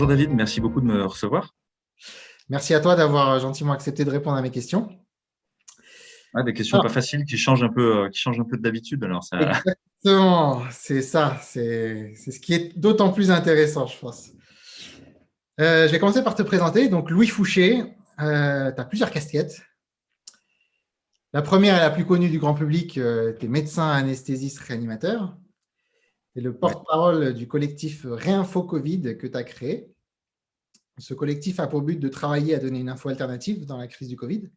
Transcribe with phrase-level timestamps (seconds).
[0.00, 1.54] Bonjour David, merci beaucoup de me recevoir.
[2.48, 4.88] Merci à toi d'avoir gentiment accepté de répondre à mes questions.
[6.42, 9.04] des questions pas faciles qui changent un peu, qui changent un peu d'habitude.
[9.04, 9.38] Alors ça...
[9.38, 11.38] Exactement, c'est ça.
[11.42, 14.30] C'est ce qui est d'autant plus intéressant, je pense.
[15.60, 16.88] Euh, je vais commencer par te présenter.
[16.88, 17.82] Donc, Louis Fouché,
[18.22, 19.60] euh, tu as plusieurs casquettes.
[21.34, 25.36] La première et la plus connue du grand public, euh, tu es médecin anesthésiste réanimateur.
[26.32, 29.92] Tu es le porte-parole du collectif Réinfo Covid que tu as créé.
[30.98, 34.08] Ce collectif a pour but de travailler à donner une info alternative dans la crise
[34.08, 34.50] du Covid.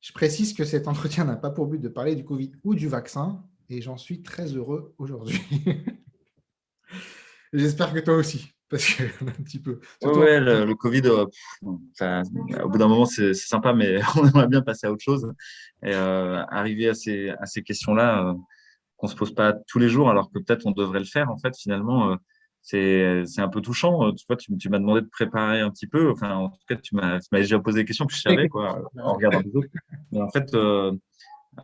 [0.00, 2.88] Je précise que cet entretien n'a pas pour but de parler du Covid ou du
[2.88, 5.40] vaccin, et j'en suis très heureux aujourd'hui.
[7.52, 9.80] J'espère que toi aussi parce que un petit peu.
[10.02, 11.26] Ouais, le, Covid, euh,
[11.62, 15.30] au bout d'un moment, c'est sympa, mais on aimerait bien passer à autre chose.
[15.82, 18.34] Et euh, arriver à ces, à ces questions-là, euh,
[18.98, 21.38] qu'on se pose pas tous les jours, alors que peut-être on devrait le faire, en
[21.38, 22.16] fait, finalement,
[22.62, 24.12] c'est un peu touchant.
[24.12, 26.10] Tu vois, tu, m'as demandé de préparer un petit peu.
[26.10, 29.14] Enfin, en tout cas, tu m'as déjà posé des questions que je savais, quoi, en
[29.14, 29.68] regardant les autres.
[30.12, 30.52] Mais en fait,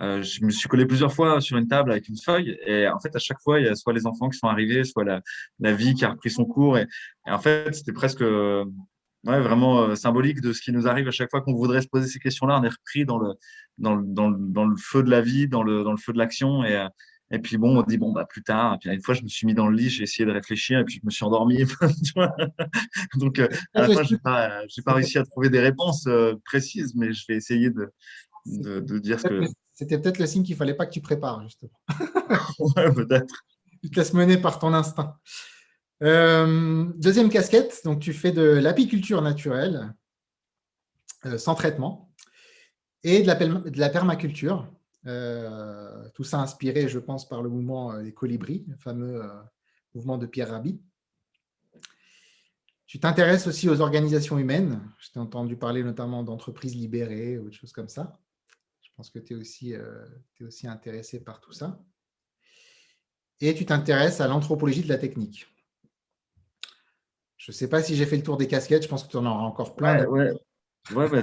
[0.01, 2.99] euh, je me suis collé plusieurs fois sur une table avec une feuille et en
[2.99, 5.21] fait à chaque fois il y a soit les enfants qui sont arrivés, soit la,
[5.61, 6.87] la vie qui a repris son cours et,
[7.27, 11.31] en fait c'était presque ouais, vraiment euh, symbolique de ce qui nous arrive à chaque
[11.31, 12.59] fois qu'on voudrait se poser ces questions-là.
[12.61, 13.35] On est repris dans le,
[13.79, 16.13] dans, le, dans, le, dans le feu de la vie, dans le, dans le feu
[16.13, 16.87] de l'action et,
[17.31, 18.75] et puis bon, on dit bon bah plus tard.
[18.75, 20.79] Et puis une fois, je me suis mis dans le lit, j'ai essayé de réfléchir
[20.79, 21.65] et puis je me suis endormi.
[23.17, 26.09] Donc euh, à la fin, j'ai pas, j'ai pas réussi à trouver des réponses
[26.45, 27.93] précises, mais je vais essayer de,
[28.47, 29.45] de, de dire ce que
[29.75, 31.73] c'était peut-être le signe qu'il ne fallait pas que tu prépares, justement.
[32.59, 33.35] ouais, peut-être.
[33.83, 35.19] Tu te laisses mener par ton instinct.
[36.03, 39.93] Euh, deuxième casquette, donc tu fais de l'apiculture naturelle
[41.27, 42.11] euh, sans traitement
[43.03, 44.73] et de la, de la permaculture.
[45.07, 49.23] Euh, tout ça inspiré, je pense, par le mouvement des colibris, le fameux
[49.95, 50.81] mouvement de Pierre Rabhi.
[52.87, 54.81] Tu t'intéresses aussi aux organisations humaines.
[55.01, 58.21] Je t'ai entendu parler notamment d'entreprises libérées ou de choses comme ça.
[58.83, 60.07] Je pense que tu es, aussi, euh,
[60.43, 61.83] aussi intéressé par tout ça.
[63.41, 65.49] Et tu t'intéresses à l'anthropologie de la technique.
[67.37, 69.17] Je ne sais pas si j'ai fait le tour des casquettes, je pense que tu
[69.17, 70.07] en auras encore plein.
[70.07, 70.41] Ouais, ouais.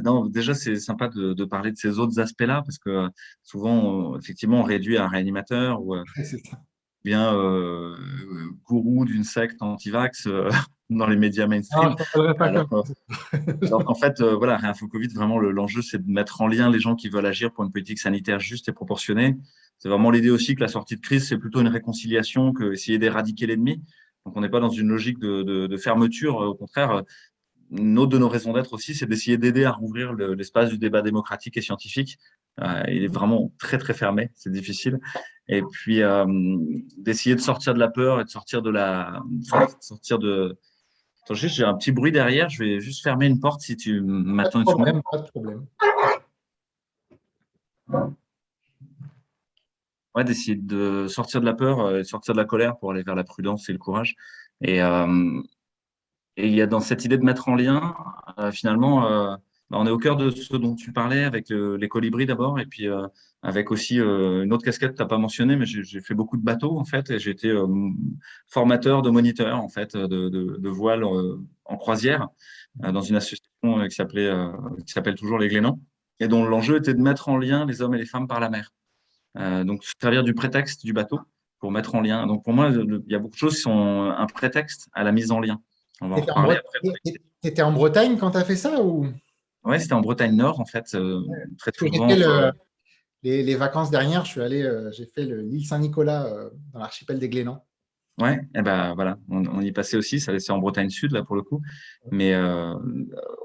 [0.03, 3.07] Non, déjà, c'est sympa de, parler de ces autres aspects-là, parce que
[3.43, 6.03] souvent, effectivement, on réduit à un réanimateur ou euh,
[7.03, 7.95] bien euh,
[8.65, 10.27] gourou d'une secte anti-vax
[10.89, 11.95] dans les médias mainstream.
[12.39, 12.67] alors,
[13.85, 16.95] en fait, euh, voilà, Réinfo Covid, vraiment, l'enjeu, c'est de mettre en lien les gens
[16.95, 19.37] qui veulent agir pour une politique sanitaire juste et proportionnée.
[19.77, 22.99] C'est vraiment l'idée aussi que la sortie de crise, c'est plutôt une réconciliation que essayer
[22.99, 23.81] d'éradiquer l'ennemi.
[24.25, 26.35] Donc, on n'est pas dans une logique de, de, de, fermeture.
[26.35, 27.03] Au contraire,
[27.71, 31.01] une autre de nos raisons d'être aussi, c'est d'essayer d'aider à rouvrir l'espace du débat
[31.01, 32.17] démocratique et scientifique.
[32.59, 34.29] Euh, il est vraiment très, très fermé.
[34.35, 34.99] C'est difficile.
[35.47, 36.25] Et puis, euh,
[36.97, 39.23] d'essayer de sortir de la peur et de sortir de la,
[39.79, 40.57] sortir de,
[41.23, 42.49] Attends, juste, j'ai un petit bruit derrière.
[42.49, 45.01] Je vais juste fermer une porte si tu m'attends une seconde.
[45.11, 45.65] Pas de problème.
[50.15, 53.03] Ouais, d'essayer de sortir de la peur, euh, de sortir de la colère pour aller
[53.03, 54.15] vers la prudence et le courage.
[54.61, 55.41] Et, euh,
[56.41, 57.95] et il y a dans cette idée de mettre en lien,
[58.39, 59.37] euh, finalement,
[59.71, 62.65] bah, on est au cœur de ce dont tu parlais avec les colibris d'abord, et
[62.65, 63.07] puis euh,
[63.41, 66.35] avec aussi euh, une autre casquette que tu n'as pas mentionné, mais j'ai fait beaucoup
[66.35, 67.67] de bateaux en fait, et j'ai été euh,
[68.47, 72.27] formateur de moniteurs en fait, de, de, de voile en croisière
[72.75, 73.95] dans une association qui
[74.85, 75.79] qui s'appelle toujours les Glénans,
[76.19, 78.49] et dont l'enjeu était de mettre en lien les hommes et les femmes par la
[78.49, 78.73] mer.
[79.63, 81.21] donc servir du prétexte du bateau
[81.59, 82.27] pour mettre en lien.
[82.27, 85.13] Donc pour moi, il y a beaucoup de choses qui sont un prétexte à la
[85.13, 85.61] mise en lien.
[86.01, 86.61] On va en après.
[87.03, 89.07] Tu étais en Bretagne quand tu as fait ça ou?
[89.63, 91.21] Ouais, c'était en Bretagne Nord, en fait, euh,
[91.57, 92.07] très souvent.
[93.23, 97.19] les, les, vacances dernières, je suis allé, euh, j'ai fait l'île Saint-Nicolas euh, dans l'archipel
[97.19, 97.63] des Glénans.
[98.19, 101.23] Ouais, et eh ben voilà, on, y passait aussi, ça c'est en Bretagne Sud là
[101.23, 101.61] pour le coup.
[102.11, 102.35] Mais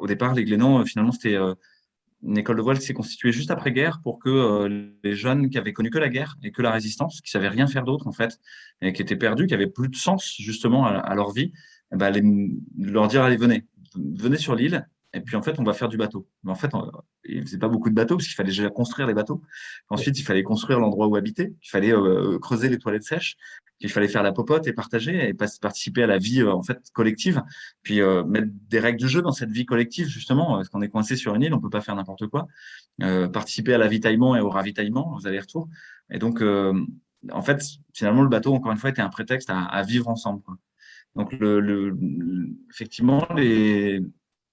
[0.01, 1.39] au départ, les Glénans, finalement, c'était
[2.23, 5.57] une école de voile qui s'est constituée juste après guerre pour que les jeunes qui
[5.57, 8.13] avaient connu que la guerre et que la résistance, qui savaient rien faire d'autre en
[8.13, 8.39] fait,
[8.83, 11.53] et qui étaient perdus, qui avaient plus de sens justement à, leur vie,
[11.93, 13.65] eh ben, leur dire allez venez,
[13.97, 14.87] venez sur l'île
[15.17, 16.29] et puis, en fait, on va faire du bateau.
[16.45, 16.71] Mais en fait,
[17.25, 19.41] il faisait pas beaucoup de bateaux parce qu'il fallait déjà construire les bateaux.
[19.89, 21.55] Ensuite, il fallait construire l'endroit où habiter.
[21.63, 23.37] Il fallait euh, creuser les toilettes sèches.
[23.81, 26.79] Il fallait faire la popote et partager et participer à la vie euh, en fait
[26.93, 27.43] collective.
[27.83, 30.91] Puis euh, mettre des règles du jeu dans cette vie collective justement, parce qu'on est
[30.91, 32.47] coincé sur une île, on peut pas faire n'importe quoi.
[32.99, 35.69] participer à l'avitaillement et au ravitaillement, aux allers-retours.
[36.11, 37.63] Et donc, en fait,
[37.95, 40.43] finalement, le bateau, encore une fois, était un prétexte à, vivre ensemble.
[41.17, 41.97] Donc, le,
[42.71, 43.27] effectivement,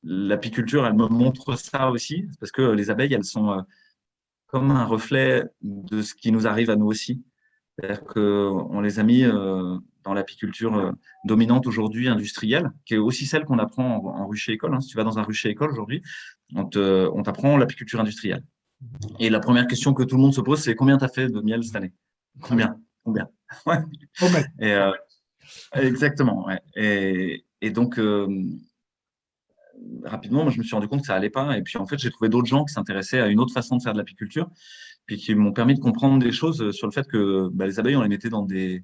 [0.04, 3.62] l'apiculture, elle me montre ça aussi, parce que les abeilles, elles sont euh,
[4.48, 7.24] comme un reflet de ce qui nous arrive à nous aussi.
[7.76, 10.92] C'est-à-dire qu'on les a mis euh, dans l'apiculture euh,
[11.26, 14.74] dominante aujourd'hui industrielle, qui est aussi celle qu'on apprend en, rucher école.
[14.74, 14.82] Hein.
[14.82, 16.02] Si tu vas dans un rucher école aujourd'hui,
[16.54, 18.44] on t'apprend l'apiculture industrielle.
[19.20, 21.30] Et la première question que tout le monde se pose, c'est combien tu as fait
[21.30, 21.94] de miel cette année?
[22.42, 22.78] Combien?
[23.04, 23.28] Combien?
[23.66, 23.78] Ouais.
[24.60, 24.92] Et, euh,
[25.74, 26.46] Exactement.
[26.46, 26.60] Ouais.
[26.76, 28.28] Et, et, donc, euh,
[30.04, 31.58] rapidement, moi, je me suis rendu compte que ça allait pas.
[31.58, 33.82] Et puis, en fait, j'ai trouvé d'autres gens qui s'intéressaient à une autre façon de
[33.82, 34.50] faire de l'apiculture,
[35.06, 37.96] puis qui m'ont permis de comprendre des choses sur le fait que bah, les abeilles,
[37.96, 38.84] on les mettait dans des,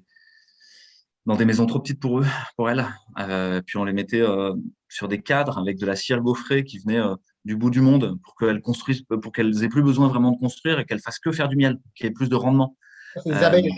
[1.26, 2.26] dans des maisons trop petites pour eux,
[2.56, 2.86] pour elles.
[3.18, 4.54] Euh, puis on les mettait euh,
[4.88, 7.14] sur des cadres avec de la cire gaufrée qui venait euh,
[7.44, 10.78] du bout du monde pour qu'elles construisent, pour qu'elles aient plus besoin vraiment de construire
[10.78, 12.76] et qu'elles fassent que faire du miel, qu'il y ait plus de rendement.
[13.24, 13.70] Des abeilles.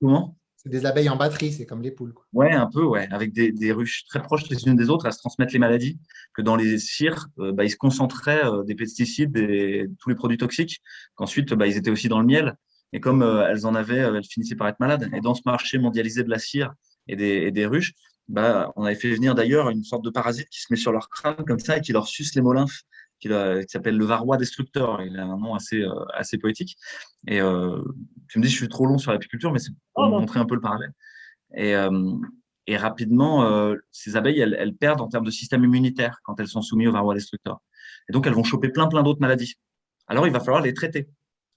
[0.00, 0.35] Comment?
[0.66, 2.12] Des abeilles en batterie, c'est comme les poules.
[2.12, 2.24] Quoi.
[2.32, 5.18] Ouais, un peu, ouais, avec des, ruches très proches les unes des autres, à se
[5.18, 5.98] transmettre les maladies.
[6.34, 10.82] Que dans les cires, bah, ils se concentraient des pesticides, et tous les produits toxiques.
[11.14, 12.56] Qu'ensuite, bah, ils étaient aussi dans le miel.
[12.92, 15.10] Et comme euh, elles en avaient, euh, elles finissaient par être malades.
[15.14, 16.72] Et dans ce marché mondialisé de la cire
[17.08, 17.92] et des, ruches,
[18.28, 21.08] bah, on avait fait venir d'ailleurs une sorte de parasite qui se met sur leur
[21.08, 22.82] crâne comme ça et qui leur suce les molymphes,
[23.20, 23.28] qui,
[23.68, 25.02] s'appelle le varroa destructeur.
[25.02, 26.76] Il a un nom assez, euh, assez poétique.
[27.26, 30.40] Et tu me dis, je suis trop long sur l'apiculture, mais c'est pour oh, montrer
[30.40, 30.92] un peu le parallèle.
[31.54, 31.74] Et,
[32.66, 36.62] et rapidement, ces abeilles, elles, elles, perdent en termes de système immunitaire quand elles sont
[36.62, 37.60] soumises au varroa destructeur.
[38.08, 39.54] Et donc, elles vont choper plein, plein d'autres maladies.
[40.06, 41.08] Alors, il va falloir les traiter.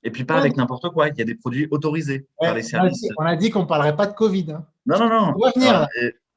[0.03, 1.09] Et puis pas avec n'importe quoi.
[1.09, 3.05] Il y a des produits autorisés par les services.
[3.17, 4.51] On a dit qu'on ne parlerait pas de Covid.
[4.51, 4.65] Hein.
[4.85, 5.33] Non, non, non.
[5.35, 5.87] On va venir,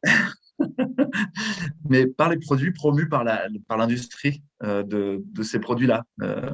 [1.89, 6.05] mais par les produits promus par l'industrie par euh, de, de, ces produits-là.
[6.23, 6.51] Euh,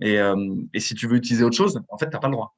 [0.00, 2.34] et, euh, et, si tu veux utiliser autre chose, en fait, tu n'as pas le
[2.34, 2.56] droit.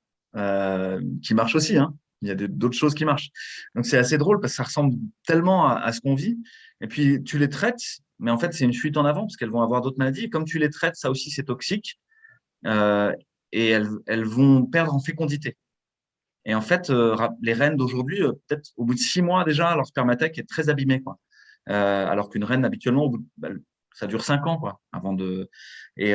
[1.23, 1.77] qui marche aussi.
[1.77, 1.95] Hein.
[2.23, 3.31] Il y a d'autres choses qui marchent.
[3.75, 4.97] Donc c'est assez drôle parce que ça ressemble
[5.27, 6.37] tellement à, ce qu'on vit.
[6.81, 7.81] Et puis tu les traites,
[8.19, 10.25] mais en fait c'est une fuite en avant parce qu'elles vont avoir d'autres maladies.
[10.25, 12.01] Et comme tu les traites, ça aussi c'est toxique.
[12.67, 13.15] Euh,
[13.53, 15.57] et elles, elles, vont perdre en fécondité.
[16.49, 19.77] Et en fait, euh, les reines d'aujourd'hui, euh, peut-être au bout de six mois déjà,
[19.77, 21.03] leur spermatèque est très abîmé.
[21.03, 21.19] Quoi.
[21.69, 23.50] Euh, alors qu'une reine, habituellement, bah,
[23.95, 25.50] ça dure cinq ans quoi, avant de.
[25.99, 26.15] Et,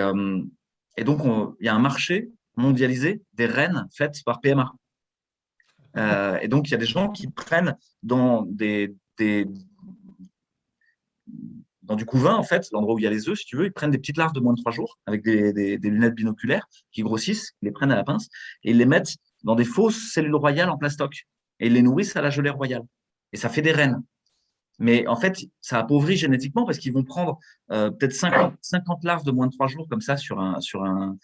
[1.06, 1.22] donc,
[1.60, 4.74] il y a un marché mondialisé des reines faites par PMA.
[6.42, 9.48] et donc, il y a des gens qui prennent dans des, des
[11.84, 13.66] dans du couvain, en fait, l'endroit où il y a les œufs, si tu veux,
[13.66, 17.02] ils prennent des petites larves de moins de trois jours avec des, lunettes binoculaires qui
[17.02, 18.30] grossissent, ils les prennent à la pince
[18.64, 21.26] et ils les mettent dans des fausses cellules royales en plastoc
[21.60, 22.84] et ils les nourrissent à la gelée royale.
[23.32, 24.02] Et ça fait des reines.
[24.80, 27.40] Mais en fait, ça appauvrit génétiquement parce qu'ils vont prendre
[27.72, 30.84] euh, peut-être 50, 50, larves de moins de trois jours comme ça sur un, sur
[30.84, 31.18] un,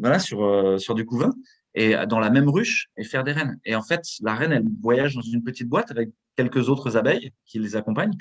[0.00, 1.32] voilà, sur, euh, sur du couvain
[1.74, 3.58] et dans la même ruche et faire des reines.
[3.64, 7.32] Et en fait, la reine, elle voyage dans une petite boîte avec quelques autres abeilles
[7.44, 8.16] qui les accompagnent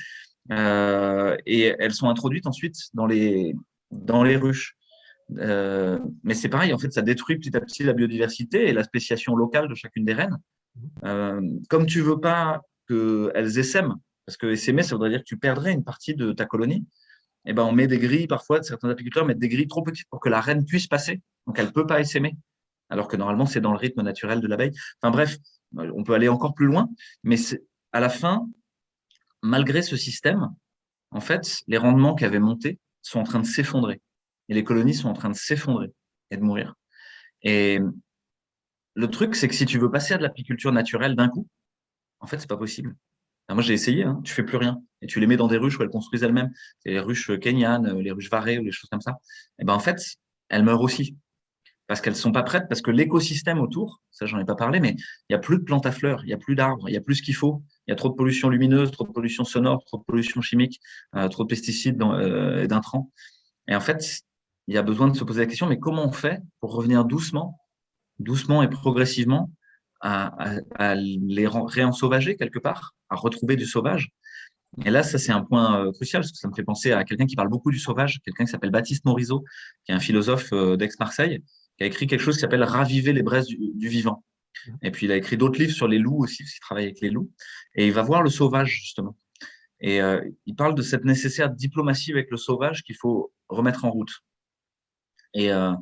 [0.52, 3.56] euh, et elles sont introduites ensuite dans les,
[3.92, 4.76] dans les ruches.
[5.38, 8.84] Euh, mais c'est pareil, en fait, ça détruit petit à petit la biodiversité et la
[8.84, 10.38] spéciation locale de chacune des reines.
[11.04, 13.96] Euh, comme tu veux pas qu'elles essaiment,
[14.26, 16.86] parce que essaimer, ça voudrait dire que tu perdrais une partie de ta colonie,
[17.48, 20.10] et eh ben, on met des grilles, parfois, certains apiculteurs mettent des grilles trop petites
[20.10, 21.22] pour que la reine puisse passer.
[21.46, 22.36] Donc, elle ne peut pas essaimer.
[22.90, 24.72] Alors que normalement, c'est dans le rythme naturel de l'abeille.
[25.00, 25.38] Enfin bref,
[25.76, 26.90] on peut aller encore plus loin,
[27.24, 27.36] mais
[27.92, 28.48] à la fin,
[29.44, 30.50] malgré ce système,
[31.12, 34.02] en fait, les rendements qui avaient monté sont en train de s'effondrer.
[34.50, 35.92] Et les colonies sont en train de s'effondrer
[36.32, 36.76] et de mourir.
[37.42, 37.80] Et
[38.96, 41.48] le truc, c'est que si tu veux passer à de l'apiculture naturelle d'un coup,
[42.20, 42.96] en fait, c'est pas possible.
[43.50, 44.82] moi, j'ai essayé, hein, tu fais plus rien.
[45.02, 46.52] Et tu les mets dans des ruches où elles construisent elles-mêmes.
[46.86, 49.18] Les ruches kenyanes, les ruches varées ou les choses comme ça.
[49.60, 50.02] Et ben, en fait,
[50.50, 51.16] elles meurent aussi
[51.88, 54.96] parce qu'elles sont pas prêtes, parce que l'écosystème autour, ça j'en ai pas parlé, mais
[55.30, 56.98] il y a plus de plantes à fleurs, il y a plus d'arbres, il y
[56.98, 57.64] a plus ce qu'il faut.
[57.88, 60.80] Il y a trop de pollution lumineuse, trop de pollution sonore, trop de pollution chimique,
[61.16, 63.12] euh, trop de pesticides euh, et d'intrants.
[63.68, 64.24] Et en fait,
[64.68, 67.06] il y a besoin de se poser la question, mais comment on fait pour revenir
[67.06, 67.60] doucement,
[68.20, 69.52] doucement et progressivement
[70.02, 70.36] à,
[70.76, 74.10] à, les réensauvager quelque part, à retrouver du sauvage?
[74.84, 77.04] Et là, ça, c'est un point euh, crucial, parce que ça me fait penser à
[77.06, 79.44] quelqu'un qui parle beaucoup du sauvage, quelqu'un qui s'appelle Baptiste Morisot,
[79.86, 81.42] qui est un philosophe d'Aix-Marseille,
[81.78, 84.24] qui a écrit quelque chose qui s'appelle Raviver les braises du, vivant.
[84.82, 87.00] Et puis, il a écrit d'autres livres sur les loups aussi, parce qu'il travaille avec
[87.02, 87.32] les loups.
[87.76, 89.16] Et il va voir le sauvage, justement.
[89.80, 93.92] Et euh, il parle de cette nécessaire diplomatie avec le sauvage qu'il faut remettre en
[93.92, 94.12] route.
[95.36, 95.74] Et euh,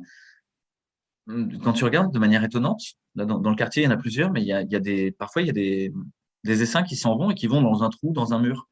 [1.62, 2.82] quand tu regardes de manière étonnante,
[3.14, 5.92] dans, le quartier, il y en a plusieurs, mais des, parfois, il y a des,
[6.62, 8.68] essaims qui s'en vont et qui vont dans un trou, dans un mur,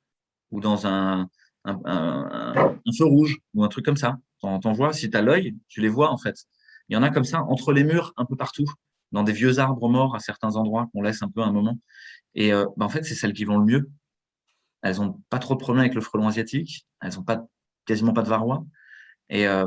[0.50, 1.28] ou dans un,
[1.64, 4.18] un, feu rouge, ou un truc comme ça.
[4.40, 6.36] T'en vois, si tu as l'œil, tu les vois en fait.
[6.88, 8.66] Il y en a comme ça entre les murs, un peu partout,
[9.12, 11.78] dans des vieux arbres morts à certains endroits qu'on laisse un peu un moment.
[12.34, 13.90] Et euh, bah, en fait, c'est celles qui vont le mieux.
[14.82, 16.86] Elles n'ont pas trop de problèmes avec le frelon asiatique.
[17.00, 17.46] Elles n'ont pas,
[17.86, 18.64] quasiment pas de varroa.
[19.28, 19.66] Et, euh,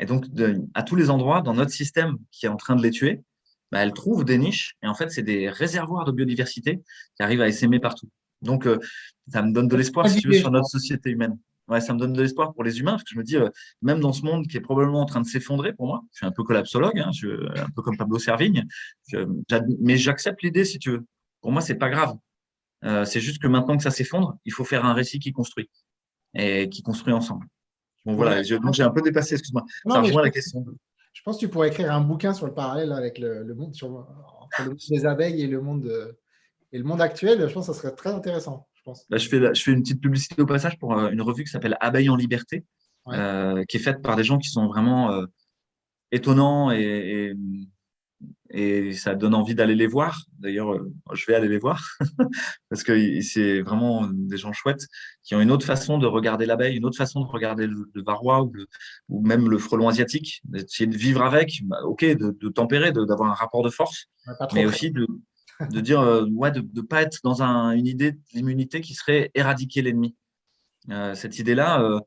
[0.00, 0.26] et donc,
[0.74, 3.22] à tous les endroits, dans notre système qui est en train de les tuer,
[3.70, 6.80] bah, elles trouvent des niches et en fait, c'est des réservoirs de biodiversité
[7.16, 8.08] qui arrivent à essaimer partout.
[8.40, 8.78] Donc, euh,
[9.28, 11.38] ça me donne de l'espoir, si tu veux, sur notre société humaine.
[11.68, 13.48] Ouais, ça me donne de l'espoir pour les humains, parce que je me dis, euh,
[13.82, 16.26] même dans ce monde qui est probablement en train de s'effondrer pour moi, je suis
[16.26, 17.10] un peu collapsologue, hein,
[17.56, 18.66] un peu comme Pablo Servigne,
[19.80, 21.06] mais j'accepte l'idée, si tu veux.
[21.42, 22.16] Pour moi, c'est pas grave.
[22.84, 25.68] Euh, c'est juste que maintenant que ça s'effondre, il faut faire un récit qui construit
[26.34, 27.46] et qui construit ensemble.
[28.04, 29.64] Bon, voilà, donc j'ai un peu dépassé, excuse-moi.
[29.86, 30.64] Ça rejoint la question.
[31.12, 33.88] Je pense que tu pourrais écrire un bouquin sur le parallèle avec le, monde, sur,
[33.88, 36.16] entre le monde des abeilles et le monde,
[36.72, 37.46] et le monde actuel.
[37.48, 38.68] Je pense que ça serait très intéressant.
[38.74, 39.06] Je, pense.
[39.10, 41.76] je, fais, je fais une petite publicité au passage pour euh, une revue qui s'appelle
[41.80, 42.64] Abeilles en liberté,
[43.08, 45.26] euh, qui est faite par des gens qui sont vraiment euh,
[46.12, 47.34] étonnants et, et
[48.94, 50.24] ça donne envie d'aller les voir.
[50.38, 51.82] D'ailleurs, euh, je vais aller les voir
[52.68, 54.86] parce que c'est vraiment des gens chouettes
[55.22, 58.42] qui ont une autre façon de regarder l'abeille, une autre façon de regarder le, varroa
[58.42, 58.52] ou,
[59.08, 63.34] ou, même le frelon asiatique, d'essayer de vivre avec, bah, ok, de, tempérer, d'avoir un
[63.34, 64.06] rapport de force,
[64.52, 65.06] mais aussi de,
[65.70, 69.30] de dire euh, ouais, de ne pas être dans un, une idée d'immunité qui serait
[69.34, 70.16] éradiquer l'ennemi.
[70.90, 72.00] Euh, cette idée-là,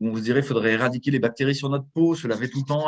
[0.00, 2.66] on se dirait qu'il faudrait éradiquer les bactéries sur notre peau, se laver tout le
[2.66, 2.86] temps.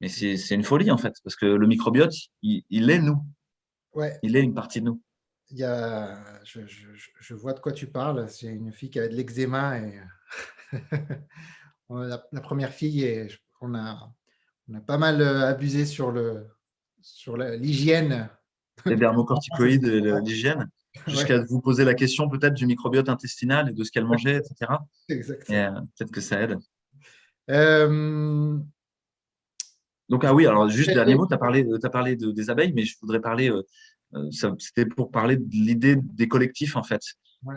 [0.00, 3.24] Mais c'est une folie, en fait, parce que le microbiote, il, est nous.
[3.94, 4.18] Ouais.
[4.22, 5.02] Il est une partie de nous.
[5.50, 8.26] Il y a, je, je, vois de quoi tu parles.
[8.38, 10.00] J'ai une fille qui avait de l'eczéma et
[11.88, 13.28] la, la, première fille et
[13.60, 14.12] on a,
[14.68, 16.46] on a pas mal euh, abusé sur le
[17.00, 18.28] sur l'hygiène.
[18.84, 19.86] Les dermocorticoïdes,
[20.24, 20.68] l'hygiène,
[21.06, 24.72] jusqu'à vous poser la question peut-être du microbiote intestinal et de ce qu'elle mangeait, etc.
[25.08, 25.56] Exactement.
[25.56, 26.58] Euh, peut-être que ça aide.
[27.48, 28.58] Euh,
[30.08, 32.72] donc, ah oui, alors juste dernier mot, tu as parlé, as parlé de, des abeilles,
[32.74, 33.62] mais je voudrais parler, euh,
[34.14, 37.02] euh, c'était pour parler de l'idée des collectifs en fait.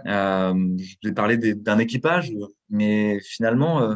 [0.08, 2.32] Euh, je voulais parler d'un équipage,
[2.70, 3.96] mais finalement, euh,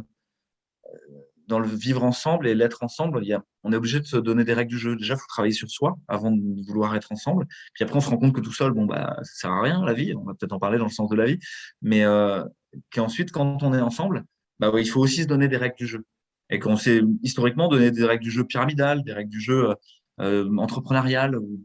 [1.48, 4.18] dans le vivre ensemble et l'être ensemble, il y a, on est obligé de se
[4.18, 4.96] donner des règles du jeu.
[4.96, 7.46] Déjà, il faut travailler sur soi avant de vouloir être ensemble.
[7.74, 9.84] Puis après, on se rend compte que tout seul, bon, bah, ça sert à rien,
[9.84, 10.14] la vie.
[10.16, 11.40] On va peut-être en parler dans le sens de la vie.
[11.82, 12.44] Mais euh,
[12.92, 14.24] qu'ensuite, quand on est ensemble,
[14.60, 16.06] bah, ouais, il faut aussi se donner des règles du jeu
[16.54, 19.76] et qu'on s'est historiquement donné des règles du jeu pyramidal, des règles du jeu euh,
[20.22, 21.64] euh entrepreneurial ou,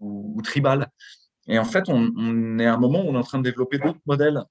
[0.00, 0.88] ou, tribal.
[1.48, 3.44] Et en fait, on, on, est à un moment où on est en train de
[3.44, 4.42] développer d'autres modèles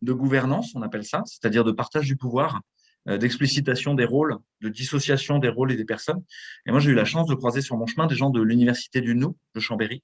[0.00, 2.62] de gouvernance, on appelle ça, c'est-à-dire de partage du pouvoir,
[3.06, 6.24] euh, d'explicitation des rôles, de dissociation des rôles et des personnes.
[6.64, 9.02] Et moi, j'ai eu la chance de croiser sur mon chemin des gens de l'université
[9.02, 10.02] du Nou, de Chambéry.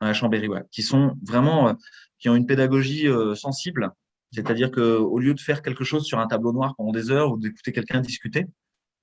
[0.00, 1.74] à Chambéry, ouais, qui sont vraiment, euh,
[2.18, 3.92] qui ont une pédagogie sensible
[4.32, 7.38] c'est-à-dire qu'au lieu de faire quelque chose sur un tableau noir pendant des heures ou
[7.38, 8.46] d'écouter quelqu'un discuter,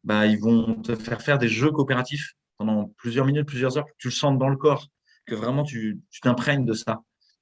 [0.04, 3.92] bah, ils vont te faire faire des jeux coopératifs pendant plusieurs minutes, plusieurs heures, que
[3.98, 4.88] tu le sens dans le corps,
[5.26, 7.02] que vraiment tu t'imprègnes de ça.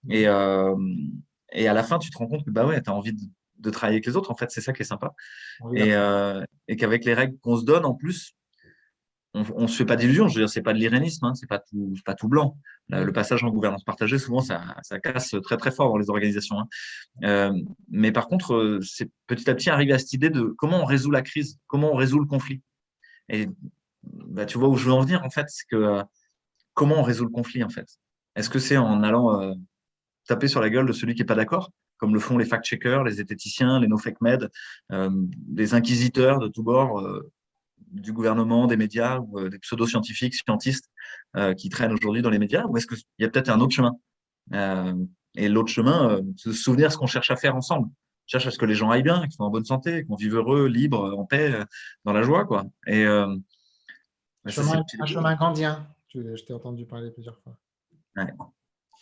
[0.09, 0.75] Et, euh,
[1.51, 3.21] et à la fin, tu te rends compte que bah ouais, tu as envie de,
[3.59, 4.31] de, travailler avec les autres.
[4.31, 5.13] En fait, c'est ça qui est sympa.
[5.73, 8.34] et, euh, et qu'avec les règles qu'on se donne en plus,
[9.35, 10.27] on ne se fait pas d'illusions.
[10.27, 12.57] Je veux dire, c'est pas de l'irénisme, hein, c'est pas tout, blanc.
[12.89, 16.59] Le passage en gouvernance partagée, souvent, ça, casse très très fort dans les organisations.
[16.59, 16.67] Hein.
[17.23, 17.53] Euh,
[17.89, 20.85] mais par contre, euh, c'est petit à petit arriver à cette idée de comment on
[20.85, 22.61] résout la crise, comment on résout le conflit.
[23.29, 23.49] Et
[24.03, 26.03] bah, tu vois où je veux en venir en fait, c'est que euh,
[26.73, 27.87] comment on résout le conflit en fait.
[28.35, 29.55] Est-ce que c'est en allant
[30.27, 33.03] taper sur la gueule de celui qui est pas d'accord, comme le font les fact-checkers,
[33.03, 34.49] les zététiciens, les no-fake med,
[35.55, 37.01] les inquisiteurs de tous bords
[38.01, 40.89] du gouvernement, des médias ou euh, des pseudo-scientifiques, scientistes
[41.35, 43.73] euh, qui traînent aujourd'hui dans les médias Ou est-ce qu'il y a peut-être un autre
[43.73, 43.93] chemin?
[44.53, 44.93] Euh,
[45.35, 47.87] Et l'autre chemin, c'est de se souvenir ce qu'on cherche à faire ensemble.
[47.87, 50.15] On cherche à ce que les gens aillent bien, qu'ils soient en bonne santé, qu'on
[50.15, 51.53] vive heureux, libre, en paix,
[52.05, 52.45] dans la joie.
[52.45, 52.65] Quoi.
[52.87, 53.39] Et, un,
[54.47, 57.57] chemin, un chemin gandien, je t'ai entendu parler plusieurs fois.
[58.15, 58.31] Ouais.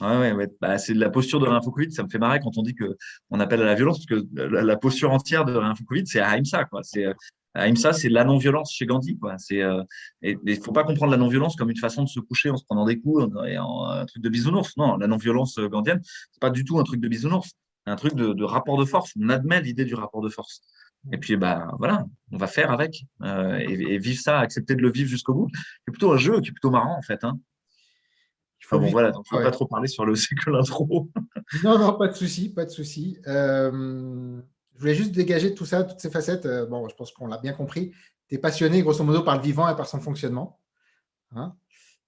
[0.02, 2.76] Ouais, ouais, bah, c'est la posture de Réinfo Ça me fait marrer quand on dit
[2.76, 6.68] qu'on appelle à la violence, parce que la, posture entière de Réinfo c'est Ahimsa.
[6.82, 7.06] C'est
[7.56, 9.18] Ahimsa, c'est la non-violence chez Gandhi.
[9.18, 9.38] Quoi.
[9.38, 9.84] C'est, euh,
[10.22, 12.66] et il faut pas comprendre la non-violence comme une façon de se coucher en se
[12.66, 14.76] prenant des coups et en, un truc de bisounours.
[14.78, 17.52] Non, la non-violence euh, gandienne, c'est pas du tout un truc de bisounours.
[17.86, 19.12] C'est un truc de, de, rapport de force.
[19.20, 20.62] On admet l'idée du rapport de force.
[21.12, 24.92] Et puis, bah, voilà, on va faire avec euh, et, vivre ça, accepter de le
[24.92, 25.50] vivre jusqu'au bout.
[25.54, 27.24] C'est plutôt un jeu qui est plutôt marrant, en fait.
[27.24, 27.38] Hein.
[28.66, 31.10] Enfin, bon, voilà, donc, faut pas trop parler sur le c'est que l'intro.
[31.64, 33.18] non, non, pas de souci, pas de souci.
[33.28, 34.42] Euh,
[34.84, 36.46] voulais juste dégager tout ça, toutes ces facettes.
[36.46, 37.92] Euh, bon, je pense qu'on l'a bien compris.
[38.28, 40.60] Tu es passionné, grosso modo, par le vivant et par son fonctionnement.
[41.32, 41.56] Hein.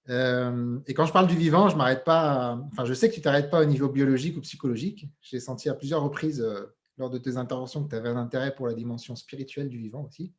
[0.08, 2.60] Euh, et quand je parle du vivant, je m'arrête pas.
[2.70, 5.08] Enfin, je sais que tu t'arrêtes pas au niveau biologique ou psychologique.
[5.22, 6.66] J'ai senti à plusieurs reprises euh,
[6.98, 10.04] lors de tes interventions que tu avais un intérêt pour la dimension spirituelle du vivant
[10.04, 10.32] aussi.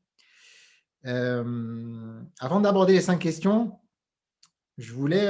[1.03, 3.79] avant d'aborder les cinq questions,
[4.77, 5.27] je voulais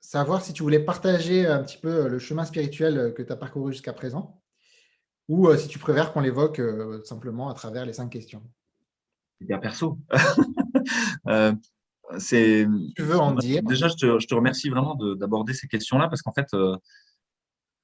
[0.00, 3.72] savoir si tu voulais partager un petit peu le chemin spirituel que tu as parcouru
[3.72, 4.43] jusqu'à présent
[5.28, 8.42] ou euh, si tu préfères qu'on l'évoque euh, simplement à travers les cinq questions.
[9.40, 9.98] C'est bien perso.
[12.18, 12.66] c'est.
[12.96, 13.62] Tu veux en dire?
[13.62, 16.48] Déjà, je te, je te remercie vraiment d'aborder ces questions-là parce qu'en fait,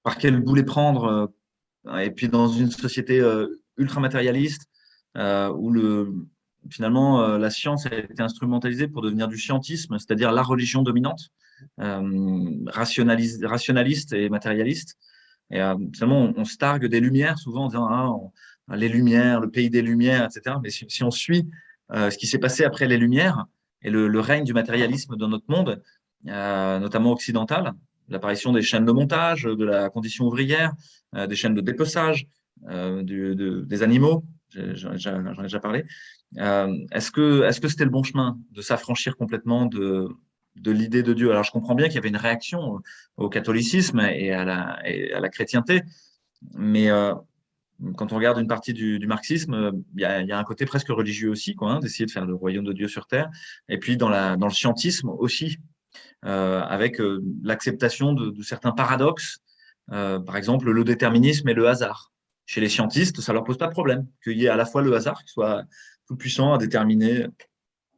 [0.02, 1.32] par quel boulet prendre
[1.98, 3.20] Et puis dans une société
[3.76, 4.68] ultra matérialiste
[5.16, 6.14] où le,
[6.68, 11.30] finalement, euh, la science a été instrumentalisée pour devenir du scientisme, c'est-à-dire la religion dominante,
[11.80, 14.96] euh, rationaliste et matérialiste.
[15.50, 19.70] Et euh, on, se targue des Lumières souvent en disant ah, les Lumières, le pays
[19.70, 20.56] des Lumières, etc.
[20.62, 21.48] Mais si, on suit
[21.92, 23.46] ce qui s'est passé après les Lumières
[23.82, 25.82] et le, règne du matérialisme dans notre monde,
[26.24, 27.72] notamment occidental,
[28.08, 30.72] l'apparition des chaînes de montage, de la condition ouvrière,
[31.12, 32.28] des chaînes de dépeçage,
[32.62, 35.84] des animaux, j'en ai déjà parlé,
[36.38, 40.08] euh, est-ce que est-ce que c'était le bon chemin de s'affranchir complètement de,
[40.56, 42.80] de l'idée de Dieu Alors je comprends bien qu'il y avait une réaction
[43.16, 44.78] au catholicisme et à la,
[45.14, 45.82] à la chrétienté,
[46.54, 47.14] mais euh,
[47.96, 51.54] quand on regarde une partie du, marxisme, il y, a, un côté presque religieux aussi,
[51.54, 53.30] quoi, hein, d'essayer de faire le royaume de Dieu sur terre.
[53.68, 55.58] Et puis dans, la, dans le scientisme aussi,
[56.26, 57.00] euh, avec
[57.42, 59.38] l'acceptation de, de, certains paradoxes,
[59.88, 62.12] par exemple le déterminisme et le hasard.
[62.46, 64.82] Chez les scientistes, ça leur pose pas de problème qu'il y ait à la fois
[64.82, 65.64] le hasard qui soit
[66.16, 67.26] puissant à déterminer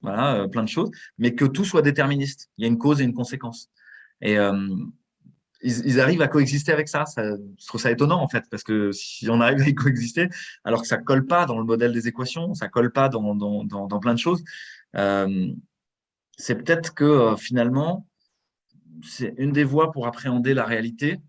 [0.02, 2.50] voilà, euh, plein de choses, mais que tout soit déterministe.
[2.58, 3.70] Il y a une cause et une conséquence.
[4.20, 4.68] Et euh,
[5.62, 7.06] ils, arrivent à coexister avec ça.
[7.06, 7.22] ça.
[7.58, 10.28] Je trouve ça étonnant, en fait, parce que si on arrive à y coexister,
[10.64, 14.14] alors que ça colle pas dans le modèle des équations, ça colle pas dans, plein
[14.14, 14.42] de choses,
[14.96, 15.52] euh,
[16.36, 18.06] c'est peut-être que finalement,
[19.04, 21.20] c'est une des voies pour appréhender la réalité,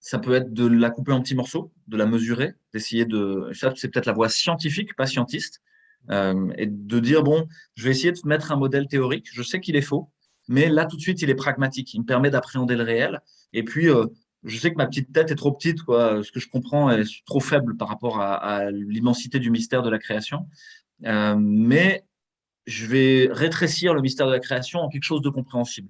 [0.00, 3.50] ça peut être de la couper en petits morceaux, de la mesurer, d'essayer de.
[3.52, 5.60] Ça, c'est peut-être la voie scientifique, pas scientiste,
[6.10, 9.28] euh, et de dire bon, je vais essayer de mettre un modèle théorique.
[9.32, 10.10] Je sais qu'il est faux,
[10.48, 11.94] mais là tout de suite, il est pragmatique.
[11.94, 13.20] Il me permet d'appréhender le réel.
[13.52, 14.06] Et puis, euh,
[14.44, 16.22] je sais que ma petite tête est trop petite, quoi.
[16.22, 19.98] Ce que je comprends est trop faible par rapport à, l'immensité du mystère de la
[19.98, 20.48] création.
[21.04, 22.04] Euh, mais
[22.66, 25.88] je vais rétrécir le mystère de la création en quelque chose de compréhensible.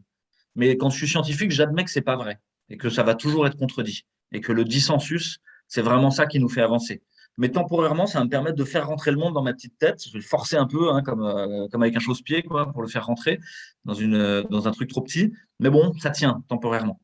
[0.54, 3.46] Mais quand je suis scientifique, j'admets que c'est pas vrai et que ça va toujours
[3.46, 5.38] être contredit et que le dissensus,
[5.68, 7.02] c'est vraiment ça qui nous fait avancer.
[7.38, 10.02] Mais temporairement, ça va me permettre de faire rentrer le monde dans ma petite tête.
[10.06, 12.82] Je vais le forcer un peu, hein, comme, euh, comme avec un chausse-pied, quoi, pour
[12.82, 13.38] le faire rentrer
[13.84, 15.32] dans, une, dans un truc trop petit.
[15.60, 17.00] Mais bon, ça tient temporairement.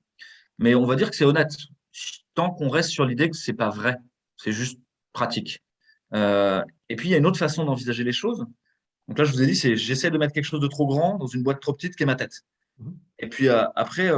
[0.59, 1.53] Mais on va dire que c'est honnête,
[2.35, 3.97] tant qu'on reste sur l'idée que c'est pas vrai,
[4.37, 4.79] c'est juste
[5.13, 5.63] pratique.
[6.15, 8.47] Euh, et puis, il y a une autre façon d'envisager les choses.
[9.09, 11.19] Donc là, je vous ai dit, c'est j'essaie de mettre quelque chose de trop grand
[11.19, 12.43] dans une boîte trop petite qui est ma tête.
[12.79, 12.91] Mmh.
[13.19, 14.11] Et puis euh, après,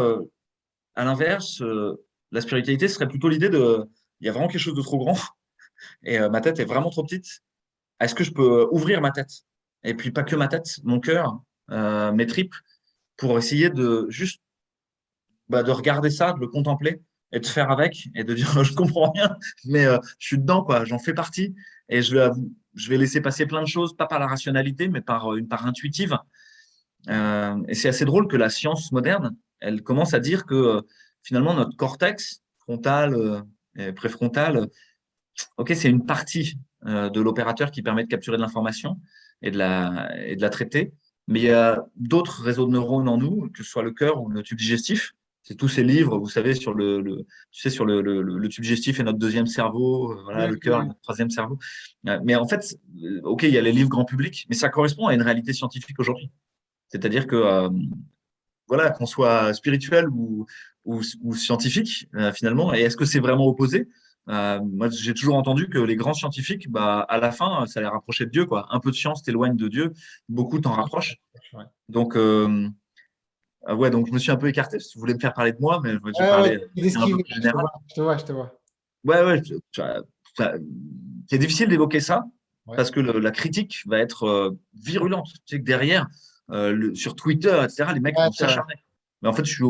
[0.97, 3.85] à l'inverse, euh, la spiritualité serait plutôt l'idée de,
[4.21, 5.19] il y a vraiment quelque chose de trop grand
[6.03, 7.43] et euh, ma tête est vraiment trop petite.
[8.01, 9.45] Est-ce que je peux ouvrir ma tête?
[9.85, 12.55] Et puis pas que ma tête, mon cœur, euh, mes tripes,
[13.17, 14.41] pour essayer de juste
[15.49, 17.01] bah, de regarder ça, de le contempler
[17.33, 19.85] et de faire avec et de dire je comprends rien, mais
[20.19, 21.55] je suis dedans quoi, j'en fais partie
[21.89, 22.29] et je vais,
[22.75, 25.67] je vais laisser passer plein de choses, pas par la rationalité, mais par une part
[25.67, 26.19] intuitive.
[27.09, 30.83] et c'est assez drôle que la science moderne, elle commence à dire que euh,
[31.23, 33.41] finalement notre cortex frontal euh,
[33.77, 34.69] et préfrontal,
[35.57, 39.01] ok, c'est une partie euh, de l'opérateur qui permet de capturer de l'information
[39.43, 40.93] et de la et de la traiter,
[41.29, 44.23] mais il y a d'autres réseaux de neurones en nous, que ce soit le cœur
[44.23, 45.15] ou le tube digestif.
[45.43, 48.99] C'est tous ces livres, vous savez, sur le, tu sais, sur le, le, tube digestif
[48.99, 51.59] et notre deuxième cerveau, voilà, le cœur, notre troisième cerveau.
[52.03, 52.79] Mais en fait,
[53.25, 56.01] ok, il y a les livres grand public, mais ça correspond à une réalité scientifique
[56.01, 56.31] aujourd'hui.
[56.89, 57.69] C'est-à-dire que
[58.69, 60.47] voilà, qu'on soit spirituel ou,
[60.85, 61.03] ou,
[61.35, 62.75] scientifique, euh, finalement.
[62.75, 63.89] Et est-ce que c'est vraiment opposé?
[64.29, 67.87] Euh, Moi, j'ai toujours entendu que les grands scientifiques, bah, à la fin, ça les
[67.87, 68.47] rapprochait de Dieu.
[68.47, 68.67] Quoi.
[68.71, 69.93] Un peu de science t'éloigne de Dieu,
[70.29, 71.17] beaucoup t'en rapprochent.
[71.89, 72.69] Donc, euh,
[73.69, 74.81] ouais, donc je me suis un peu écarté.
[74.81, 76.65] Si vous voulez me faire parler de moi, mais je vais parler
[77.89, 78.59] Je te vois, je te vois.
[79.05, 79.43] Ouais, ouais.
[81.29, 82.25] C'est difficile d'évoquer ça
[82.67, 85.29] parce que la critique va être virulente.
[85.47, 86.09] Tu sais que derrière,
[86.51, 87.91] euh, sur Twitter, etc.
[87.95, 88.75] Les mecs vont s'acharner.
[89.23, 89.65] Mais en fait, je suis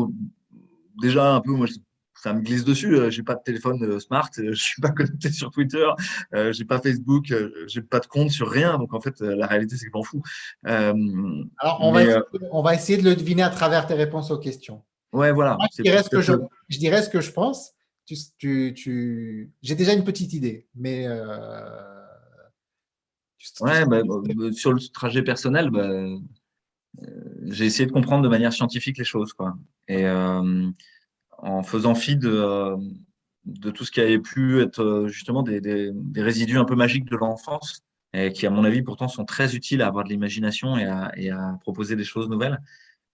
[1.01, 1.67] déjà un peu, moi,
[2.15, 2.95] ça me glisse dessus.
[2.95, 5.87] Euh, j'ai pas de téléphone euh, smart, je suis pas connecté sur Twitter,
[6.51, 7.33] j'ai pas Facebook,
[7.67, 8.77] j'ai pas de compte sur rien.
[8.77, 10.21] Donc en fait, la réalité, c'est que je m'en fous.
[10.63, 12.19] Alors, on, va essayer,
[12.51, 14.83] on, va essayer, de le deviner à travers tes réponses aux questions.
[15.13, 15.57] Ouais, voilà.
[15.77, 16.33] je, dirais ce que je,
[16.67, 17.71] je, dirais ce que je pense.
[18.05, 19.51] Tu, tu, tu...
[19.61, 21.07] J'ai déjà une petite idée, mais.
[23.61, 24.01] Ouais, bah,
[24.51, 25.87] sur le trajet personnel, bah,
[27.45, 29.33] j'ai essayé de comprendre de manière scientifique les choses.
[29.33, 29.55] Quoi.
[29.87, 30.69] Et euh,
[31.39, 32.75] en faisant fi de,
[33.45, 36.75] de, tout ce qui avait pu être euh, justement des, des, des résidus un peu
[36.75, 40.09] magiques de l'enfance, et qui, à mon avis, pourtant sont très utiles à avoir de
[40.09, 42.61] l'imagination et à, et à, proposer des choses nouvelles.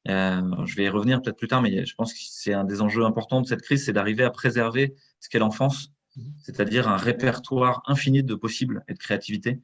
[0.08, 2.82] Euh, je vais y revenir peut-être plus tard, mais je pense que c'est un des
[2.82, 6.34] enjeux importants de cette crise, c'est d'arriver à préserver ce qu'est l'enfance Mhm.
[6.40, 9.62] c'est-à-dire un répertoire infini de possibles et de créativité,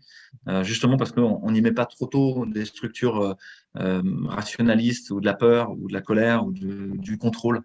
[0.48, 3.34] euh, justement parce qu'on n'y met pas trop tôt des structures euh,
[3.78, 7.63] euh, rationalistes ou de la peur ou de la colère ou du contrôle.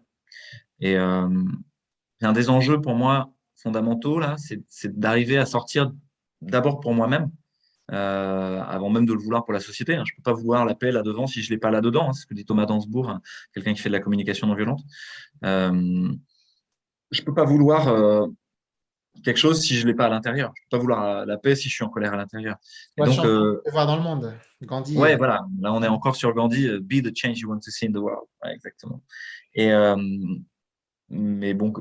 [0.83, 5.93] Et un des enjeux pour moi fondamentaux, là, c'est d'arriver à sortir
[6.43, 7.31] d'abord pour moi-même,
[7.89, 9.95] avant même de le vouloir pour la société.
[9.95, 10.03] Hein.
[10.07, 12.13] Je ne peux pas vouloir la paix là-devant si je ne l'ai pas là-dedans, hein,
[12.13, 13.23] c'est ce que dit Thomas Dansbourg, hein,
[13.55, 14.81] quelqu'un qui fait de la communication non violente.
[15.43, 17.89] je ne peux pas vouloir
[19.25, 20.53] quelque chose si je ne l'ai pas à l'intérieur.
[20.55, 22.57] Je ne peux pas vouloir la paix si je suis en colère à l'intérieur.
[22.97, 24.35] donc, euh, voir dans le monde.
[24.63, 24.97] Gandhi.
[24.97, 25.45] Ouais, euh, voilà.
[25.61, 26.69] Là, on est encore sur Gandhi.
[26.69, 28.27] Euh, Be the change you want to see in the world.
[28.45, 29.03] exactement.
[29.55, 29.71] Et
[31.13, 31.73] mais bon,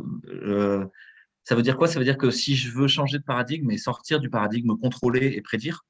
[1.43, 1.87] ça veut dire quoi?
[1.87, 5.33] Ça veut dire que si je veux changer de paradigme et sortir du paradigme contrôler
[5.35, 5.85] et prédire,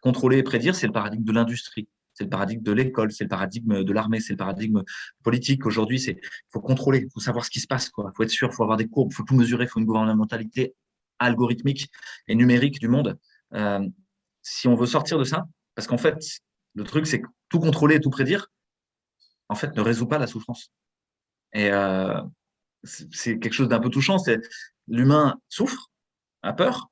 [0.00, 1.88] contrôler et prédire, c'est le paradigme de l'industrie.
[2.14, 4.82] C'est le paradigme de l'école, c'est le paradigme de l'armée, c'est le paradigme
[5.24, 5.66] politique.
[5.66, 6.20] Aujourd'hui, c'est
[6.52, 8.12] faut contrôler, faut savoir ce qui se passe, quoi.
[8.16, 10.74] Faut être sûr, faut avoir des courbes, faut tout mesurer, faut une gouvernementalité
[11.18, 11.90] algorithmique
[12.28, 13.18] et numérique du monde.
[13.54, 13.80] Euh,
[14.42, 16.24] si on veut sortir de ça, parce qu'en fait,
[16.74, 18.46] le truc, c'est que tout contrôler et tout prédire,
[19.48, 20.70] en fait, ne résout pas la souffrance.
[21.52, 22.20] Et euh,
[22.84, 24.18] c'est quelque chose d'un peu touchant.
[24.18, 24.40] C'est
[24.88, 25.90] l'humain souffre,
[26.42, 26.90] a peur,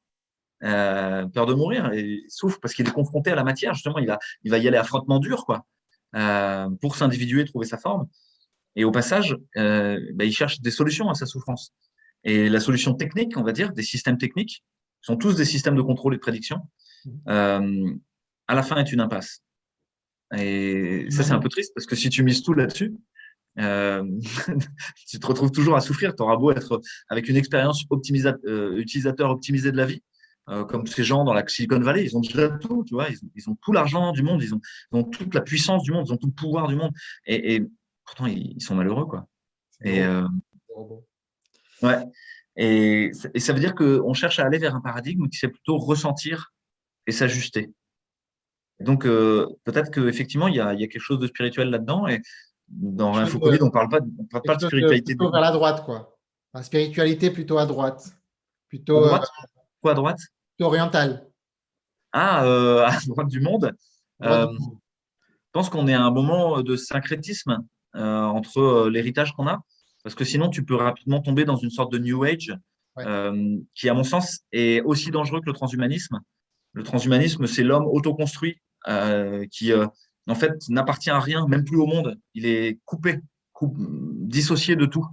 [0.64, 3.74] euh, peur de mourir, et souffre parce qu'il est confronté à la matière.
[3.74, 4.07] Justement, il
[4.50, 5.66] va, y aller affrontement dur, quoi,
[6.81, 8.09] pour s'individuer, trouver sa forme.
[8.74, 11.72] Et au passage, ben, il cherche des solutions à sa souffrance.
[12.24, 14.64] Et la solution technique, on va dire, des systèmes techniques,
[15.00, 16.61] sont tous des systèmes de contrôle et de prédiction,
[17.28, 17.94] euh,
[18.46, 19.42] à la fin est une impasse.
[20.37, 22.94] Et ça, c'est un peu triste parce que si tu mises tout là-dessus,
[23.59, 24.05] euh,
[25.09, 26.15] tu te retrouves toujours à souffrir.
[26.15, 27.85] Tu auras beau être avec une expérience
[28.47, 30.03] euh, utilisateur optimisée de la vie,
[30.49, 33.51] euh, comme ces gens dans la Silicon Valley, ils ont déjà tout, tu vois, ils,
[33.51, 36.29] ont, tout l'argent du monde, ils ont, toute la puissance du monde, ils ont tout
[36.29, 36.93] le pouvoir du monde.
[37.27, 37.62] Et,
[38.05, 39.27] pourtant, ils, ils, sont malheureux, quoi.
[39.85, 40.03] Et,
[41.83, 42.05] Ouais.
[42.57, 46.53] Et, ça veut dire qu'on cherche à aller vers un paradigme qui c'est plutôt ressentir
[47.07, 47.71] et s'ajuster.
[48.81, 52.09] Donc, euh, peut-être qu'effectivement, il y a, il y a quelque chose de spirituel là-dedans.
[52.09, 52.21] Et
[52.73, 55.15] dans Infocomide, on ne parle pas, on parle pas de spiritualité.
[55.15, 56.17] Plutôt vers la droite, quoi.
[56.55, 58.17] La spiritualité plutôt à droite.
[58.69, 59.29] Plutôt, à droite?
[59.81, 60.21] Quoi à droite?
[60.57, 61.29] Plutôt orientale.
[62.13, 63.73] Ah, euh, à droite du monde.
[64.23, 67.59] Euh, je pense qu'on est à un moment de syncrétisme
[67.95, 69.63] entre l'héritage qu'on a
[70.03, 72.53] parce que sinon, tu peux rapidement tomber dans une sorte de New Age
[72.99, 76.21] euh, qui, à mon sens, est aussi dangereux que le transhumanisme.
[76.73, 79.87] Le transhumanisme, c'est l'homme autoconstruit euh, qui, euh,
[80.29, 82.19] en fait, n'appartient à rien, même plus au monde.
[82.35, 83.21] Il est coupé,
[83.61, 85.07] dissocié de tout.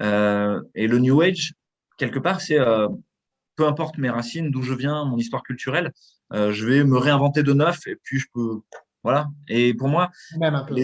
[0.00, 1.54] et le New Age,
[1.96, 2.58] quelque part, c'est
[3.56, 5.92] peu importe mes racines, d'où je viens, mon histoire culturelle,
[6.32, 8.60] je vais me réinventer de neuf et puis je peux.
[9.04, 9.28] Voilà.
[9.48, 10.74] Et pour moi, même un peu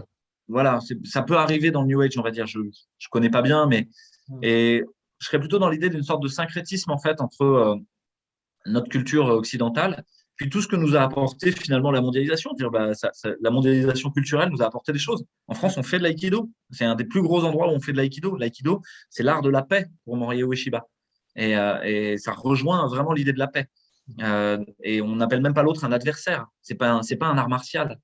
[0.48, 2.46] voilà, ça peut arriver dans le New Age, on va dire.
[2.46, 2.70] Je ne
[3.10, 3.88] connais pas bien, mais
[4.28, 4.38] hmm.
[4.42, 4.84] et
[5.18, 7.76] je serais plutôt dans l'idée d'une sorte de syncrétisme en fait entre euh,
[8.66, 10.04] notre culture occidentale
[10.36, 12.50] puis tout ce que nous a apporté finalement la mondialisation.
[12.72, 12.90] Bah,
[13.40, 15.24] la mondialisation culturelle nous a apporté des choses.
[15.46, 16.50] En France, on fait de l'aïkido.
[16.70, 18.36] C'est un des plus gros endroits où on fait de l'aïkido.
[18.36, 20.86] L'aïkido, c'est l'art de la paix pour Morihei Ueshiba.
[21.36, 23.66] Et, euh, et ça rejoint vraiment l'idée de la paix.
[24.20, 26.46] Euh, et on n'appelle même pas l'autre un adversaire.
[26.62, 27.98] C'est pas pas un art martial.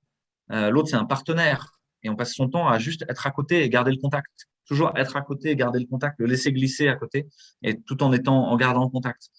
[0.49, 3.69] l'autre, c'est un partenaire et on passe son temps à juste être à côté et
[3.69, 4.47] garder le contact.
[4.65, 7.27] Toujours être à côté et garder le contact, le laisser glisser à côté,
[7.61, 9.29] et tout en étant en gardant le contact.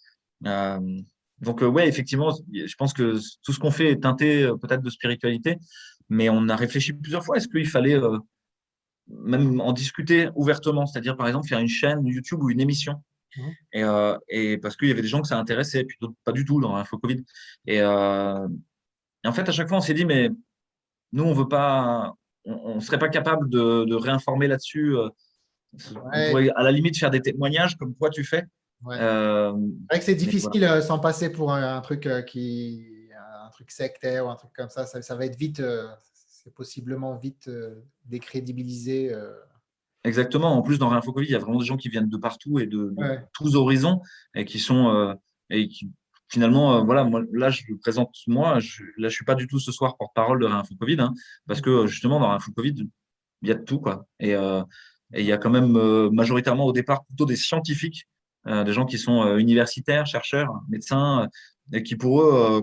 [1.43, 4.57] Euh, donc euh, ouais, effectivement, je pense que tout ce qu'on fait est teinté euh,
[4.57, 5.59] peut-être de spiritualité,
[6.09, 7.37] mais on a réfléchi plusieurs fois.
[7.37, 7.99] Est-ce qu'il fallait
[9.09, 13.03] même en discuter ouvertement, c'est-à-dire par exemple faire une chaîne YouTube ou une émission
[13.37, 13.43] mmh.
[13.73, 13.83] et,
[14.29, 16.61] et, parce qu'il y avait des gens que ça intéressait, puis d'autres pas du tout
[16.61, 17.25] dans l'info Covid.
[17.67, 20.31] Et, et, en fait, à chaque fois, on s'est dit, mais
[21.13, 24.97] nous, on veut pas, on ne serait pas capable de, réinformer là-dessus.
[24.97, 25.09] Euh,
[26.55, 28.45] à la limite faire des témoignages comme toi tu fais.
[28.87, 32.87] Euh, c'est vrai que c'est difficile euh, sans passer pour un, truc qui
[33.45, 34.87] un truc sectaire ou un truc comme ça.
[34.87, 35.63] Ça, va être vite,
[36.15, 37.51] c'est possiblement vite
[38.05, 39.15] décrédibilisé.
[40.05, 40.57] Exactement.
[40.57, 42.67] En plus, dans Réinfo il y a vraiment des gens qui viennent de partout et
[42.67, 42.95] de,
[43.35, 44.01] tous horizons
[44.35, 45.17] et qui sont
[45.51, 45.93] et qui
[46.33, 48.59] finalement, euh, voilà, moi, là, je présente moi.
[48.59, 51.13] Je, là, je suis pas du tout ce soir porte-parole de Réinfo Covid, hein,
[51.47, 52.89] parce que justement, dans Réinfo Covid,
[53.43, 54.07] il y a de tout, quoi.
[54.19, 54.63] Et, euh,
[55.15, 58.09] il y a quand même euh, majoritairement au départ plutôt des scientifiques,
[58.47, 61.29] des gens qui sont universitaires, chercheurs, médecins,
[61.73, 62.63] et qui pour eux,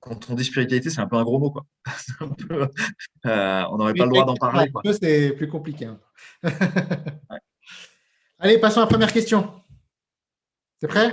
[0.00, 1.64] quand on, dit spiritualité, c'est un peu un gros mot, quoi.
[2.20, 4.70] on n'aurait pas le droit d'en parler.
[5.00, 5.86] C'est plus compliqué.
[5.86, 6.00] Hein.
[8.38, 9.62] Allez, passons à la première question.
[10.80, 11.12] C'est prêt?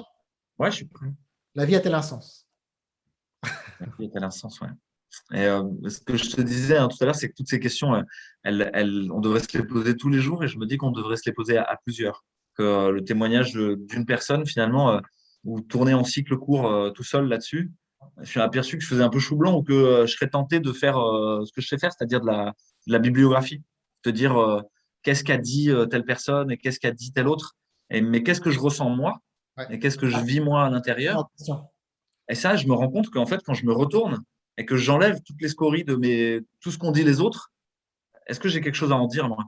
[0.57, 1.13] Ouais, je suis prêt.
[1.53, 2.47] La vie a-t-elle un sens
[3.43, 4.67] La vie a-t-elle un sens, oui.
[5.33, 7.59] Et euh, ce que je te disais hein, tout à l'heure, c'est que toutes ces
[7.59, 8.01] questions, euh,
[8.43, 11.17] elles, on devrait se les poser tous les jours et je me dis qu'on devrait
[11.17, 12.25] se les poser à, plusieurs.
[12.59, 15.01] Que euh, le témoignage d'une personne, finalement,
[15.45, 17.71] ou tourner en cycle court tout seul là-dessus,
[18.21, 20.59] je suis aperçu que je faisais un peu chou blanc ou que je serais tenté
[20.59, 22.53] de faire ce que je sais faire, c'est-à-dire de la,
[22.87, 23.63] de la bibliographie,
[24.03, 24.63] de dire
[25.03, 27.55] qu'est-ce qu'a dit telle personne et qu'est-ce qu'a dit telle autre,
[27.89, 29.21] et, mais qu'est-ce que je ressens moi?
[29.69, 31.29] Et qu'est-ce que je vis moi à l'intérieur?
[32.29, 34.19] Et ça, je me rends compte qu'en fait, quand je me retourne
[34.57, 37.51] et que j'enlève toutes les scories de mes, tout ce qu'ont dit les autres,
[38.27, 39.45] est-ce que j'ai quelque chose à en dire moi?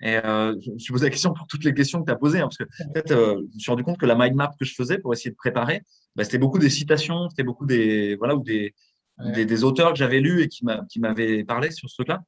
[0.00, 2.16] Et euh, je me suis posé la question pour toutes les questions que tu as
[2.16, 2.64] posées, hein, parce que
[3.14, 5.30] euh, je me suis rendu compte que la mind map que je faisais pour essayer
[5.30, 5.82] de préparer,
[6.14, 8.74] bah, c'était beaucoup des citations, c'était beaucoup des voilà ou des,
[9.18, 10.64] des, auteurs que j'avais lus et qui
[11.00, 12.22] m'avaient parlé sur ce truc-là.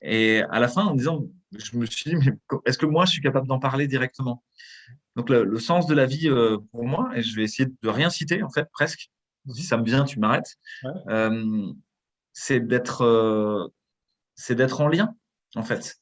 [0.00, 1.24] Et à la fin, en disant,
[1.56, 2.32] je me suis dit, mais
[2.66, 4.44] est-ce que moi, je suis capable d'en parler directement?
[5.16, 8.08] Donc, le, sens de la vie euh, pour moi, et je vais essayer de rien
[8.08, 9.10] citer, en fait, presque.
[9.52, 10.56] Si ça me vient, tu m'arrêtes.
[12.32, 13.72] C'est d'être,
[14.36, 15.12] c'est d'être en lien,
[15.56, 15.98] en fait,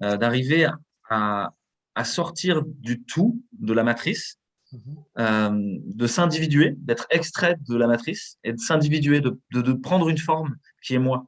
[0.00, 0.68] d'arriver
[1.10, 1.52] à,
[1.94, 4.38] à, sortir du tout de la matrice,
[4.72, 5.80] mhm.
[5.84, 10.56] de s'individuer, d'être extrait de la matrice et de s'individuer, de, de prendre une forme
[10.82, 11.26] qui est moi.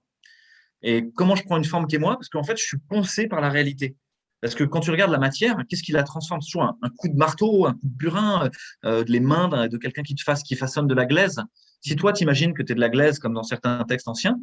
[0.82, 2.14] Et comment je prends une forme qui est moi?
[2.14, 3.96] Parce qu'en fait, je suis poncé par la réalité.
[4.40, 6.40] Parce que quand tu regardes la matière, qu'est-ce qui la transforme?
[6.40, 8.50] Soit un, coup de marteau, un coup de burin,
[8.84, 11.42] euh, les mains de quelqu'un qui te fasse, qui façonne de la glaise.
[11.82, 14.38] Si toi, tu imagines que tu es de la glaise, comme dans certains textes anciens,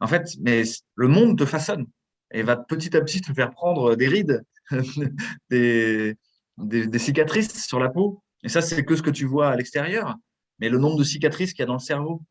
[0.00, 0.62] en fait, mais
[0.94, 1.86] le monde te façonne
[2.32, 4.44] et va petit à petit te faire prendre des rides,
[5.50, 6.16] des,
[6.58, 8.22] des, cicatrices sur la peau.
[8.42, 10.16] Et ça, c'est que ce que tu vois à l'extérieur.
[10.58, 12.22] Mais le nombre de cicatrices qu'il y a dans le cerveau,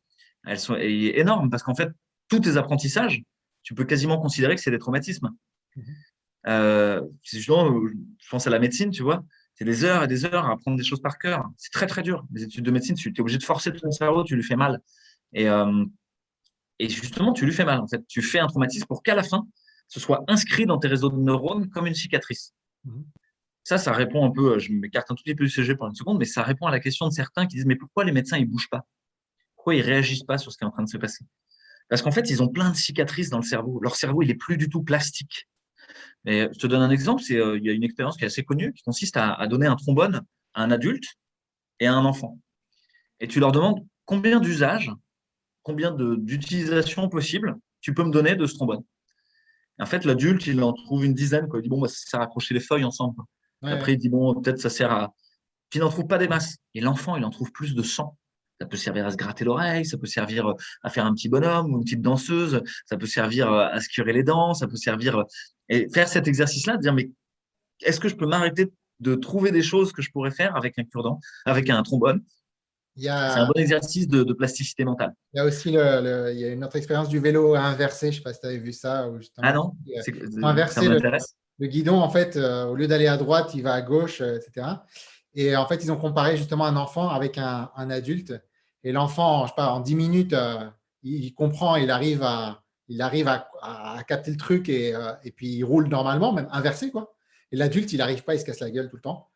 [0.46, 1.90] elles sont est énorme parce qu'en fait,
[2.28, 3.22] tous tes apprentissages,
[3.62, 5.30] tu peux quasiment considérer que c'est des traumatismes.
[5.76, 5.84] Mhm.
[6.48, 7.80] Euh, justement,
[8.18, 10.76] je pense à la médecine, tu vois, c'est des heures et des heures à apprendre
[10.76, 11.48] des choses par cœur.
[11.56, 12.24] C'est très, très dur.
[12.32, 14.80] Les études de médecine, tu es obligé de forcer ton cerveau, tu lui fais mal.
[15.32, 15.84] Et, euh,
[16.78, 17.80] et justement, tu lui fais mal.
[17.80, 19.46] En fait, tu fais un traumatisme pour qu'à la fin,
[19.92, 22.54] ce soit inscrit dans tes réseaux de neurones comme une cicatrice.
[22.84, 23.04] Mhm.
[23.64, 25.94] Ça, ça répond un peu, je m'écarte un tout petit peu du sujet pour une
[25.94, 28.38] seconde, mais ça répond à la question de certains qui disent, mais pourquoi les médecins,
[28.38, 28.86] ils bougent pas?
[29.54, 31.26] Pourquoi ils réagissent pas sur ce qui est en train de se passer?
[31.90, 33.80] Parce qu'en fait, ils ont plein de cicatrices dans le cerveau.
[33.82, 35.46] Leur cerveau, il est plus du tout plastique.
[36.24, 38.28] Et je te donne un exemple, c'est euh, il y a une expérience qui est
[38.28, 40.22] assez connue qui consiste à, donner un trombone
[40.54, 41.04] à un adulte
[41.80, 42.38] et à un enfant.
[43.20, 44.90] Et tu leur demandes combien d'usages,
[45.62, 48.82] combien d'utilisations possibles tu peux me donner de ce trombone.
[49.82, 51.48] En fait, l'adulte, il en trouve une dizaine.
[51.48, 51.58] Quoi.
[51.58, 53.22] Il dit bon, bah, ça sert à accrocher les feuilles ensemble.
[53.62, 55.14] Après, il dit bon, peut-être ça sert à.
[55.70, 56.56] Puis il n'en trouve pas des masses.
[56.74, 58.16] Et l'enfant, il en trouve plus de 100.
[58.60, 61.28] Ça peut servir à se gratter l'oreille, ça peut servir euh, à faire un petit
[61.28, 64.68] bonhomme ou une petite danseuse, ça peut servir euh, à se curer les dents, ça
[64.68, 65.18] peut servir.
[65.18, 65.24] Euh,
[65.68, 67.10] et faire cet exercice-là, dire mais
[67.80, 70.84] est-ce que je peux m'arrêter de trouver des choses que je pourrais faire avec un
[70.84, 72.22] cure-dent, avec un trombone
[72.96, 75.14] C'est un bon exercice de, plasticité mentale.
[75.32, 78.16] Il y a aussi le, il y a une autre expérience du vélo inversé, je
[78.16, 79.08] ne sais pas si tu avais vu ça.
[79.38, 79.72] ah non?
[80.42, 80.98] Inverser le,
[81.58, 84.66] le, guidon, en fait, au lieu d'aller à droite, il va à gauche, etc.
[85.34, 88.34] Et en fait, ils ont comparé justement un enfant avec un, un adulte.
[88.84, 90.68] Et l'enfant, je sais pas, en 10 minutes, euh,
[91.02, 93.48] il, comprend, il arrive à, il arrive à,
[94.06, 96.90] capter le truc et, euh, et, puis il roule normalement, même inversé.
[96.90, 97.14] Quoi.
[97.52, 99.30] Et l'adulte, il n'arrive pas, il se casse la gueule tout le temps.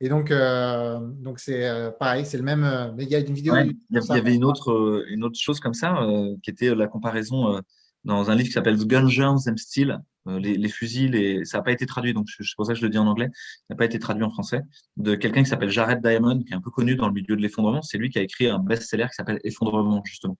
[0.00, 2.94] Et donc, euh, donc c'est pareil, c'est le même.
[2.96, 3.54] mais il y a une vidéo.
[3.56, 6.06] il y avait une autre, une autre chose comme ça,
[6.42, 7.60] qui était la comparaison
[8.06, 11.64] dans un livre qui s'appelle Gun Germs and Steel, euh, les, fusils, et ça n'a
[11.64, 13.76] pas été traduit, donc c'est pour ça que je le dis en anglais, ça n'a
[13.76, 14.62] pas été traduit en français,
[14.96, 17.42] de quelqu'un qui s'appelle Jared Diamond, qui est un peu connu dans le milieu de
[17.42, 17.82] l'effondrement.
[17.82, 20.38] C'est lui qui a écrit un best-seller qui s'appelle Effondrement, justement,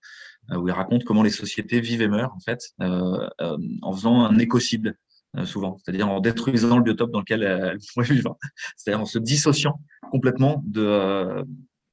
[0.51, 3.27] euh, où il raconte comment les sociétés vivent et meurent, en fait, euh,
[3.81, 4.97] en faisant un écocide,
[5.45, 8.37] souvent, c'est-à-dire en détruisant le biotope dans lequel elles pourraient vivre,
[8.75, 9.79] c'est-à-dire en se dissociant
[10.11, 11.45] complètement de,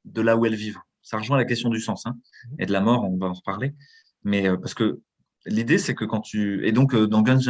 [0.04, 0.78] de là où elles vivent.
[1.02, 2.16] Ça rejoint la question du sens hein,
[2.58, 3.74] et de la mort, on va en reparler.
[4.22, 5.00] Mais parce que
[5.46, 6.66] l'idée, c'est que quand tu.
[6.66, 7.40] Et donc, euh, dans Guns,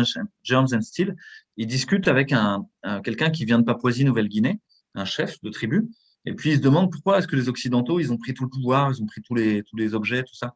[0.42, 1.16] Germs and Steel,
[1.56, 2.66] il discute avec un,
[3.04, 4.60] quelqu'un qui vient de Papouasie-Nouvelle-Guinée,
[4.94, 5.88] un chef de tribu,
[6.24, 8.50] et puis il se demande pourquoi est-ce que les Occidentaux, ils ont pris tout le
[8.50, 10.54] pouvoir, ils ont pris tous les, tous les objets, tout ça.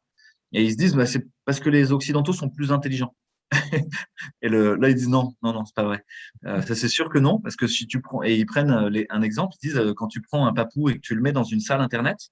[0.52, 3.14] Et ils se disent, bah, c'est parce que les Occidentaux sont plus intelligents.
[4.42, 6.04] Et le, là, ils disent non, non, non, c'est pas vrai.
[6.46, 8.90] Euh, ça, c'est sûr que non, parce que si tu prends, et ils prennent euh,
[8.90, 11.32] les, un exemple, ils disent, quand tu prends un papou et que tu le mets
[11.32, 12.30] dans une salle Internet,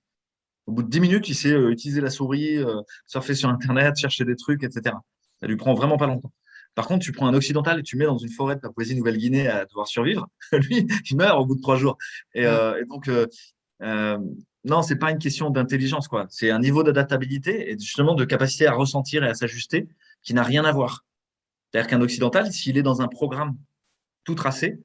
[0.67, 3.97] au bout de 10 minutes, il sait euh, utiliser la souris, euh, surfer sur Internet,
[3.97, 4.97] chercher des trucs, etc.
[5.41, 6.33] Ça lui prend vraiment pas longtemps.
[6.75, 9.65] Par contre, tu prends un occidental et tu mets dans une forêt de Papouasie-Nouvelle-Guinée à
[9.65, 11.97] devoir survivre, lui, il meurt au bout de trois jours.
[12.35, 14.19] Et, euh, donc, euh,
[14.65, 16.27] non, c'est pas une question d'intelligence, quoi.
[16.29, 19.89] C'est un niveau d'adaptabilité et justement de capacité à ressentir et à s'ajuster
[20.23, 21.06] qui n'a rien à voir.
[21.77, 23.57] C'est-à-dire qu'un occidental, s'il est dans un programme
[24.25, 24.81] tout tracé,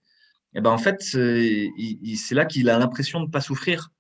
[0.54, 3.92] eh ben en fait, c'est là qu'il a l'impression de ne pas souffrir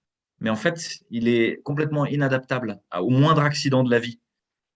[0.41, 4.19] mais en fait, il est complètement inadaptable au moindre accident de la vie.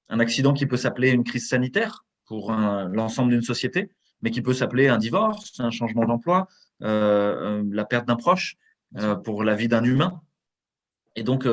[0.09, 3.89] Un accident qui peut s'appeler une crise sanitaire pour l'ensemble d'une société,
[4.21, 6.47] mais qui peut s'appeler un divorce, un changement d'emploi,
[6.83, 8.57] euh, euh, la perte d'un proche
[8.97, 10.21] euh, pour la vie d'un humain.
[11.15, 11.47] et donc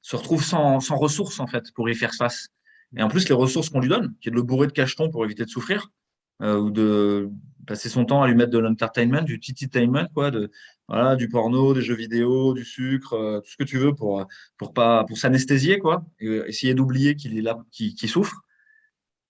[0.00, 2.48] se retrouve sans, sans, ressources en fait pour y faire face.
[2.96, 5.10] Et en plus, les ressources qu'on lui donne, qui est de le bourrer de cachetons
[5.10, 5.90] pour éviter de souffrir,
[6.40, 7.30] ou de
[7.66, 10.50] passer son temps à lui mettre de l'entertainment, du tititainment, quoi, de,
[10.88, 14.72] voilà, du porno, des jeux vidéo, du sucre, tout ce que tu veux pour, pour,
[14.72, 18.42] pas, pour s'anesthésier, quoi, essayer d'oublier qu'il est là, qu'il souffre.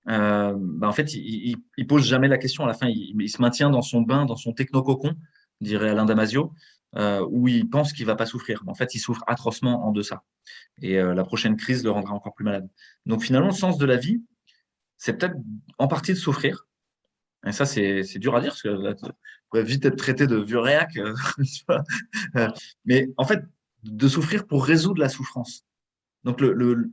[0.09, 2.89] Euh, bah en fait, il, il, pose jamais la question à la fin.
[2.89, 5.15] Il, se maintient dans son bain, dans son technococon,
[5.61, 6.53] dirait Alain Damasio,
[6.97, 8.63] euh, où il pense qu'il va pas souffrir.
[8.67, 10.23] En fait, il souffre atrocement en deçà.
[10.81, 12.69] Et euh, la prochaine crise le rendra encore plus malade.
[13.07, 14.23] Donc finalement, le sens de la vie,
[14.97, 15.37] c'est peut-être
[15.79, 16.67] en partie de souffrir.
[17.47, 19.05] Et ça, c'est dur à dire, parce que là, tu
[19.49, 20.97] pourrais vite être traité de vieux réac.
[20.97, 21.15] Euh,
[22.85, 23.43] mais en fait,
[23.85, 25.65] de souffrir pour résoudre la souffrance.
[26.25, 26.91] Donc le, le,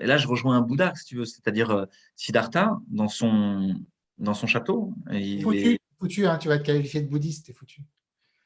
[0.00, 3.80] et là, je rejoins un Bouddha, si tu veux, c'est-à-dire euh, Siddhartha, dans son,
[4.18, 4.94] dans son château.
[5.10, 5.80] Il foutu, est...
[5.98, 7.82] foutu hein, tu vas être qualifié de bouddhiste, t'es foutu.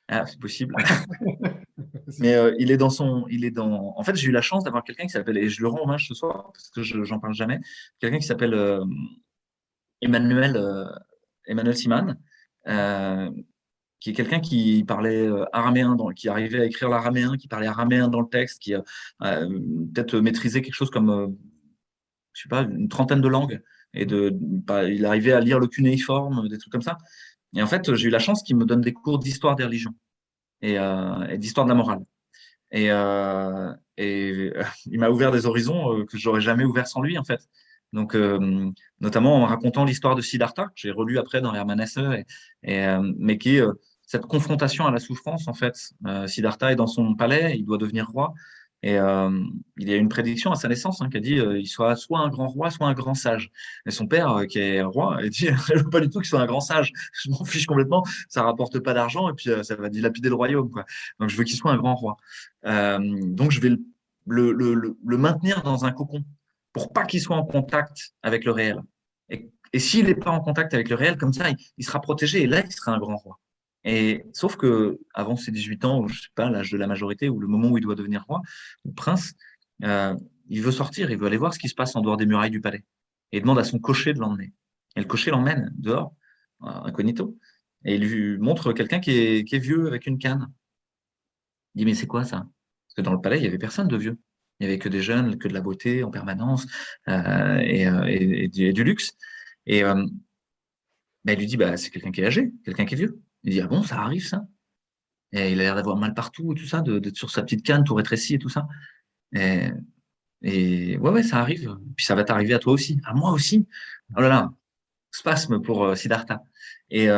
[0.08, 0.74] Ah, c'est possible.
[2.18, 3.26] Mais euh, il est dans son.
[3.30, 3.94] Il est dans...
[3.96, 6.08] En fait, j'ai eu la chance d'avoir quelqu'un qui s'appelle, et je le rends hommage
[6.08, 7.60] ce soir, parce que je n'en parle jamais,
[8.00, 8.84] quelqu'un qui s'appelle euh,
[10.00, 10.56] Emmanuel,
[11.46, 12.16] Emmanuel Siman,
[14.02, 18.08] qui est quelqu'un qui parlait euh, araméen, qui arrivait à écrire l'araméen, qui parlait araméen
[18.08, 18.82] dans le texte, qui a
[19.22, 19.48] euh,
[19.94, 21.28] peut-être maîtrisé quelque chose comme, euh,
[22.32, 23.62] je sais pas, une trentaine de langues.
[23.94, 26.98] Et de, bah, il arrivait à lire le cunéiforme, des trucs comme ça.
[27.54, 29.94] Et en fait, j'ai eu la chance qu'il me donne des cours d'histoire des religions
[30.62, 30.78] et,
[31.36, 32.00] d'histoire de la morale.
[32.72, 32.86] Et,
[33.98, 34.52] et
[34.86, 37.46] il m'a ouvert des horizons que j'aurais jamais ouverts sans lui, en fait.
[37.92, 38.16] Donc,
[39.00, 42.24] notamment en racontant l'histoire de Siddhartha, que j'ai relu après dans Hermann et,
[42.62, 42.86] et
[43.18, 43.64] mais qui est
[44.12, 45.94] cette confrontation à la souffrance, en fait.
[46.06, 48.34] Euh, Siddhartha est dans son palais, il doit devenir roi.
[48.82, 49.30] Et euh,
[49.78, 51.96] il y a une prédiction à sa naissance hein, qui a dit euh, il soit
[51.96, 53.50] soit un grand roi, soit un grand sage.
[53.86, 56.40] Et son père, qui est roi, a dit je veux pas du tout qu'il soit
[56.40, 56.92] un grand sage.
[57.14, 58.04] Je m'en fiche complètement.
[58.28, 60.68] Ça rapporte pas d'argent et puis ça va dilapider le royaume.
[60.68, 60.84] Quoi.
[61.18, 62.16] Donc je veux qu'il soit un grand roi.
[62.64, 63.70] donc je vais
[64.26, 66.22] le, le, le, le, maintenir dans un cocon
[66.72, 68.80] pour pas qu'il soit en contact avec le réel.
[69.28, 71.46] Et, s'il n'est pas en contact avec le réel, comme ça,
[71.78, 73.40] il, sera protégé et là, il sera un grand roi.
[73.84, 77.30] Et sauf que avant ses 18 ans, ou je sais pas, l'âge de la majorité,
[77.30, 78.42] ou le moment où il doit devenir roi
[78.84, 79.32] ou prince,
[79.82, 80.14] euh,
[80.50, 82.50] il veut sortir, il veut aller voir ce qui se passe en dehors des murailles
[82.50, 82.84] du palais.
[83.32, 84.52] Et il demande à son cocher de l'emmener.
[84.94, 86.14] Et le cocher l'emmène dehors,
[86.60, 87.38] incognito,
[87.84, 90.52] et il lui montre quelqu'un qui est, qui est vieux avec une canne.
[91.74, 92.46] Il dit mais c'est quoi ça?
[92.86, 94.18] Parce que dans le palais, il y avait personne de vieux.
[94.62, 96.68] Il y avait que des jeunes, que de la beauté en permanence
[97.08, 99.16] euh, et, euh, et, du, luxe.
[99.66, 100.06] Et euh,
[101.24, 103.20] ben, il lui dit bah c'est quelqu'un qui est âgé, quelqu'un qui est vieux.
[103.42, 104.46] Il dit Ah bon, ça arrive ça?
[105.32, 107.94] Et il a l'air d'avoir mal partout tout ça, d'être sur sa petite canne tout
[107.94, 108.68] rétréci et tout ça.
[109.32, 109.66] Et,
[110.42, 111.76] ouais, ouais, ça arrive.
[111.96, 113.00] Puis ça va t'arriver à toi aussi.
[113.02, 113.66] À moi aussi.
[114.16, 114.52] Oh là là,
[115.10, 116.44] spasme pour euh, Siddhartha.
[116.88, 117.08] Et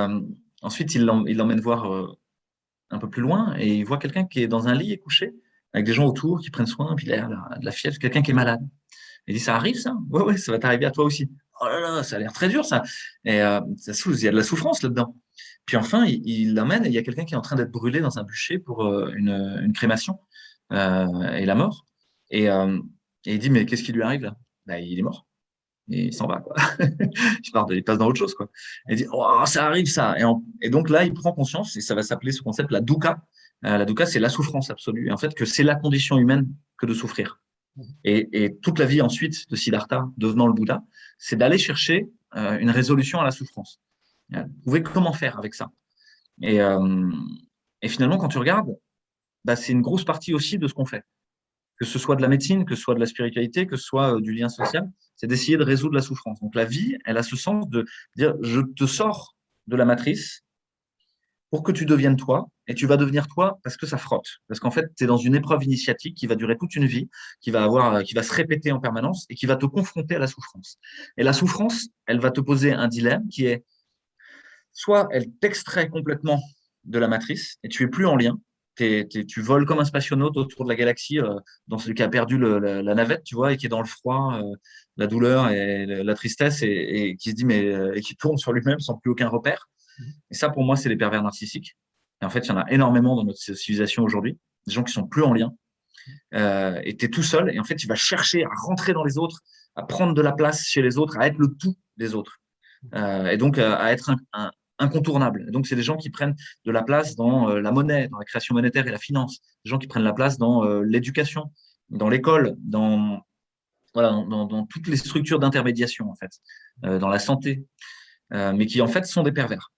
[0.63, 2.17] ensuite, il l'emmène voir
[2.89, 5.35] un peu plus loin et il voit quelqu'un qui est dans un lit et couché,
[5.75, 8.35] avec des gens autour qui prennent soin, puis a de la fièvre, quelqu'un qui est
[8.35, 8.61] malade.
[9.27, 9.95] Il dit Ça arrive ça?
[10.11, 11.31] Ouais, ouais, ça va t'arriver à toi aussi.
[11.61, 12.83] Oh là là, ça a l'air très dur ça.
[13.25, 13.63] Et ça,
[14.07, 15.15] il y a de la souffrance là-dedans.
[15.67, 18.01] Puis enfin, il l'emmène et il y a quelqu'un qui est en train d'être brûlé
[18.01, 19.31] dans un bûcher pour euh, une,
[19.63, 20.19] une crémation
[20.73, 21.87] euh, et la mort.
[22.31, 22.79] Et, euh,
[23.25, 24.37] et, il dit, mais qu'est-ce qui lui arrive là?
[24.67, 25.27] Bah, Il est mort.
[25.91, 26.41] Et il s'en va.
[26.41, 26.55] Quoi.
[26.81, 28.35] il, part il passe dans autre chose.
[28.35, 28.51] Quoi.
[28.89, 30.19] Il dit, oh, ça arrive ça.
[30.19, 30.25] Et,
[30.63, 33.23] et, donc là, il prend conscience, et ça va s'appeler ce concept la dukkha.
[33.65, 35.09] La dukkha, c'est la souffrance absolue.
[35.09, 36.49] Et en fait, que c'est la condition humaine
[36.79, 37.41] que de souffrir.
[38.05, 40.83] Et, et, toute la vie ensuite de Siddhartha, devenant le Bouddha,
[41.19, 43.81] c'est d'aller chercher une résolution à la souffrance.
[44.31, 45.71] Vous pouvez comment faire avec ça
[46.43, 47.11] et, euh,
[47.83, 48.77] et, finalement, quand tu regardes,
[49.45, 51.05] bah, c'est une grosse partie aussi de ce qu'on fait.
[51.79, 54.17] Que ce soit de la médecine, que ce soit de la spiritualité, que ce soit
[54.17, 56.41] euh, du lien social, c'est d'essayer de résoudre la souffrance.
[56.41, 57.85] Donc la vie, elle a ce sens de
[58.17, 60.45] dire, je te sors de la matrice
[61.51, 64.29] pour que tu deviennes toi, et tu vas devenir toi parce que ça frotte.
[64.49, 67.09] Parce qu'en fait, tu es dans une épreuve initiatique qui va durer toute une vie,
[67.41, 70.19] qui va avoir, qui va se répéter en permanence et qui va te confronter à
[70.19, 70.79] la souffrance.
[71.17, 73.65] Et la souffrance, elle va te poser un dilemme qui est
[74.75, 76.43] soit elle t'extrait complètement
[76.85, 78.39] de la matrice et tu es plus en lien.
[78.77, 81.39] tu voles comme un spationaute autour de la galaxie, euh,
[81.69, 84.41] dans celui qui a perdu la, navette, tu vois, et qui est dans le froid,
[84.43, 84.57] euh,
[84.97, 88.53] la douleur et la tristesse, et, qui se dit, mais euh, et qui tourne sur
[88.53, 89.69] lui-même sans plus aucun repère.
[89.99, 90.05] Mmh.
[90.33, 91.77] Et ça, pour moi, c'est les pervers narcissiques.
[92.25, 94.95] Et en fait, il y en a énormément dans notre civilisation aujourd'hui, des gens qui
[94.95, 95.53] sont plus en lien.
[96.33, 99.19] et tu es tout seul, et en fait, tu vas chercher à rentrer dans les
[99.19, 99.41] autres,
[99.77, 102.41] à prendre de la place chez les autres, à être le tout des autres.
[102.95, 105.51] et donc à, être un, incontournables.
[105.51, 108.25] Donc, c'est des gens qui prennent de la place dans euh, la monnaie, dans la
[108.25, 111.53] création monétaire et la finance, des gens qui prennent la place dans euh, l'éducation,
[111.91, 113.23] dans l'école, dans,
[114.71, 116.31] toutes les structures d'intermédiation, en fait,
[116.85, 117.65] euh, dans la santé,
[118.31, 119.71] mais qui, en fait, sont des pervers.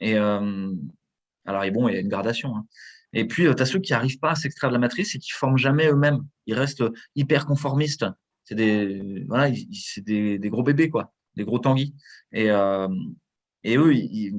[0.00, 0.16] Et
[1.44, 2.56] alors, bon, il y a une gradation.
[2.56, 2.66] Hein.
[3.12, 5.32] Et puis, tu as ceux qui n'arrivent pas à s'extraire de la matrice et qui
[5.32, 6.20] forment jamais eux-mêmes.
[6.46, 6.84] Ils restent
[7.14, 8.06] hyper conformistes.
[8.44, 11.94] C'est des, voilà, c'est des, gros bébés, quoi, des gros tanguis.
[12.32, 12.46] Et,
[13.64, 14.34] et eux, ils,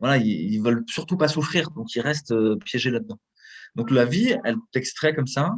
[0.00, 3.18] voilà, ils, veulent surtout pas souffrir, donc ils restent piégés là-dedans.
[3.74, 5.54] Donc la vie, elle t'extrait comme ça,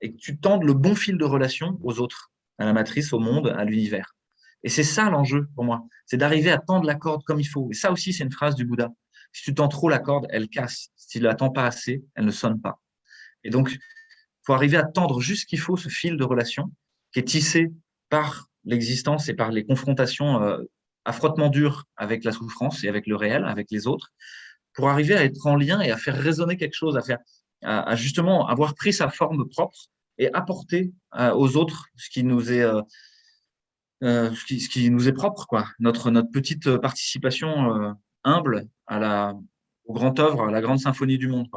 [0.00, 3.18] et que tu tendes le bon fil de relation aux autres, à la matrice, au
[3.18, 4.14] monde, à l'univers.
[4.62, 7.68] Et c'est ça l'enjeu pour moi, c'est d'arriver à tendre la corde comme il faut.
[7.70, 8.90] Et ça aussi, c'est une phrase du Bouddha.
[9.32, 10.88] Si tu tends trop la corde, elle casse.
[10.96, 12.80] Si tu la tends pas assez, elle ne sonne pas.
[13.44, 13.76] Et donc,
[14.44, 16.70] faut arriver à tendre juste ce qu'il faut, ce fil de relation
[17.12, 17.72] qui est tissé
[18.08, 20.58] par l'existence et par les confrontations euh,
[21.04, 24.12] à frottement dur avec la souffrance et avec le réel, avec les autres,
[24.74, 27.18] pour arriver à être en lien et à faire résonner quelque chose, à faire,
[27.62, 29.78] à, justement avoir pris sa forme propre
[30.18, 32.82] et apporter euh, aux autres ce qui nous est, euh,
[34.02, 35.66] euh, ce, qui, nous est propre, quoi.
[35.78, 39.34] Notre petite participation humble à la,
[39.84, 41.48] au grand œuvre, à la grande symphonie du monde.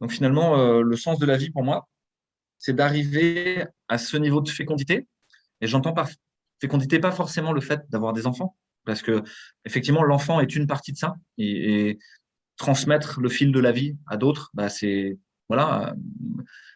[0.00, 1.88] Donc finalement, le sens de la vie pour moi,
[2.58, 5.06] c'est d'arriver à ce niveau de fécondité.
[5.60, 6.08] Et j'entends par
[6.60, 9.22] fécondité pas forcément le fait d'avoir des enfants, parce que
[9.64, 11.14] effectivement, l'enfant est une partie de ça.
[11.38, 11.98] Et,
[12.56, 15.18] transmettre le fil de la vie à d'autres, bah, c'est
[15.48, 15.94] voilà,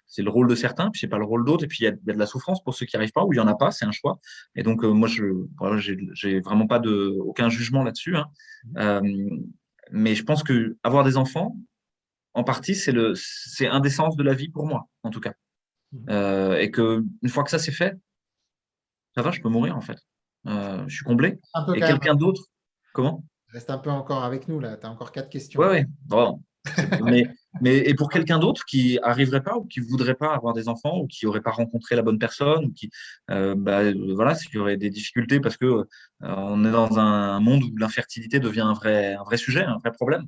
[0.07, 1.65] c'est le rôle de certains, puis c'est pas le rôle d'autres.
[1.65, 3.37] Et puis il y, a de la souffrance pour ceux qui arrivent pas, ou il
[3.37, 4.19] y en a pas, c'est un choix.
[4.55, 5.25] Et donc euh, moi, je
[6.15, 8.17] j'ai vraiment pas de aucun jugement là-dessus.
[8.17, 8.27] Hein.
[8.79, 9.01] Euh,
[9.91, 11.57] mais je pense que avoir des enfants,
[12.35, 15.21] en partie, c'est le c'est un des sens de la vie pour moi, en tout
[15.21, 15.35] cas.
[15.93, 15.99] Mmh.
[16.11, 17.95] Euh, et que une fois que ça c'est fait,
[19.15, 19.99] ça va, je peux mourir en fait.
[20.47, 21.39] Euh, je suis comblé.
[21.75, 22.43] et quelqu'un d'autre,
[22.93, 23.25] comment?
[23.49, 25.61] Reste un peu encore avec nous là, tu as encore quatre questions.
[25.61, 25.85] Oui, oui.
[26.07, 26.43] Bon.
[27.05, 27.27] Mais,
[27.61, 30.99] mais et pour quelqu'un d'autre qui arriverait pas ou qui voudrait pas avoir des enfants
[31.01, 32.91] ou qui aurait pas rencontré la bonne personne ou qui
[33.31, 35.85] euh, bah, voilà qui aurait des difficultés parce que euh,
[36.21, 39.93] on est dans un monde où l'infertilité devient un vrai un vrai sujet un vrai
[39.93, 40.27] problème.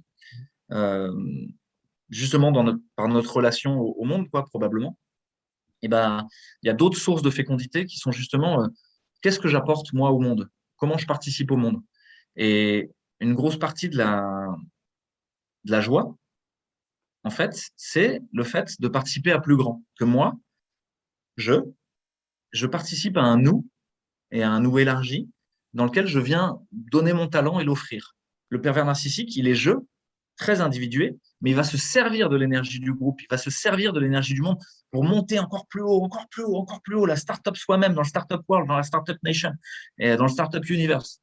[2.09, 4.99] Justement dans notre, par notre relation au, monde quoi probablement
[5.83, 6.27] et ben
[6.63, 8.69] il y a d'autres sources de fécondité qui sont justement
[9.21, 10.49] qu'est-ce que j'apporte moi au monde?
[10.77, 11.81] Comment je participe au monde?
[12.37, 12.91] Et
[13.21, 14.49] une grosse partie de la,
[15.65, 16.17] de la joie,
[17.25, 19.83] en fait, c'est le fait de participer à plus grand.
[19.99, 20.39] Que moi,
[21.37, 21.55] je,
[22.53, 23.67] je participe à un nous
[24.31, 25.29] et à un nous élargi
[25.75, 28.17] dans lequel je viens donner mon talent et l'offrir.
[28.49, 29.73] Le pervers narcissique, il est je,
[30.37, 33.93] très individué, mais il va se servir de l'énergie du groupe, il va se servir
[33.93, 34.59] de l'énergie du monde
[34.91, 38.03] pour monter encore plus haut, encore plus haut, encore plus haut, la startup soi-même, dans
[38.03, 39.53] le startup world, dans la startup nation,
[39.99, 41.21] et dans le startup universe.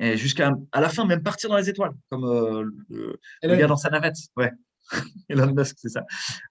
[0.00, 2.64] Et jusqu'à à la fin, même partir dans les étoiles, comme euh,
[3.42, 4.16] le, gars dans sa navette.
[4.36, 4.52] Ouais.
[5.28, 6.04] Elon Musk, c'est ça.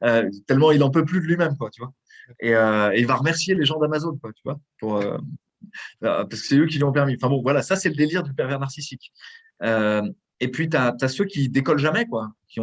[0.03, 1.93] Euh, tellement il en peut plus de lui-même, quoi, tu vois.
[2.39, 5.03] Et, euh, il va remercier les gens d'Amazon, quoi, tu vois, pour,
[6.01, 7.15] parce que c'est eux qui lui ont permis.
[7.15, 9.11] Enfin bon, voilà, ça c'est le délire du pervers narcissique.
[10.39, 12.59] Et puis, tu as, ceux qui décollent jamais, quoi, qui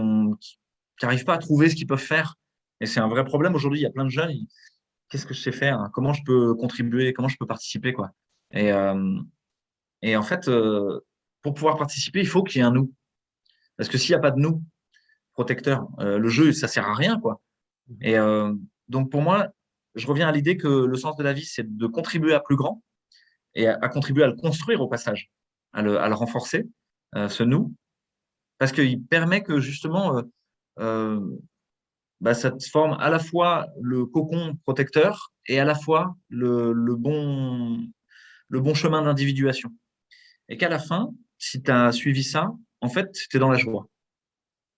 [1.03, 2.37] n'arrivent pas à trouver ce qu'ils peuvent faire.
[2.81, 3.81] Et c'est un vrai problème aujourd'hui.
[3.81, 4.33] Il y a plein de jeunes.
[5.09, 8.11] Qu'est-ce que je sais faire Comment je peux contribuer Comment je peux participer quoi
[8.51, 9.19] et, euh,
[10.03, 11.01] et en fait, euh,
[11.43, 12.93] pour pouvoir participer, il faut qu'il y ait un nous.
[13.77, 14.63] Parce que s'il n'y a pas de nous
[15.35, 17.21] protecteur, euh, le jeu, ça sert à rien.
[17.21, 17.41] quoi.
[18.01, 18.17] Et
[18.89, 19.49] donc, pour moi,
[19.95, 22.57] je reviens à l'idée que le sens de la vie, c'est de contribuer à plus
[22.57, 22.83] grand
[23.55, 25.31] et à, contribuer à le construire au passage,
[25.73, 26.67] à le, à le renforcer
[27.15, 27.75] euh, ce nous,
[28.59, 30.23] parce qu'il permet que justement, euh,
[30.81, 31.39] euh,
[32.21, 37.87] bah, ça forme à la fois le cocon protecteur et à la fois le, bon,
[38.49, 39.71] le bon chemin d'individuation.
[40.49, 43.59] Et qu'à la fin, si tu as suivi ça, en fait, tu es dans la
[43.59, 43.89] joie.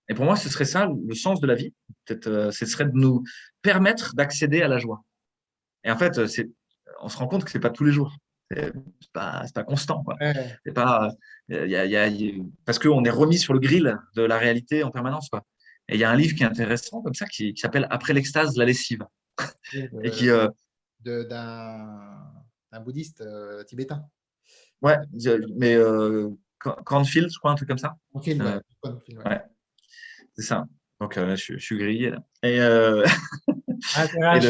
[0.08, 1.72] Et pour moi, ce serait ça le sens de la vie.
[2.04, 3.24] Peut-être, ce serait de nous
[3.62, 5.04] permettre d'accéder à la joie.
[5.84, 6.20] Et en fait,
[7.00, 8.16] on se rend compte que c'est pas tous les jours
[8.50, 8.72] c'est
[9.12, 10.02] pas, pas constant.
[10.04, 10.16] Quoi.
[10.64, 11.10] C'est pas,
[11.48, 12.32] y a, y a,
[12.64, 15.28] parce qu'on est remis sur le grill de la réalité en permanence.
[15.28, 15.44] Quoi.
[15.88, 18.12] Et il y a un livre qui est intéressant comme ça qui, qui s'appelle Après
[18.12, 19.04] l'extase, la lessive.
[20.02, 20.48] et qui, euh,
[21.04, 24.04] d'un bouddhiste euh, tibétain.
[24.82, 24.98] Ouais,
[25.56, 27.96] mais euh, Cornfield, je crois, un truc comme ça.
[28.12, 29.40] Cornfield, ouais.
[30.36, 30.66] C'est ça.
[31.00, 32.18] Donc, euh, je, je, suis grillé là.
[32.42, 33.04] Et, euh...
[33.94, 34.06] Ah,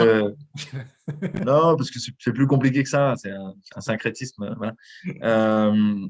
[1.45, 3.15] non, parce que c'est plus compliqué que ça.
[3.17, 4.55] C'est un, un, syncrétisme.
[4.57, 4.75] Voilà.
[5.23, 6.07] Euh,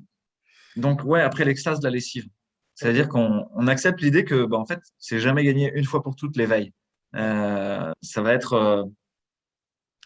[0.76, 2.26] donc, ouais, après l'extase de la lessive.
[2.74, 6.14] C'est-à-dire qu'on on accepte l'idée que, bah, en fait, c'est jamais gagné une fois pour
[6.16, 6.72] toutes l'éveil.
[7.14, 8.86] Ça va être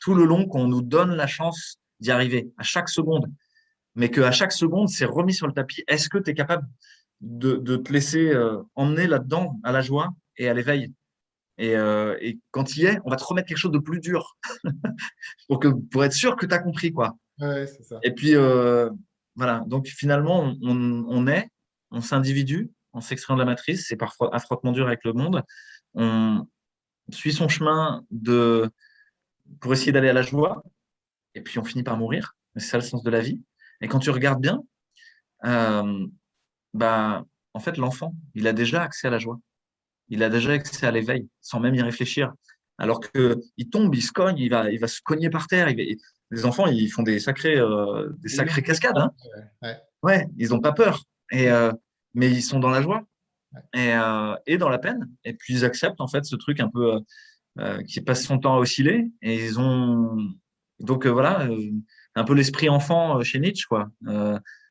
[0.00, 3.26] tout le long qu'on nous donne la chance d'y arriver, à chaque seconde.
[3.96, 5.82] Mais qu'à chaque seconde, c'est remis sur le tapis.
[5.88, 6.66] Est-ce que tu es capable
[7.20, 10.92] de, de te laisser euh, emmener là-dedans, à la joie et à l'éveil
[11.60, 14.36] euh, et, quand il y est, on va te remettre quelque chose de plus dur
[15.48, 16.92] pour, que, pour être sûr que tu as compris.
[16.92, 17.16] Quoi.
[18.02, 18.88] Et puis, euh,
[19.36, 19.62] voilà.
[19.66, 21.48] Donc, finalement, on, est,
[21.90, 25.42] on s'individue, on s'extrait de la matrice, c'est parfois affrontement dur avec le monde.
[25.94, 26.46] on
[27.10, 28.70] suit son chemin de,
[29.60, 30.62] pour essayer d'aller à la joie,
[31.34, 32.34] et puis on finit par mourir.
[32.56, 33.40] C'est ça le sens de la vie.
[33.80, 34.62] Et quand tu regardes bien,
[35.44, 36.06] euh,
[36.74, 39.38] bah, en fait, l'enfant, il a déjà accès à la joie.
[40.08, 42.32] Il a déjà accès à l'éveil, sans même y réfléchir.
[42.78, 45.68] Alors qu'il tombe, il se cogne, il va, il va se cogner par terre.
[45.68, 48.96] les enfants, ils font des sacrés, euh, des sacrées cascades.
[48.96, 49.12] Hein.
[50.02, 50.26] Ouais.
[50.38, 51.04] ils n'ont pas peur.
[51.30, 51.72] Et, euh,
[52.14, 53.02] mais ils sont dans la joie
[53.74, 53.92] et,
[54.46, 55.10] et, dans la peine.
[55.24, 57.00] Et puis ils acceptent en fait ce truc un peu
[57.86, 59.10] qui passe son temps à osciller.
[59.22, 60.16] Et ils ont
[60.80, 61.46] donc voilà,
[62.14, 63.90] un peu l'esprit enfant chez Nietzsche, quoi.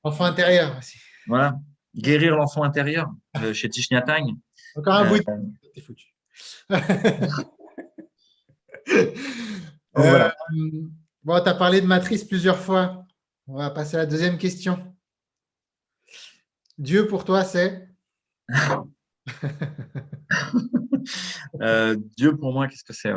[0.04, 0.98] enfant intérieur aussi.
[1.28, 1.60] Voilà,
[1.96, 3.10] guérir l'enfant intérieur
[3.54, 3.90] chez Thich
[4.76, 5.20] Encore un bout.
[5.74, 6.14] T'es foutu.
[9.94, 10.36] voilà.
[11.24, 13.06] bon, tu as parlé de matrice plusieurs fois.
[13.48, 14.96] On va passer à la deuxième question.
[16.78, 17.90] Dieu pour toi, c'est?
[21.62, 23.12] Euh, Dieu pour moi, qu'est-ce que c'est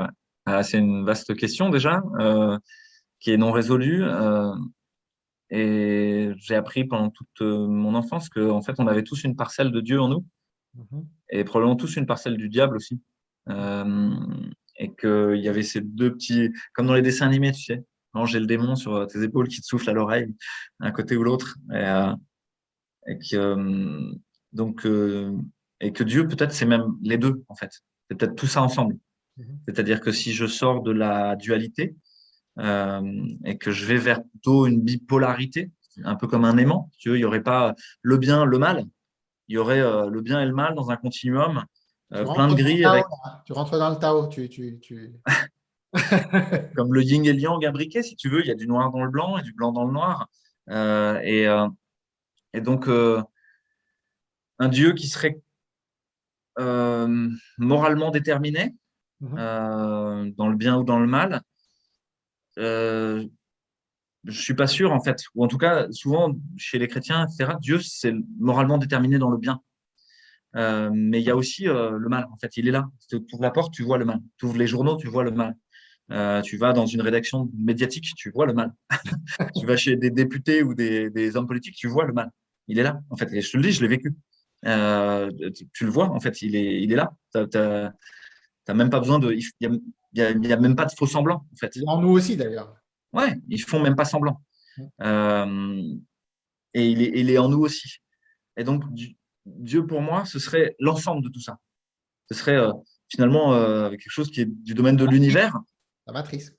[0.63, 2.59] C'est une vaste question déjà, euh,
[3.21, 4.03] qui est non résolue.
[4.03, 4.55] Euh,
[5.55, 9.71] et j'ai appris pendant toute mon enfance qu'en en fait, on avait tous une parcelle
[9.71, 10.25] de Dieu en nous,
[10.75, 11.07] mhm.
[11.31, 13.01] et probablement tous une parcelle du diable aussi.
[13.49, 17.85] et qu'il y avait ces deux petits, comme dans les dessins animés, tu sais,
[18.25, 20.35] j'ai le démon sur tes épaules qui te souffle à l'oreille,
[20.81, 21.57] d'un côté ou l'autre.
[21.73, 24.13] Et, et que
[24.53, 25.37] donc, euh,
[25.81, 27.83] et que Dieu, peut-être, c'est même les deux, en fait.
[28.09, 28.97] C'est peut-être tout ça ensemble.
[29.37, 29.59] Mhm.
[29.67, 31.97] C'est-à-dire que si je sors de la dualité euh,
[32.59, 35.71] et que je vais vers plutôt une bipolarité,
[36.05, 38.85] un peu comme un aimant, tu veux, il n'y aurait pas le bien, le mal.
[39.49, 41.65] Il y aurait euh, le bien et le mal dans un continuum
[42.11, 42.85] plein de gris.
[42.85, 43.05] Avec...
[43.45, 44.29] Tu rentres dans le Tao.
[44.29, 45.15] Tu, tu, tu...
[46.77, 48.41] comme le yin et le yang imbriqués, si tu veux.
[48.41, 50.29] Il y a du noir dans le blanc et du blanc dans le noir.
[51.23, 51.47] et,
[52.55, 52.89] et donc,
[54.63, 55.41] un Dieu qui serait
[56.59, 57.29] euh,
[57.59, 58.75] moralement déterminé
[59.21, 59.37] mhm.
[59.39, 61.41] euh, dans le bien ou dans le mal.
[62.59, 63.27] Euh,
[64.25, 67.55] je suis pas sûr en fait, ou en tout cas souvent chez les chrétiens, etc.
[67.61, 69.61] Dieu c'est moralement déterminé dans le bien,
[70.55, 72.27] euh, mais il y a aussi le mal.
[72.33, 72.89] En fait, il est là.
[73.09, 74.21] Tu ouvres la porte, tu vois le mal.
[74.39, 75.57] Tu ouvres les journaux, tu vois le mal.
[76.45, 78.73] tu vas dans une rédaction médiatique, tu vois le mal.
[79.57, 82.31] tu vas chez des députés ou des, hommes politiques, tu vois le mal.
[82.69, 83.01] Il est là.
[83.11, 84.15] En fait, et je te le dis, je l'ai vécu.
[84.67, 85.31] Euh,
[85.73, 87.13] tu, le vois, en fait, il est, là.
[87.35, 89.37] Tu n'as même pas besoin de.
[90.15, 91.73] N'y a, a, même pas de faux semblant, en fait.
[91.87, 92.77] En nous aussi, d'ailleurs.
[93.13, 94.41] Ouais, ils font même pas semblant.
[95.03, 95.83] Euh,
[96.75, 97.99] et il est, il est en nous aussi.
[98.57, 98.85] Et donc,
[99.45, 101.59] Dieu, pour moi, ce serait l'ensemble de tout ça.
[102.31, 102.73] Ce serait euh,
[103.09, 103.53] finalement
[103.91, 105.59] quelque chose qui est du domaine de l'univers.
[106.07, 106.53] La matrice.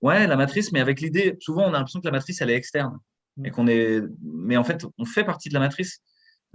[0.00, 2.56] Ouais, la matrice, mais avec l'idée, souvent on a l'impression que la matrice, elle est
[2.56, 2.98] externe.
[3.44, 3.52] Et mm.
[3.52, 6.00] qu'on est, mais en fait, on fait partie de la matrice.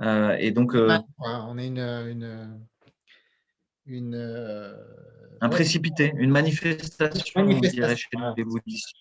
[0.02, 2.60] Euh, et donc, euh, on est une, une,
[3.88, 4.74] une euh,
[5.42, 8.94] un précipité, une manifestation, on dirait chez les bouddhistes.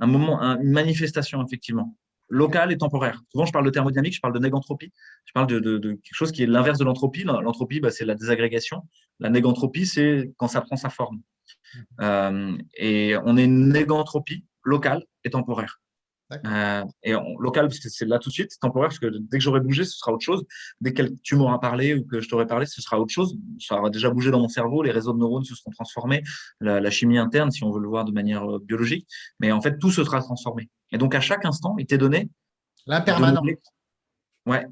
[0.00, 1.96] Un moment, une manifestation, effectivement,
[2.28, 3.20] locale et temporaire.
[3.32, 4.92] Souvent, je parle de thermodynamique, je parle de négantropie.
[5.24, 7.24] Je parle de, de, quelque chose qui est l'inverse de l'entropie.
[7.24, 8.82] L'entropie, bah, c'est la désagrégation.
[9.18, 11.20] La négantropie, c'est quand ça prend sa forme.
[11.98, 12.58] Mmh.
[12.76, 15.80] et on est une négantropie locale et temporaire.
[16.32, 19.42] Euh, et local, parce que c'est là tout de suite, temporaire, parce que dès que
[19.42, 20.44] j'aurai bougé, ce sera autre chose.
[20.80, 23.36] Dès que tu m'auras parlé ou que je t'aurai parlé, ce sera autre chose.
[23.58, 26.22] Ça aura déjà bougé dans mon cerveau, les réseaux de neurones se seront transformés,
[26.60, 29.08] la, chimie interne, si on veut le voir de manière euh, biologique.
[29.40, 30.68] Mais en fait, tout se sera transformé.
[30.92, 32.28] Et donc, à chaque instant, il t'est donné.
[32.86, 33.42] L'impermanent.
[34.46, 34.66] Ouais,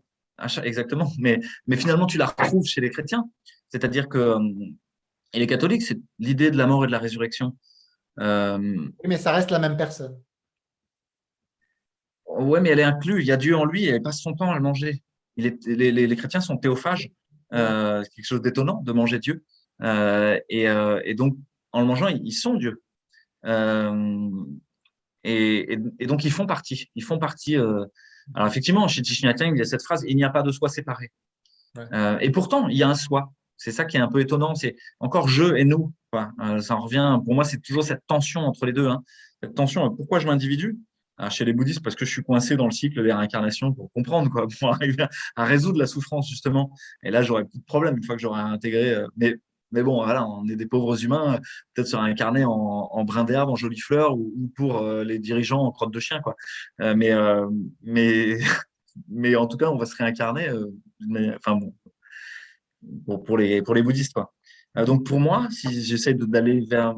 [0.62, 1.10] exactement.
[1.18, 3.28] Mais, mais finalement, tu la retrouves chez les chrétiens.
[3.70, 4.18] C'est-à-dire que.
[4.18, 4.40] Euh,
[5.32, 7.56] et les catholiques, c'est l'idée de la mort et de la résurrection.
[8.18, 10.18] oui, mais ça reste la même personne.
[12.38, 13.20] Ouais, mais elle est inclue.
[13.20, 15.02] Il y a Dieu en lui et elle passe son temps à le manger.
[15.36, 17.10] Il est, les, chrétiens sont théophages.
[17.52, 19.44] Euh, c'est quelque chose d'étonnant de manger Dieu.
[19.82, 21.36] Euh, euh, et, donc,
[21.72, 22.82] en le mangeant, ils, sont Dieu.
[25.24, 25.76] Et,
[26.06, 26.90] donc, ils font partie.
[26.94, 27.56] Ils font partie.
[27.56, 30.68] alors, effectivement, chez Tishinatang, il y a cette phrase il n'y a pas de soi
[30.68, 31.10] séparé.
[32.20, 33.32] et pourtant, il y a un soi.
[33.58, 34.54] C'est ça qui est un peu étonnant.
[34.54, 35.92] C'est encore je et nous.
[36.12, 37.18] ça revient.
[37.24, 38.88] Pour moi, c'est toujours cette tension entre les deux.
[38.88, 39.02] Hein.
[39.42, 39.94] Cette tension.
[39.94, 40.78] Pourquoi je m'individue?
[41.30, 44.30] Chez les bouddhistes parce que je suis coincé dans le cycle des réincarnations pour comprendre,
[44.30, 46.70] quoi, pour arriver à résoudre la souffrance, justement.
[47.02, 48.94] Et là, j'aurais plus de problème une fois que j'aurais intégré.
[48.94, 49.36] Euh, mais,
[49.72, 51.40] mais bon, voilà, on est des pauvres humains,
[51.74, 55.62] peut-être se réincarner en, en brin d'herbe, en jolie fleur, ou, pour euh, les dirigeants
[55.62, 56.36] en crotte de chien, quoi.
[56.80, 57.12] Euh, mais,
[57.82, 58.38] mais,
[59.08, 60.50] mais en tout cas, on va se réincarner.
[61.36, 61.58] enfin
[62.82, 64.32] bon, pour, les, pour les bouddhistes, quoi.
[64.84, 66.94] donc pour moi, si j'essaie d'aller vers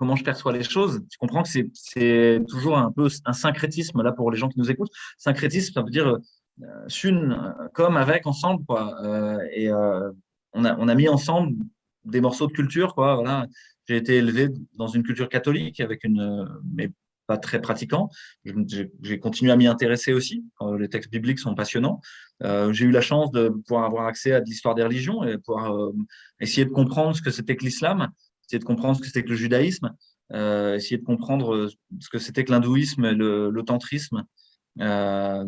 [0.00, 1.02] comment je perçois les choses.
[1.10, 4.70] Tu comprends que c'est toujours un peu un syncrétisme là pour les gens qui nous
[4.70, 4.90] écoutent.
[5.18, 6.18] Syncrétisme, ça veut dire euh,
[7.04, 8.64] euh comme, avec, ensemble.
[8.64, 8.98] Quoi.
[9.04, 10.10] Euh, et, euh,
[10.54, 11.54] on a, on a mis ensemble
[12.06, 12.94] des morceaux de culture.
[12.94, 13.46] Quoi, voilà.
[13.86, 14.48] J'ai été élevé
[14.78, 16.90] dans une culture catholique, avec une, mais
[17.26, 18.08] pas très pratiquant.
[19.02, 20.44] J'ai continué à m'y intéresser aussi.
[20.78, 22.00] Les textes bibliques sont passionnants.
[22.42, 25.90] J'ai eu la chance de pouvoir avoir accès à l'histoire des religions et pouvoir
[26.40, 28.10] essayer de comprendre ce que c'était que l'islam,
[28.50, 29.94] essayer de comprendre ce que c'était que le judaïsme,
[30.32, 31.68] euh, essayer de comprendre
[32.00, 34.24] ce que c'était que l'hindouisme le, tantrisme
[34.76, 35.44] par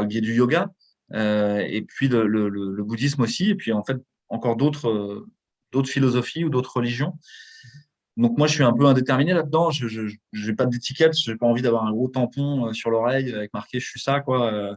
[0.00, 0.70] le biais du yoga,
[1.12, 3.96] et puis le, le, le, bouddhisme aussi, et puis en fait
[4.28, 5.26] encore d'autres
[5.72, 7.16] d'autres philosophies ou d'autres religions.
[8.16, 9.70] Donc moi, je suis un peu indéterminé là-dedans.
[9.70, 11.16] Je n'ai pas d'étiquette.
[11.18, 14.00] Je n'ai pas envie d'avoir un gros tampon euh, sur l'oreille avec marqué «je suis
[14.00, 14.20] ça».
[14.24, 14.52] quoi.
[14.52, 14.74] Euh.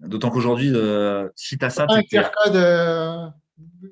[0.00, 1.86] D'autant qu'aujourd'hui, euh, si tu as ça…
[1.88, 3.32] Un QR code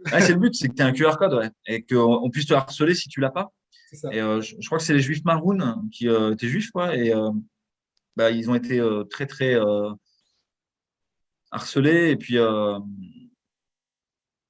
[0.06, 2.54] c'est le but, c'est que tu aies un QR code ouais, et qu'on puisse te
[2.54, 3.52] harceler si tu l'as pas.
[4.12, 7.12] Et je, crois que c'est les juifs maroun qui étaient juifs, quoi, et
[8.16, 9.56] bah, ils ont été très, très
[11.50, 12.10] harcelés.
[12.10, 12.36] Et puis,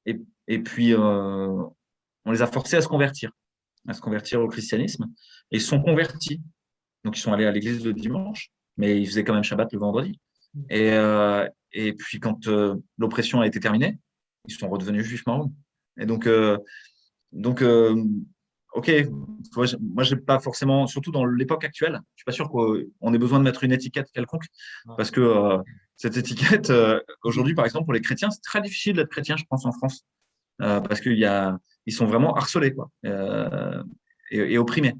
[0.06, 1.72] et, et puis on
[2.26, 3.30] les a forcés à se convertir
[3.86, 5.06] à se convertir au christianisme
[5.50, 6.40] et sont convertis.
[7.04, 9.78] Donc, ils sont allés à l'église le dimanche, mais ils faisaient quand même Shabbat le
[9.78, 10.18] vendredi.
[10.70, 13.98] Et, euh, et puis, quand euh, l'oppression a été terminée,
[14.46, 15.52] ils sont redevenus juifs marrons.
[15.98, 16.58] Et donc, euh,
[17.32, 17.62] donc
[18.74, 18.90] ok,
[19.56, 23.38] moi, j'ai pas forcément, surtout dans l'époque actuelle, je suis pas sûr qu'on ait besoin
[23.38, 24.46] de mettre une étiquette quelconque,
[24.96, 25.58] parce que
[25.96, 26.72] cette étiquette,
[27.22, 30.04] aujourd'hui, par exemple, pour les chrétiens, c'est très difficile d'être chrétien, je pense, en France,
[30.58, 33.82] parce qu'il y a ils sont vraiment harcelés quoi, euh,
[34.30, 34.94] et, opprimés.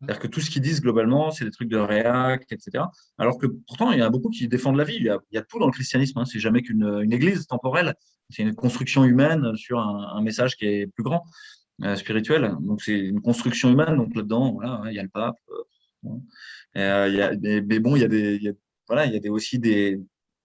[0.00, 2.84] C'est-à-dire que tout ce qu'ils disent globalement, c'est des trucs de réac, etc.
[3.16, 4.96] Alors que pourtant, il y a beaucoup qui défendent la vie.
[4.96, 6.18] Il y a, tout dans le christianisme.
[6.18, 6.26] Hein.
[6.26, 7.94] C'est jamais qu'une église temporelle.
[8.30, 11.24] C'est une construction humaine sur un, message qui est plus grand,
[11.82, 12.54] euh, spirituel.
[12.60, 13.96] Donc c'est une construction humaine.
[13.96, 15.36] Donc là-dedans, voilà, il y a le pape.
[16.76, 18.54] Euh, a, mais, bon, il y a des,
[18.86, 20.00] voilà, il y a aussi des,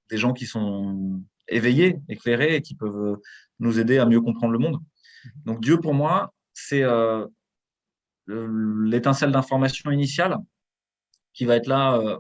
[0.10, 3.18] des gens qui sont éveillés, éclairés, et qui peuvent
[3.60, 4.80] nous aider à mieux comprendre le monde.
[5.46, 7.26] Donc Dieu, pour moi, c'est euh,
[8.28, 10.38] l'étincelle d'information initiale
[11.34, 12.18] qui va être là euh,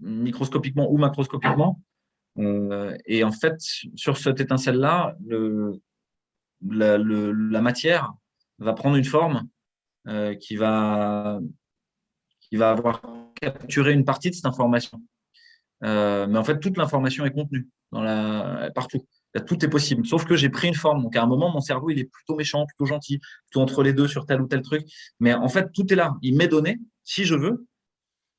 [0.00, 1.80] microscopiquement ou macroscopiquement.
[2.38, 3.54] Euh, et en fait,
[3.94, 5.16] sur cette étincelle-là,
[6.68, 8.12] la, matière
[8.58, 9.48] va prendre une forme
[10.40, 11.40] qui, va,
[12.40, 13.02] qui va avoir
[13.40, 15.02] capturé une partie de cette information.
[15.80, 17.68] mais en fait, toute l'information est contenue
[18.74, 19.06] partout
[19.40, 20.06] tout est possible.
[20.06, 21.02] Sauf que j'ai pris une forme.
[21.02, 23.92] Donc, à un moment, mon cerveau, il est plutôt méchant, plutôt gentil, plutôt entre les
[23.92, 24.86] deux sur tel ou tel truc.
[25.20, 26.16] Mais en fait, tout est là.
[26.22, 27.66] Il m'est donné, si je veux,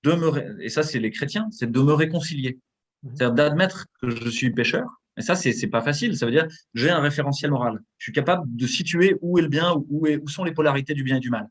[0.03, 2.59] de me, et ça, c'est les chrétiens, c'est de me réconcilier.
[3.05, 4.85] C'est-à-dire d'admettre que je suis pécheur.
[5.17, 6.17] Et ça, c'est pas facile.
[6.17, 7.79] Ça veut dire j'ai un référentiel moral.
[7.97, 11.03] Je suis capable de situer où est le bien, où, où sont les polarités du
[11.03, 11.47] bien et du mal.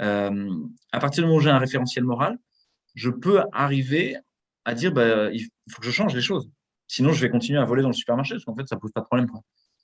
[0.00, 0.50] Euh,
[0.92, 2.38] à partir du moment où j'ai un référentiel moral,
[2.94, 4.16] je peux arriver
[4.64, 6.50] à dire bah, il faut que je change les choses.
[6.88, 9.00] Sinon, je vais continuer à voler dans le supermarché parce qu'en fait, ça pose pas
[9.00, 9.28] de problème.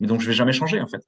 [0.01, 1.03] Mais donc, je vais jamais changer en fait.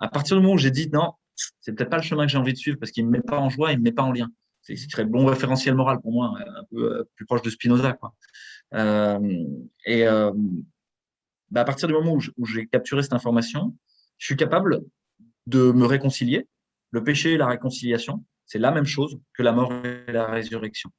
[0.00, 1.12] À partir du moment où j'ai dit non,
[1.60, 3.38] c'est peut-être pas le chemin que j'ai envie de suivre parce qu'il me met pas
[3.38, 4.28] en joie, il me met pas en lien.
[4.62, 7.94] C'est très bon référentiel moral pour moi, un peu euh, plus proche de Spinoza.
[7.94, 8.14] Quoi.
[8.74, 9.44] Euh,
[9.84, 10.32] et euh,
[11.50, 13.76] bah, à partir du moment où j'ai capturé cette information,
[14.18, 14.82] je suis capable
[15.46, 16.48] de me réconcilier.
[16.92, 20.90] Le péché et la réconciliation, c'est la même chose que la mort et la résurrection.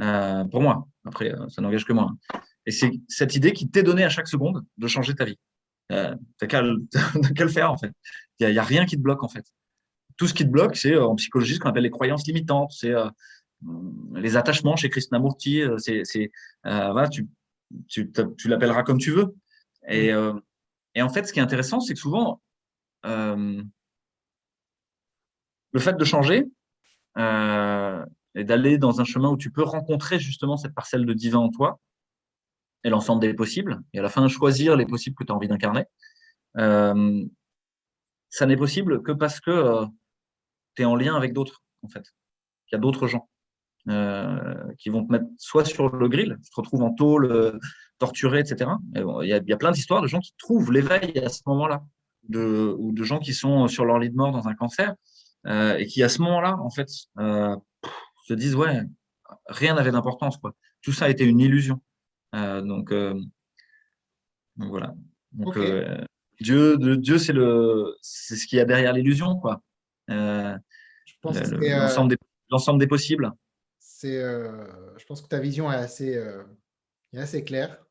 [0.00, 2.10] Euh, pour moi, après, ça n'engage que moi.
[2.10, 2.40] Hein.
[2.66, 5.38] Et c'est cette idée qui t'est donnée à chaque seconde de changer ta vie.
[5.92, 6.86] Euh, t'as qu'à le,
[7.48, 7.92] faire, en fait.
[8.40, 9.44] Il n'y a, rien qui te bloque, en fait.
[10.16, 12.92] Tout ce qui te bloque, c'est en psychologie ce qu'on appelle les croyances limitantes, c'est
[14.14, 15.62] les attachements chez Krishnamurti.
[15.62, 16.30] Euh, c'est, c'est
[16.64, 17.26] voilà, tu,
[17.88, 19.34] tu, tu l'appelleras comme tu veux.
[19.88, 20.10] Et,
[20.94, 22.42] et, en fait, ce qui est intéressant, c'est que souvent,
[23.04, 23.64] le
[25.78, 26.44] fait de changer,
[27.16, 31.50] et d'aller dans un chemin où tu peux rencontrer justement cette parcelle de divin en
[31.50, 31.80] toi,
[32.84, 35.48] et l'ensemble des possibles, et à la fin choisir les possibles que tu as envie
[35.48, 35.84] d'incarner.
[36.56, 37.24] Euh,
[38.30, 39.86] ça n'est possible que parce que euh,
[40.74, 42.04] tu es en lien avec d'autres, en fait.
[42.66, 43.37] Il y a d'autres gens euh,
[44.78, 47.58] qui vont te mettre soit sur le grill, tu te retrouves en tôle,
[47.98, 48.70] torturé, etc.
[48.94, 51.82] Il y, a, y, a, plein d'histoires de gens qui trouvent l'éveil à ce moment-là,
[52.28, 54.94] de, ou de gens qui sont sur leur lit de mort dans un cancer,
[55.46, 58.82] et qui à ce moment-là, en fait, se disent, ouais,
[59.46, 60.36] rien n'avait d'importance.
[60.36, 60.54] quoi.
[60.82, 61.80] Tout ça a été une illusion.
[62.34, 63.14] Euh, donc, euh,
[64.56, 64.94] donc, voilà.
[65.32, 66.04] Donc, euh,
[66.40, 69.62] Dieu, Dieu c'est le, c'est ce qu'il y a derrière l'illusion, quoi.
[70.08, 72.18] je pense l'ensemble, des,
[72.50, 73.32] l'ensemble des possibles.
[74.00, 76.12] C'est, je pense que ta vision est assez,
[77.12, 77.84] est assez claire.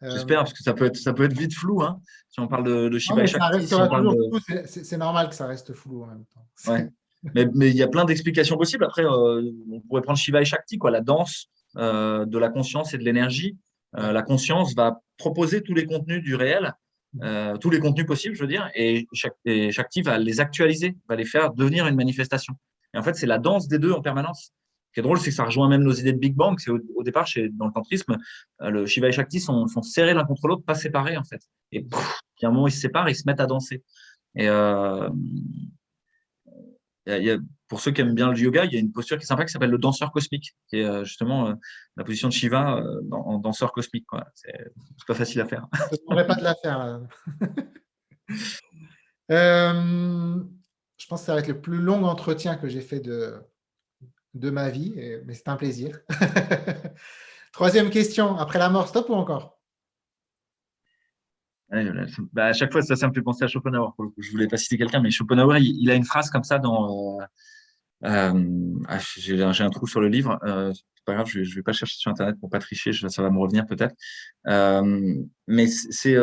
[0.00, 1.82] J'espère, parce que ça peut être, ça peut être vite flou.
[1.82, 6.24] Hein, si on parle de, de Shiva C'est normal que ça reste flou en même
[6.32, 6.46] temps.
[6.72, 6.88] Ouais.
[7.34, 8.84] mais, mais il y a plein d'explications possibles.
[8.84, 12.98] Après, on pourrait prendre Shiva et Shakti, quoi, la danse, euh, de la conscience et
[12.98, 13.58] de l'énergie.
[13.98, 16.72] Euh, la conscience va proposer tous les contenus du réel
[17.60, 19.06] tous les contenus possibles, je veux dire, et
[19.90, 22.54] type va les actualiser, va les faire devenir une manifestation.
[22.94, 24.52] Et en fait, c'est la danse des deux en permanence.
[24.98, 26.58] Qui drôle, c'est que ça rejoint même nos idées de Big Bang.
[26.58, 28.16] C'est au, départ, chez, dans le tantrisme,
[28.58, 31.40] le Shiva et Shakti sont, sont serrés l'un contre l'autre, pas séparés en fait.
[31.70, 32.00] Et puis
[32.42, 33.84] à un moment, ils se séparent, ils se mettent à danser.
[34.34, 35.08] Et euh,
[37.68, 39.44] pour ceux qui aiment bien le yoga, il y a une posture qui est sympa
[39.44, 41.54] qui s'appelle le danseur cosmique, qui est euh, justement euh,
[41.96, 44.06] la position de Shiva euh, en danseur cosmique.
[44.34, 44.52] C'est
[45.06, 45.66] pas facile à faire.
[45.90, 47.00] Je ne pas de la faire.
[50.98, 53.34] je pense que ça va être le plus long entretien que j'ai fait de,
[54.34, 54.94] de ma vie,
[55.26, 56.00] mais c'est un plaisir.
[57.52, 59.58] Troisième question, après la mort, stop ou encore?
[61.70, 63.92] Bah, à chaque fois, ça, me fait penser à Schopenhauer.
[64.16, 67.18] Je voulais pas citer quelqu'un, mais Schopenhauer, il, a une phrase comme ça dans.
[68.04, 70.38] Euh, ah, j'ai un trou sur le livre.
[70.44, 70.72] Euh,
[71.04, 72.92] pas grave, je, je vais pas chercher sur internet pour pas tricher.
[72.92, 73.94] ça va me revenir peut-être.
[74.46, 75.14] Euh,
[75.46, 76.16] mais c'est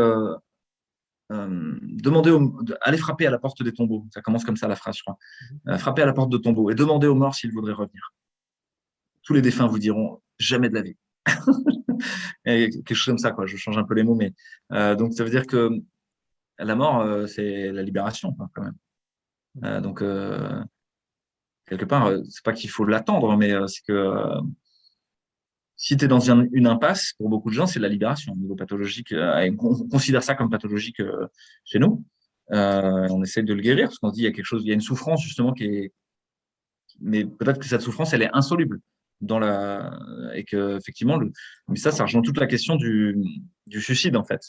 [1.31, 4.05] euh, euh, demander, au, aller frapper à la porte des tombeaux.
[4.13, 5.17] Ça commence comme ça la phrase, je crois.
[5.65, 5.77] Mm-hmm.
[5.79, 8.13] frapper à la porte de tombeaux et demander aux morts s'ils voudraient revenir.
[9.23, 10.97] Tous les défunts vous diront jamais de la vie.
[12.45, 13.45] quelque chose comme ça, quoi.
[13.45, 14.33] Je change un peu les mots, mais
[14.71, 15.69] euh, donc ça veut dire que
[16.59, 18.75] la mort, euh, c'est la libération, quand même.
[19.63, 20.03] Euh, donc
[21.65, 24.13] quelque part, c'est pas qu'il faut l'attendre, mais c'est que
[25.77, 28.55] si tu es dans une, impasse, pour beaucoup de gens, c'est la libération au niveau
[28.55, 29.13] pathologique.
[29.13, 29.55] on
[29.89, 31.01] considère ça comme pathologique
[31.63, 32.03] chez nous.
[32.49, 34.69] on essaie de le guérir parce qu'on se dit il y a quelque chose, il
[34.69, 35.93] y a une souffrance justement qui est,
[37.01, 38.79] mais peut-être que cette souffrance, elle est insoluble
[39.21, 39.97] dans la
[40.33, 41.31] et que effectivement le
[41.67, 43.15] mais ça ça rejoint toute la question du,
[43.65, 44.41] du suicide en fait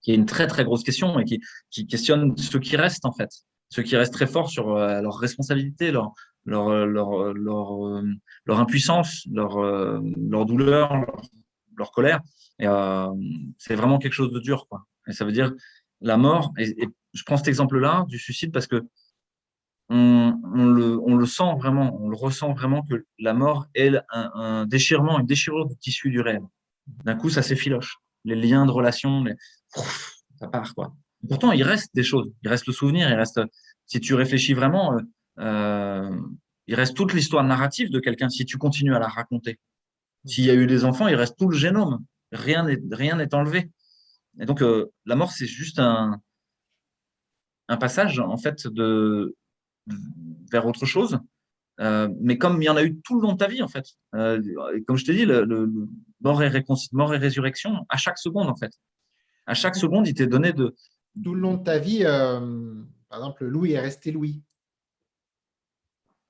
[0.00, 3.12] qui est une très très grosse question et qui, qui questionne ceux qui restent en
[3.12, 3.30] fait
[3.70, 6.12] ceux qui restent très forts sur euh, leur responsabilité leur
[6.44, 8.02] leur leur leur, euh,
[8.44, 11.06] leur impuissance leur euh, leur douleur
[11.76, 12.20] leur, colère
[12.62, 13.08] euh,
[13.58, 15.52] c'est vraiment quelque chose de dur quoi et ça veut dire
[16.00, 18.82] la mort et, je prends cet exemple là du suicide parce que
[19.88, 20.34] on,
[20.64, 25.66] le, sent vraiment, on le ressent vraiment que la mort est un, déchirement, une déchirure
[25.66, 26.42] du tissu du rêve.
[26.86, 27.98] D'un coup, ça s'effiloche.
[28.24, 29.24] Les liens de relation,
[30.38, 30.94] ça part quoi.
[31.28, 32.32] Pourtant, il reste des choses.
[32.42, 33.08] Il reste le souvenir.
[33.08, 33.40] Il reste,
[33.86, 34.96] si tu réfléchis vraiment,
[35.38, 36.10] euh,
[36.66, 38.28] il reste toute l'histoire narrative de quelqu'un.
[38.28, 39.58] Si tu continues à la raconter,
[40.24, 42.04] s'il y a eu des enfants, il reste tout le génome.
[42.32, 43.70] Rien n'est rien n'est enlevé.
[44.40, 46.20] Et donc, euh, la mort, c'est juste un
[47.68, 49.34] un passage en fait de
[50.50, 51.18] vers autre chose.
[51.80, 53.68] Euh, mais comme il y en a eu tout le long de ta vie, en
[53.68, 54.40] fait, euh,
[54.86, 55.68] comme je t'ai dit, le,
[56.20, 58.72] mort, et mort et résurrection, à chaque seconde, en fait.
[59.46, 60.74] À chaque seconde, il t'est donné de.
[61.22, 64.42] Tout le long de ta vie, par exemple, Louis est resté Louis.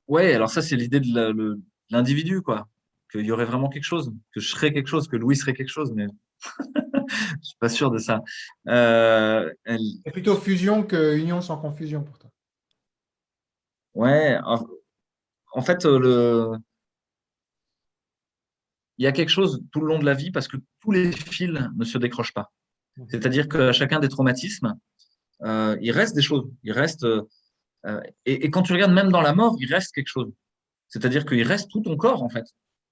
[0.06, 2.68] Ouais, alors ça, c'est l'idée de l'individu, quoi.
[3.10, 5.68] Qu'il y aurait vraiment quelque chose, que je serais quelque chose, que Louis serait quelque
[5.68, 6.06] chose, mais
[7.08, 8.22] je suis pas sûr de ça.
[8.66, 12.30] C'est plutôt fusion que union sans confusion pour toi.
[13.94, 14.38] Ouais,
[15.54, 16.58] en, fait, euh, le...
[18.98, 21.12] il y a quelque chose tout le long de la vie parce que tous les
[21.12, 22.52] fils ne se décrochent pas.
[23.08, 24.74] C'est-à-dire qu'à chacun des traumatismes,
[25.42, 26.50] euh, il reste des choses.
[26.64, 27.06] Il reste,
[27.86, 30.32] euh, et, quand tu regardes même dans la mort, il reste quelque chose.
[30.88, 32.44] C'est-à-dire qu'il reste tout ton corps, en fait.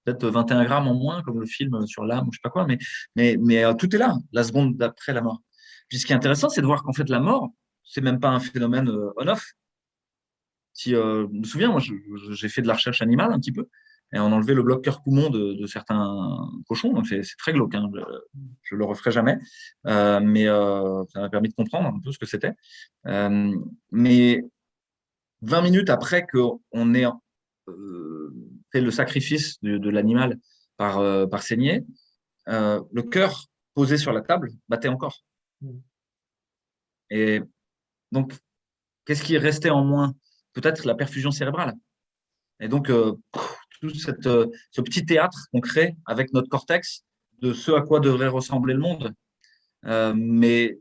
[0.04, 2.66] Peut-être 21 grammes en moins, comme le film sur l'âme ou je sais pas quoi,
[2.66, 2.78] mais,
[3.14, 5.40] mais tout est là, la seconde d'après la mort.
[5.88, 7.50] Puis ce qui est intéressant, c'est de voir qu'en fait, la mort,
[7.84, 9.54] c'est même pas un phénomène on-off,
[10.72, 13.68] si, euh, je me souviens, moi, j'ai fait de la recherche animale un petit peu,
[14.12, 17.02] et on enlevé le bloc cœur-poumon de, certains cochons.
[17.04, 17.88] C'est très glauque, hein,
[18.62, 19.38] je ne le referai jamais,
[19.86, 22.52] euh, mais euh, ça m'a permis de comprendre un peu ce que c'était.
[23.90, 24.44] mais
[25.42, 27.06] 20 minutes après qu'on ait
[28.72, 30.38] fait le sacrifice de, l'animal
[30.76, 31.84] par, par saignée,
[32.46, 35.22] le cœur posé sur la table battait encore.
[35.60, 35.78] Mmh.
[37.10, 37.40] Et
[38.10, 38.32] donc,
[39.04, 40.14] qu'est-ce qui est resté en moins?
[40.54, 41.74] Peut-être la perfusion cérébrale.
[42.60, 43.12] Et donc, euh,
[43.80, 47.04] tout cette, euh, ce petit théâtre qu'on crée avec notre cortex
[47.40, 49.12] de ce à quoi devrait ressembler le monde.
[49.86, 50.78] Euh, mais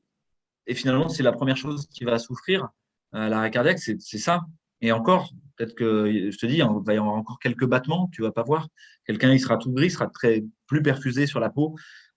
[0.68, 2.70] et finalement, c'est la première chose qui va souffrir.
[3.14, 4.42] L'arrêt cardiaque, c'est ça.
[4.82, 8.22] Et encore, peut-être que, je te dis, il va y avoir encore quelques battements, tu
[8.22, 8.68] vas pas voir.
[9.06, 11.76] Quelqu'un, il sera tout gris, il sera très plus perfusé sur la peau.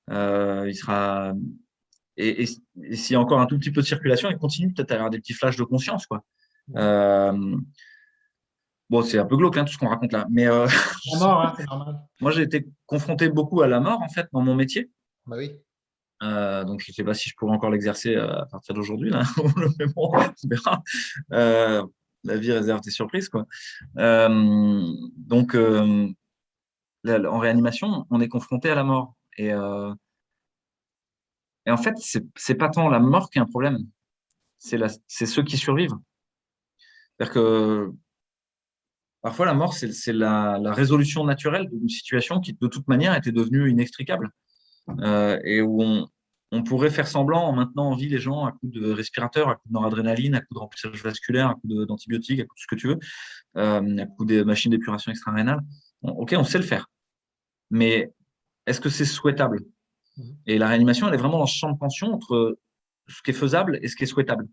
[0.08, 1.34] il sera
[2.16, 2.48] et, et,
[2.82, 4.94] et s'il y a encore un tout petit peu de circulation, il continue peut-être à
[4.94, 6.24] avoir des petits flashs de conscience, quoi.
[6.76, 7.56] Euh,
[8.88, 10.66] bon, c'est un peu glauque hein, tout ce qu'on raconte là, mais euh,
[11.20, 11.54] hein,
[12.20, 14.90] moi j'ai été confronté beaucoup à la mort en fait dans mon métier.
[15.26, 15.52] Bah oui.
[16.22, 19.10] Euh, donc je ne sais pas si je pourrais encore l'exercer à partir d'aujourd'hui
[19.78, 20.82] mais bon, on verra.
[21.32, 21.84] Euh,
[22.22, 23.46] la vie réserve des surprises quoi.
[23.98, 29.52] Euh, donc en réanimation, on est confronté à la mort et
[31.70, 33.78] en fait, c'est n'est pas tant la mort qui est un problème,
[34.58, 35.96] c'est ceux qui survivent.
[37.16, 37.92] C'est-à-dire que
[39.22, 43.70] parfois, la mort, c'est la, résolution naturelle d'une situation qui, de toute manière, était devenue
[43.70, 44.30] inextricable.
[45.00, 46.08] Euh, et où on,
[46.52, 49.54] on, pourrait faire semblant en maintenant en vie les gens à coup de respirateur, à
[49.54, 52.66] coup de noradrénaline, à coup de remplissage vasculaire, à coup d'antibiotiques, à coup de ce
[52.66, 52.98] que tu veux,
[53.56, 55.60] euh, à coup des machines d'épuration extra-rénale.
[56.02, 56.86] ok, on sait le faire.
[57.70, 58.12] Mais
[58.66, 59.60] est-ce que c'est souhaitable?
[60.16, 60.22] Mmh.
[60.46, 62.58] Et la réanimation, elle est vraiment dans ce champ de tension entre
[63.08, 64.46] ce qui est faisable et ce qui est souhaitable.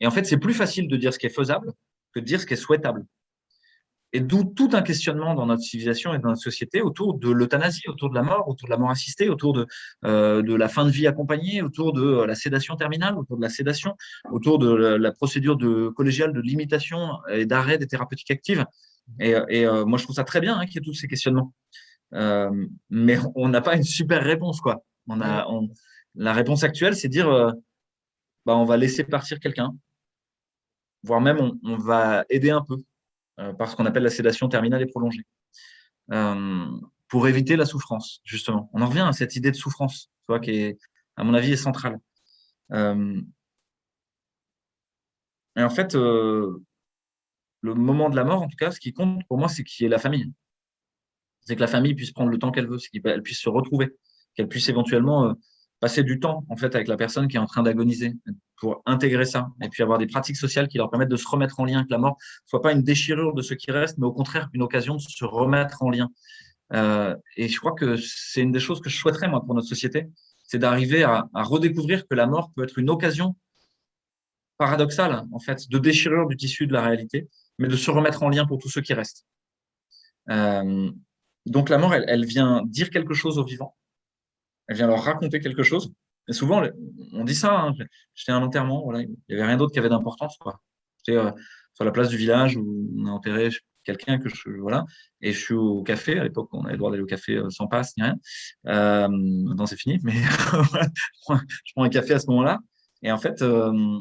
[0.00, 1.72] Et en fait, c'est plus facile de dire ce qui est faisable
[2.12, 3.06] que de dire ce qui est souhaitable.
[4.14, 7.82] Et d'où tout un questionnement dans notre civilisation et dans notre société autour de l'euthanasie,
[7.88, 9.66] autour de la mort, autour de la mort assistée, autour de,
[10.04, 13.48] euh, la fin de vie accompagnée, autour de euh, la sédation terminale, autour de la
[13.48, 13.96] sédation,
[14.30, 15.58] autour de la, procédure
[15.96, 18.64] collégiale de limitation et d'arrêt des thérapeutiques actives.
[19.18, 21.52] Et, euh, moi, je trouve ça très bien hein, qu'il y ait tous ces questionnements.
[22.12, 24.84] Mais on n'a pas une super réponse, quoi.
[25.08, 25.44] On a,
[26.14, 27.28] la réponse actuelle, c'est dire,
[28.46, 29.74] bah, on va laisser partir quelqu'un,
[31.02, 32.76] voire même on, va aider un peu
[33.36, 35.26] par ce qu'on appelle la sédation terminale et prolongée,
[36.12, 36.66] euh,
[37.08, 38.70] pour éviter la souffrance, justement.
[38.72, 40.78] On en revient à cette idée de souffrance, tu qui est,
[41.16, 41.98] à mon avis, est centrale.
[42.72, 43.20] Euh,
[45.56, 46.60] et en fait, le
[47.62, 49.86] moment de la mort, en tout cas, ce qui compte pour moi, c'est qu'il y
[49.86, 50.32] ait la famille.
[51.40, 53.90] C'est que la famille puisse prendre le temps qu'elle veut, qu'elle puisse se retrouver,
[54.34, 55.34] qu'elle puisse éventuellement
[55.84, 58.14] passer du temps en fait avec la personne qui est en train d'agoniser
[58.56, 61.60] pour intégrer ça et puis avoir des pratiques sociales qui leur permettent de se remettre
[61.60, 62.16] en lien avec la mort,
[62.46, 65.26] soit pas une déchirure de ce qui reste, mais au contraire une occasion de se
[65.26, 66.08] remettre en lien.
[66.72, 69.68] Euh, et je crois que c'est une des choses que je souhaiterais moi pour notre
[69.68, 70.08] société,
[70.42, 73.36] c'est d'arriver à, redécouvrir que la mort peut être une occasion
[74.56, 77.28] paradoxale en fait de déchirure du tissu de la réalité,
[77.58, 79.26] mais de se remettre en lien pour tous ceux qui restent.
[80.30, 80.90] Euh,
[81.44, 83.76] donc la mort, elle, elle vient dire quelque chose aux vivants
[84.68, 85.92] elle vient leur raconter quelque chose.
[86.28, 86.62] Et souvent,
[87.12, 87.74] on dit ça, hein,
[88.14, 90.38] j'étais à un enterrement, il n'y avait rien d'autre qui avait d'importance.
[90.98, 91.30] J'étais euh,
[91.74, 93.50] sur la place du village où on a enterré
[93.84, 94.84] quelqu'un que je voilà
[95.20, 97.50] et je suis au café à l'époque on avait le droit d'aller au café euh,
[97.50, 98.16] sans passe ni rien.
[98.66, 102.58] Euh, maintenant c'est fini mais je prends un café à ce moment-là.
[103.02, 103.98] Et en fait euh,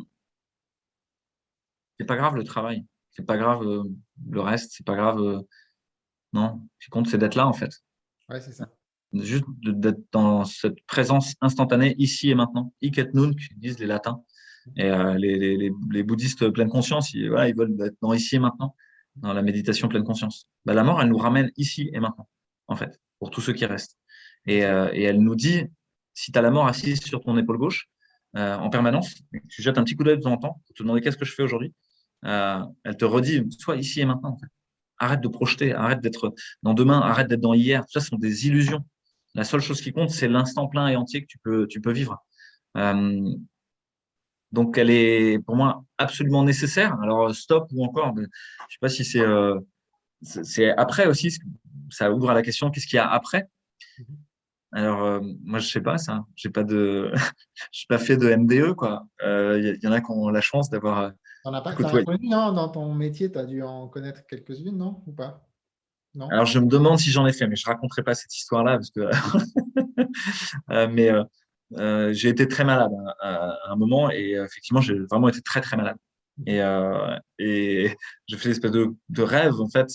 [2.00, 2.86] c'est pas grave le travail.
[3.12, 3.84] C'est pas grave euh,
[4.30, 5.44] le reste c'est pas grave
[6.32, 6.68] non.
[6.80, 7.72] Ce qui compte c'est d'être là en fait.
[8.30, 8.70] Ouais c'est ça
[9.14, 12.74] juste d'être dans cette présence instantanée ici et maintenant.
[12.82, 14.24] Iket nun, disent les latins.
[14.78, 18.76] Et euh, les, bouddhistes pleine conscience, ils, voilà, ils veulent être dans ici et maintenant,
[19.18, 20.48] dans la méditation pleine conscience.
[20.66, 22.28] Bah, la mort, elle nous ramène ici et maintenant,
[22.68, 23.98] en fait, pour tous ceux qui restent.
[24.46, 25.64] Et, euh, elle nous dit,
[26.14, 27.90] si tu as la mort assise sur ton épaule gauche,
[28.36, 29.14] euh, en permanence,
[29.50, 31.26] tu jettes un petit coup d'œil de temps en temps pour te demander qu'est-ce que
[31.26, 31.74] je fais aujourd'hui,
[32.24, 34.38] elle te redit, sois ici et maintenant.
[34.98, 37.82] Arrête de projeter, arrête d'être dans demain, arrête d'être dans hier.
[37.82, 38.86] Tout ça, ce sont des illusions.
[39.36, 41.92] La seule chose qui compte, c'est l'instant plein et entier que tu peux, tu peux
[41.92, 42.24] vivre.
[42.78, 43.34] Euh,
[44.52, 47.00] donc, elle est pour moi absolument nécessaire.
[47.02, 49.60] Alors, stop ou encore, je ne sais pas si c'est euh,
[50.22, 51.36] c'est après aussi,
[51.90, 53.50] ça ouvre à la question qu'est-ce qu'il y a après?
[54.72, 56.26] Alors, euh, moi, je sais pas ça.
[56.36, 57.12] J'ai pas de,
[57.72, 59.06] j'ai pas fait de MDE, quoi.
[59.22, 61.12] Il euh, y, en a qui ont la chance d'avoir.
[61.44, 62.54] T'en as pas connu, non?
[62.54, 65.04] Dans ton métier, tu as dû en connaître quelques-unes, non?
[65.06, 65.46] Ou pas?
[66.20, 68.92] Alors, je me demande si j'en ai fait, mais je raconterai pas cette histoire-là parce
[68.92, 69.10] que.
[70.70, 71.24] Euh, mais euh,
[71.78, 75.60] euh, j'ai été très malade hein, à, un moment et effectivement, j'ai vraiment été très
[75.60, 75.98] très malade.
[76.46, 76.58] Et,
[77.40, 77.98] et
[78.28, 79.88] j'ai fait une espèce de, de, rêve en fait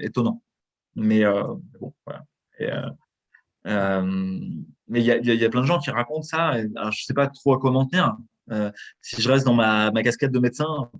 [0.00, 0.42] étonnant.
[0.96, 1.22] Mais
[1.80, 2.24] bon, voilà.
[4.88, 6.58] mais il y a, y a, plein de gens qui racontent ça.
[6.58, 8.16] Et, alors, je sais pas trop à comment tenir.
[9.00, 10.90] si je reste dans ma, ma casquette de médecin,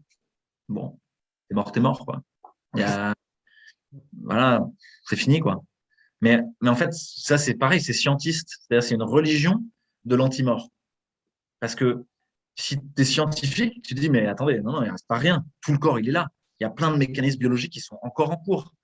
[0.68, 0.98] bon,
[1.48, 2.22] t'es mort, t'es mort, quoi.
[2.74, 3.14] Il y a,
[4.22, 4.66] voilà,
[5.04, 5.62] c'est fini, quoi.
[6.20, 8.48] Mais, mais en fait, ça, c'est pareil, c'est scientiste.
[8.60, 9.62] C'est-à-dire, c'est une religion
[10.04, 10.68] de l'anti-mort.
[11.60, 12.04] Parce que
[12.56, 15.18] si tu es scientifique, tu te dis, mais attendez, non, non, il ne reste pas
[15.18, 15.44] rien.
[15.60, 16.28] Tout le corps, il est là.
[16.60, 18.74] Il y a plein de mécanismes biologiques qui sont encore en cours.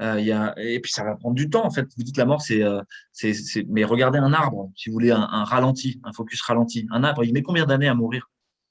[0.00, 1.86] Euh, il y a, et puis ça va prendre du temps en fait.
[1.96, 2.80] Vous dites la mort, c'est, euh,
[3.12, 3.34] c'est,
[3.68, 6.86] mais regardez un arbre, si vous voulez un, un, ralenti, un focus ralenti.
[6.90, 8.30] Un arbre, il met combien d'années à mourir?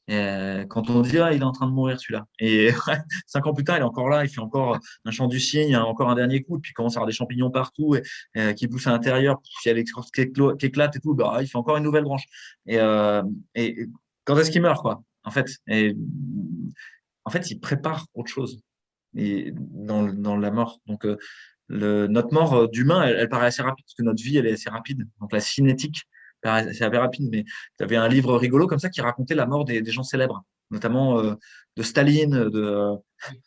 [0.09, 2.71] Euh, quand on dit ah, il est en train de mourir celui-là, et
[3.27, 5.75] cinq ans plus tard il est encore là, il fait encore un chant du cygne,
[5.75, 8.03] encore un dernier coup, puis il commence à avoir des champignons partout et,
[8.37, 11.47] euh, qui poussent à l'intérieur, puis il y a qui éclate et tout, bah, il
[11.47, 12.23] fait encore une nouvelle branche.
[12.65, 13.21] Et, euh,
[13.55, 13.87] et
[14.23, 15.95] quand est-ce qu'il meurt quoi En fait, et,
[17.25, 18.61] en fait, il prépare autre chose
[19.15, 20.79] et dans, la mort.
[20.85, 21.05] Donc
[21.67, 24.53] le, notre mort d'humain, elle, elle, paraît assez rapide parce que notre vie elle est
[24.53, 25.05] assez rapide.
[25.19, 26.03] Donc la cinétique
[26.43, 27.43] c'est assez rapide, mais
[27.77, 31.19] tu avais un livre rigolo comme ça qui racontait la mort des, gens célèbres, notamment
[31.19, 31.35] euh,
[31.75, 32.49] de Staline.
[32.49, 33.01] De, en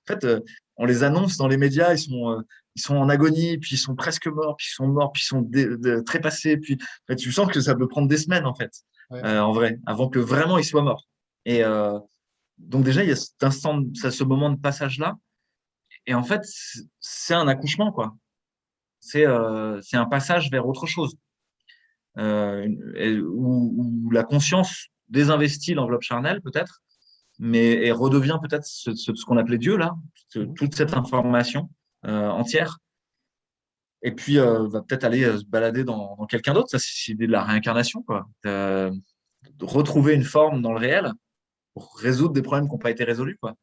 [0.07, 0.41] fait, euh,
[0.76, 2.41] on les annonce dans les médias, ils sont, euh,
[2.74, 5.26] ils sont en agonie, puis ils sont presque morts, puis ils sont morts, puis ils
[5.26, 6.57] sont trépassés.
[6.57, 6.78] Puis
[7.18, 8.72] tu sens que ça peut prendre des semaines en fait.
[9.11, 11.07] en vrai, avant que vraiment il soit mort.
[11.45, 11.62] Et
[12.59, 15.16] donc déjà, il y a cet instant, ce moment de passage-là.
[16.07, 16.43] Et en fait,
[17.01, 18.14] c'est un accouchement, quoi.
[19.01, 21.16] C'est un passage vers autre chose.
[22.20, 26.82] Où, la conscience désinvestit l'enveloppe charnelle, peut-être,
[27.38, 29.94] mais et redevient peut-être ce, ce, qu'on appelait Dieu, là,
[30.56, 31.70] toute cette information
[32.02, 32.78] entière
[34.02, 36.70] et puis euh, va peut-être aller euh, se balader dans, quelqu'un d'autre.
[36.70, 38.28] Ça, c'est l'idée de la réincarnation, quoi.
[38.46, 38.90] Euh,
[39.60, 41.12] retrouver une forme dans le réel
[41.74, 43.54] pour résoudre des problèmes qui n'ont pas été résolus, quoi.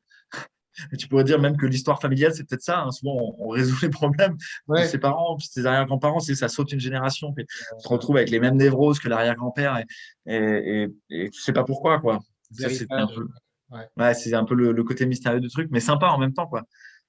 [0.92, 2.82] Et tu pourrais dire même que l'histoire familiale, c'est peut-être ça.
[2.82, 2.92] Hein.
[2.92, 6.80] Souvent, on, résout les problèmes de ses parents, puis ses arrière-grands-parents, c'est ça saute une
[6.80, 7.34] génération.
[7.34, 11.54] Puis tu te retrouves avec les mêmes névroses que l'arrière-grand-père et, et, et, tu sais
[11.54, 12.20] pas pourquoi, quoi.
[12.52, 13.28] C'est un peu,
[13.72, 14.14] ouais.
[14.14, 16.64] c'est un peu le, côté mystérieux du truc, mais sympa en même temps, quoi.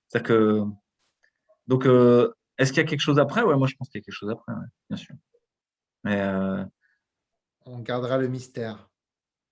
[0.08, 0.62] C'est que
[1.66, 3.42] donc euh, est-ce qu'il y a quelque chose après?
[3.42, 4.52] Ouais, moi je pense qu'il y a quelque chose après,
[4.88, 5.14] bien sûr.
[6.04, 6.64] Mais, euh,
[7.66, 8.88] On gardera le mystère.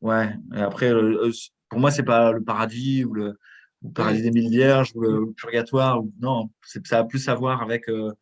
[0.01, 1.31] Ouais, et après, euh,
[1.69, 3.39] pour moi, c'est pas le paradis ou le,
[3.95, 6.03] paradis des mille vierges ou le, purgatoire.
[6.03, 6.51] Ou, non,
[6.85, 8.13] ça a plus à voir avec euh,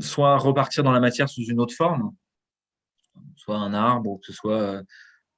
[0.00, 2.12] soit repartir dans la matière sous une autre forme,
[3.36, 4.82] soit un arbre, ou que ce soit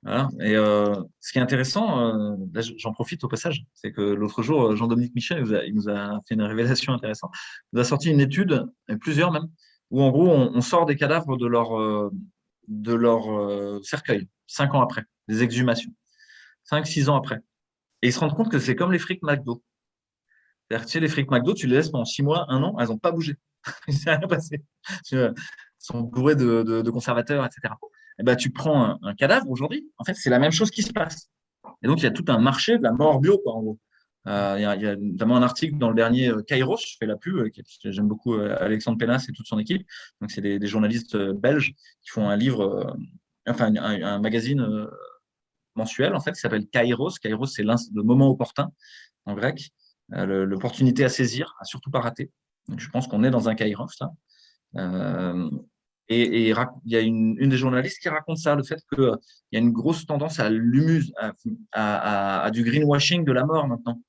[0.06, 2.36] et euh, ce qui est intéressant, euh,
[2.78, 6.42] j'en profite au passage, c'est que l'autre jour, Jean-Dominique Michel il nous, a, fait une
[6.42, 7.32] révélation intéressante.
[7.72, 8.66] Il nous a sorti une étude,
[9.00, 9.48] plusieurs même,
[9.90, 12.10] où en gros, on, sort des cadavres de leur, euh,
[12.68, 15.92] de leur cercueil, cinq ans après, des exhumations,
[16.64, 17.40] cinq, six ans après.
[18.02, 19.62] Et ils se rendent compte que c'est comme les frics McDo.
[20.68, 22.88] C'est-à-dire tu sais, les frics McDo, tu les laisses pendant six mois, un an, elles
[22.88, 23.36] n'ont pas bougé.
[23.88, 24.62] Il s'est rien passé.
[25.10, 25.34] Ils
[25.78, 27.74] sont bourrés de, conservateurs, etc
[28.20, 30.92] eh ben, tu prends un, cadavre aujourd'hui, en fait, c'est la même chose qui se
[30.92, 31.30] passe.
[31.82, 33.78] Et donc, il y a tout un marché de la mort bio, quoi, en gros.
[34.26, 37.16] Euh, il, y a, notamment un article dans le dernier euh, Kairos, je fais la
[37.16, 37.48] pub, euh,
[37.84, 39.86] j'aime beaucoup Alexandre Pénas et toute son équipe.
[40.20, 41.72] Donc, c'est des, journalistes belges
[42.02, 42.94] qui font un livre,
[43.48, 44.86] enfin, un, magazine
[45.74, 47.18] mensuel, en fait, qui s'appelle Kairos.
[47.20, 48.70] Kairos, c'est le moment opportun
[49.26, 49.70] en grec,
[50.08, 52.30] l'opportunité à saisir, à surtout pas rater.
[52.76, 55.34] Je pense qu'on est dans un Kairos, là.
[56.10, 56.56] Et, il
[56.86, 59.16] y a une, des journalistes qui raconte ça, le fait qu'il
[59.52, 61.12] y a une grosse tendance à l'humus,
[61.72, 64.02] à, du greenwashing de la mort maintenant.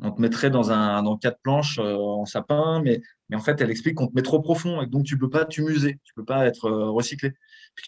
[0.00, 3.00] On te mettrait dans, un, dans quatre planches euh, en sapin, mais,
[3.32, 5.44] en fait, elle explique qu'on te met trop profond et donc tu ne peux pas
[5.44, 7.28] t'humuser, tu ne peux pas être euh, recyclé.
[7.30, 7.34] De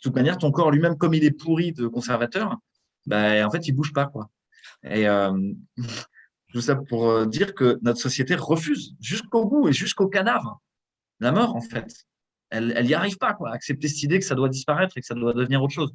[0.03, 2.59] toute manière, ton corps lui-même, comme il est pourri de conservateur,
[3.07, 4.07] bah, en fait, il ne bouge pas.
[4.07, 4.31] Quoi.
[4.85, 5.33] Et euh,
[6.53, 10.61] tout ça pour dire que notre société refuse jusqu'au bout et jusqu'au cadavre
[11.21, 12.07] la mort, en fait
[12.51, 15.15] elle n'y arrive pas, quoi, accepter cette idée que ça doit disparaître et que ça
[15.15, 15.93] doit devenir autre chose.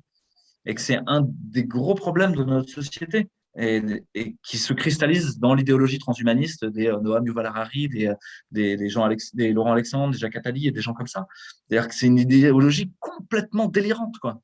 [0.66, 5.53] Et que c'est un des gros problèmes de notre société et, qui se cristallise dans
[5.53, 8.16] l'idéologie transhumaniste des euh, Noam Yuval Harari, des, euh,
[8.51, 11.26] des, des, gens des Laurent Alexandre, des Jacques Attali et des gens comme ça.
[11.68, 14.41] C'est-à-dire que c'est une idéologie complètement délirante, quoi,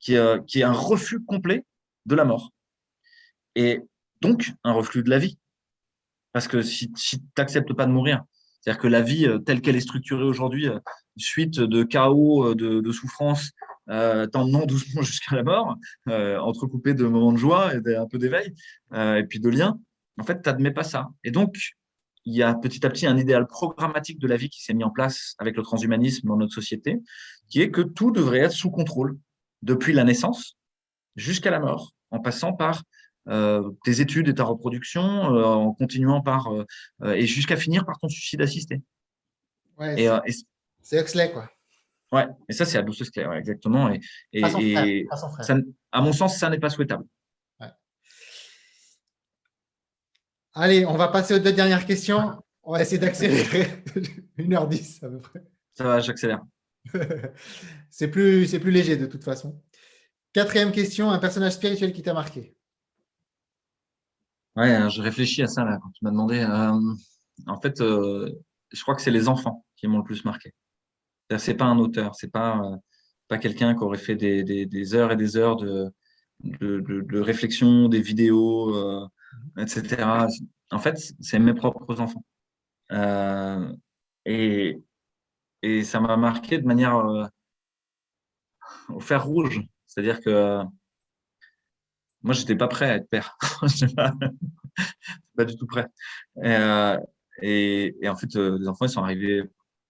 [0.00, 1.64] qui, euh, qui est un refus complet
[2.06, 2.50] de la mort.
[3.54, 3.80] Et
[4.20, 5.38] donc, un refus de la vie.
[6.32, 8.22] Parce que si, si tu n'acceptes pas de mourir,
[8.60, 10.68] c'est-à-dire que la vie telle qu'elle est structurée aujourd'hui,
[11.16, 13.50] suite de chaos, euh, de, de souffrance,
[13.88, 15.76] euh, doucement jusqu'à la mort,
[16.08, 18.54] euh, entrecoupé de moments de joie et d'un peu d'éveil,
[18.92, 19.78] euh, et puis de liens,
[20.18, 21.08] en fait, tu pas ça.
[21.24, 21.56] Et donc,
[22.24, 24.84] il y a petit à petit un idéal programmatique de la vie qui s'est mis
[24.84, 27.00] en place avec le transhumanisme dans notre société,
[27.48, 29.18] qui est que tout devrait être sous contrôle,
[29.62, 30.56] depuis la naissance
[31.16, 32.82] jusqu'à la mort, en passant par
[33.28, 36.50] euh, tes études et ta reproduction, euh, en continuant par
[37.04, 38.82] et jusqu'à finir par ton suicide assisté.
[39.78, 39.96] Ouais,
[40.80, 41.48] c'est Huxley, quoi.
[42.10, 43.90] Ouais, et ça, c'est Aldous Huxley, exactement.
[43.90, 44.00] Et,
[44.32, 45.06] et,
[45.92, 47.04] à mon sens, ça n'est pas souhaitable.
[50.54, 52.42] Allez, on va passer aux deux dernières questions.
[52.62, 53.66] On va essayer d'accélérer.
[54.38, 55.42] 1h10 à peu près.
[55.72, 56.42] Ça va, j'accélère.
[57.90, 59.58] c'est plus, plus léger de toute façon.
[60.32, 62.56] Quatrième question, un personnage spirituel qui t'a marqué
[64.56, 66.40] Ouais, je réfléchis à ça là quand tu m'as demandé.
[66.40, 66.94] Euh,
[67.46, 68.30] en fait, euh,
[68.70, 70.54] je crois que c'est les enfants qui m'ont le plus marqué.
[71.38, 72.76] C'est pas un auteur, c'est pas euh,
[73.28, 75.90] pas quelqu'un qui aurait fait des, des, heures et des heures de,
[76.40, 79.08] de, de, réflexion, des vidéos,
[79.58, 80.26] etc.
[80.70, 82.24] En fait, c'est mes propres enfants.
[84.26, 84.82] Et,
[85.62, 87.30] et ça m'a marqué de manière
[88.90, 89.62] au fer rouge.
[89.92, 90.62] C'est-à-dire que
[92.22, 93.36] moi, j'étais pas prêt à être père.
[93.96, 94.12] pas,
[95.36, 95.86] pas du tout prêt.
[97.42, 99.42] Et, et, en fait, les enfants, ils sont arrivés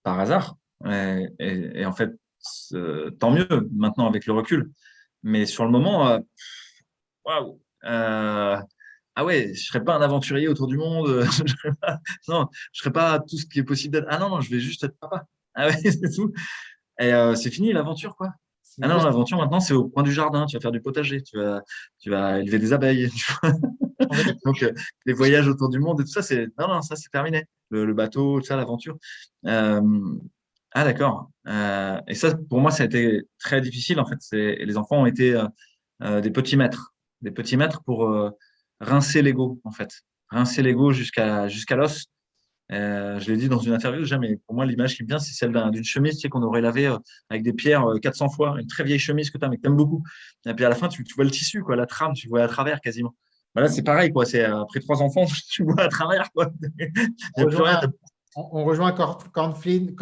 [0.02, 0.56] par hasard.
[1.38, 2.10] Et, en fait,
[3.20, 4.72] tant mieux maintenant avec le recul.
[5.22, 6.18] Mais sur le moment, euh,
[7.24, 7.60] waouh!
[7.84, 8.56] Euh,
[9.14, 11.06] ah ouais, je ne serais pas un aventurier autour du monde.
[11.30, 14.08] je non, je serais pas tout ce qui est possible d'être.
[14.08, 15.26] Ah non, non, je vais juste être papa.
[15.54, 16.32] Ah ouais, c'est tout.
[16.98, 18.32] Et euh, c'est fini l'aventure, quoi.
[18.80, 20.46] Ah non, l'aventure maintenant, c'est au coin du jardin.
[20.46, 21.62] Tu vas faire du potager, tu vas,
[21.98, 23.10] tu vas élever des abeilles.
[24.44, 24.72] Donc, euh,
[25.06, 27.44] les voyages autour du monde et tout ça, c'est non, non, ça c'est terminé.
[27.70, 28.96] Le, bateau, tout ça, l'aventure.
[29.46, 29.80] Euh,
[30.72, 31.30] ah d'accord.
[31.48, 34.18] Euh, et ça, pour moi, ça a été très difficile en fait.
[34.32, 35.40] Les enfants ont été
[36.00, 38.10] des petits maîtres, des petits maîtres pour
[38.80, 42.06] rincer l'ego en fait, rincer l'ego jusqu'à jusqu'à l'os.
[42.72, 44.36] Euh, je l'ai dit dans une interview jamais.
[44.46, 46.86] Pour moi, l'image qui me vient, c'est celle d'une chemise tu sais, qu'on aurait lavée
[46.86, 46.96] euh,
[47.28, 49.62] avec des pierres 400 euh, fois, une très vieille chemise que tu as, mais que
[49.62, 50.02] tu aimes beaucoup.
[50.46, 52.48] Et puis à la fin, tu, vois le tissu, quoi, la trame, tu vois à
[52.48, 53.14] travers quasiment.
[53.54, 54.24] Voilà, c'est pareil, quoi.
[54.24, 56.50] C'est après trois enfants, tu vois à travers, quoi.
[57.36, 57.80] on, rejoint,
[58.36, 59.94] on, rejoint Cornfield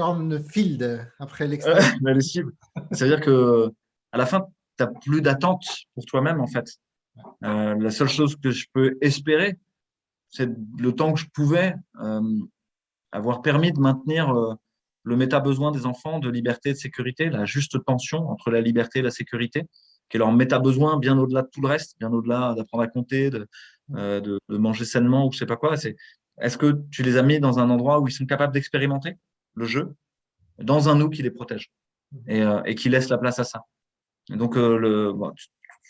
[1.18, 1.82] après l'extérieur.
[2.92, 3.72] C'est-à-dire que
[4.12, 4.46] à la fin,
[4.78, 5.64] tu n'as plus d'attente
[5.94, 6.66] pour toi-même, en fait.
[7.40, 9.58] la seule chose que je peux espérer,
[10.28, 10.48] c'est
[10.78, 11.74] le temps que je pouvais
[13.12, 14.54] avoir permis de maintenir euh,
[15.02, 18.98] le méta-besoin des enfants de liberté et de sécurité, la juste tension entre la liberté
[19.00, 19.64] et la sécurité,
[20.08, 23.30] qui est leur méta-besoin bien au-delà de tout le reste, bien au-delà d'apprendre à compter,
[23.30, 23.46] de,
[23.94, 25.76] euh, de, manger sainement ou je sais pas quoi.
[25.76, 25.96] C'est
[26.40, 29.16] est-ce que tu les as mis dans un endroit où ils sont capables d'expérimenter
[29.54, 29.94] le jeu,
[30.58, 31.70] dans un nous qui les protège
[32.26, 33.62] et, euh, et qui laisse la place à ça?
[34.28, 35.12] donc, le,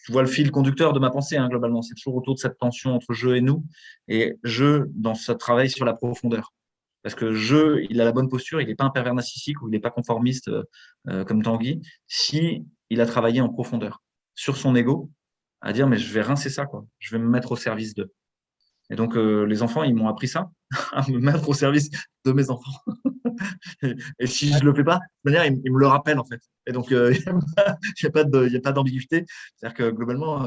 [0.05, 2.57] tu, vois le fil conducteur de ma pensée, hein, globalement, c'est toujours autour de cette
[2.57, 3.67] tension entre jeu et nous,
[4.09, 6.55] et jeu dans ce travail sur la profondeur.
[7.03, 9.69] Parce que jeu, il a la bonne posture, il n'est pas un pervers narcissique ou
[9.69, 10.65] il n'est pas conformiste euh,
[11.09, 14.03] euh, comme Tanguy, si il a travaillé en profondeur
[14.35, 15.11] sur son ego,
[15.61, 16.85] à dire mais je vais rincer ça, quoi.
[16.99, 18.13] je vais me mettre au service d'eux.
[18.91, 20.51] Et donc euh, les enfants, ils m'ont appris ça,
[20.93, 21.91] à me mettre au service
[22.25, 22.83] de mes enfants.
[24.19, 26.41] et, si je le fais pas, de manière, ils, me le rappellent en fait.
[26.67, 29.25] Et donc il n'y a pas d'ambiguïté.
[29.57, 30.45] C'est-à-dire que globalement,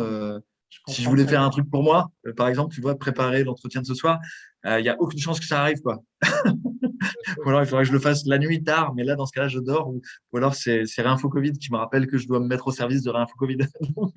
[0.87, 3.81] si je voulais faire un truc pour moi, euh, par exemple, tu vois, préparer l'entretien
[3.81, 4.19] de ce soir,
[4.63, 6.01] il euh, n'y a aucune chance que ça arrive, quoi.
[6.23, 9.33] ou alors il faudrait que je le fasse la nuit tard, mais là, dans ce
[9.33, 9.89] cas-là, je dors.
[9.89, 10.01] Ou,
[10.37, 13.09] alors c'est Réinfo Covid qui me rappelle que je dois me mettre au service de
[13.09, 13.57] Réinfo Covid.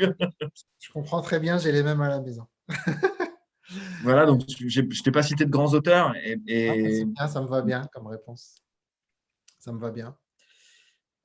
[0.79, 2.47] je comprends très bien, j'ai les mêmes à la maison.
[4.03, 6.15] voilà, donc je ne t'ai pas cité de grands auteurs.
[6.17, 8.63] Et, ah, ça me va bien comme réponse.
[9.59, 10.17] Ça me va bien.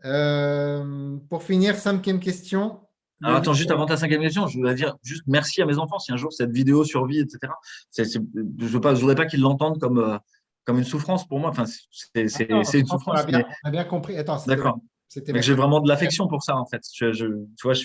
[0.06, 2.80] Euh, pour finir, cinquième question.
[3.24, 6.00] Alors, attends, juste avant ta cinquième question, je voudrais dire juste merci à mes enfants
[6.00, 7.54] si un jour cette vidéo survit, etc.
[7.98, 10.18] je ne voudrais pas qu'ils l'entendent comme, euh,
[10.66, 11.50] comme une souffrance pour moi.
[11.50, 13.26] Enfin, c'est une souffrance.
[13.28, 14.16] On a bien, compris.
[14.48, 14.80] D'accord.
[15.36, 16.82] J'ai vraiment de l'affection pour ça, en fait.
[16.94, 17.80] Je, je, tu vois, je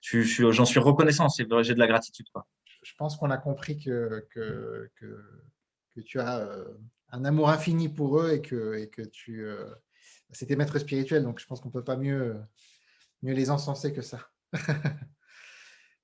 [0.00, 1.28] suis, je, j'en suis reconnaissant.
[1.28, 2.26] J'ai de la gratitude.
[2.32, 2.46] Quoi.
[2.82, 6.64] Je pense qu'on a compris que, que, que, tu as euh,
[7.10, 9.44] un amour infini pour eux et que, et que tu.
[9.44, 9.64] Euh,
[10.30, 12.36] C'était maître spirituel, donc je pense qu'on ne peut pas mieux,
[13.22, 14.20] mieux les encenser que ça.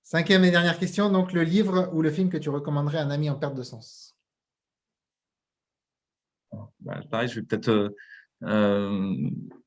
[0.03, 3.11] Cinquième et dernière question, donc le livre ou le film que tu recommanderais à un
[3.11, 4.14] ami en perte de sens?
[6.80, 7.88] Bah, Pareil, je vais peut-être euh,
[8.42, 9.14] euh,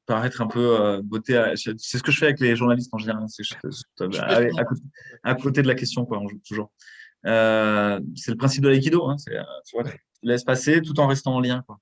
[0.05, 1.53] paraître un peu euh, beauté.
[1.55, 3.25] C'est ce que je fais avec les journalistes en général.
[5.23, 6.71] à, côté, de la question, quoi, on joue toujours.
[7.23, 9.07] c'est le principe de l'aïkido.
[9.09, 9.15] Hein,
[9.65, 9.77] tu
[10.21, 11.63] laisses passer tout en restant en lien.
[11.65, 11.79] Quoi.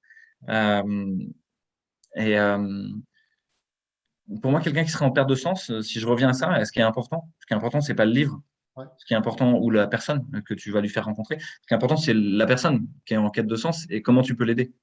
[2.16, 2.38] et
[4.42, 6.64] pour moi, quelqu'un qui serait en perte de sens, euh, si je reviens à ça,
[6.66, 8.42] ce qui est important, ce qui est important, c'est pas le livre.
[8.98, 11.40] Ce qui est important, ou la personne que tu vas lui faire rencontrer.
[11.40, 14.22] Ce qui est important, c'est la personne qui est en quête de sens et comment
[14.22, 14.74] tu peux l'aider.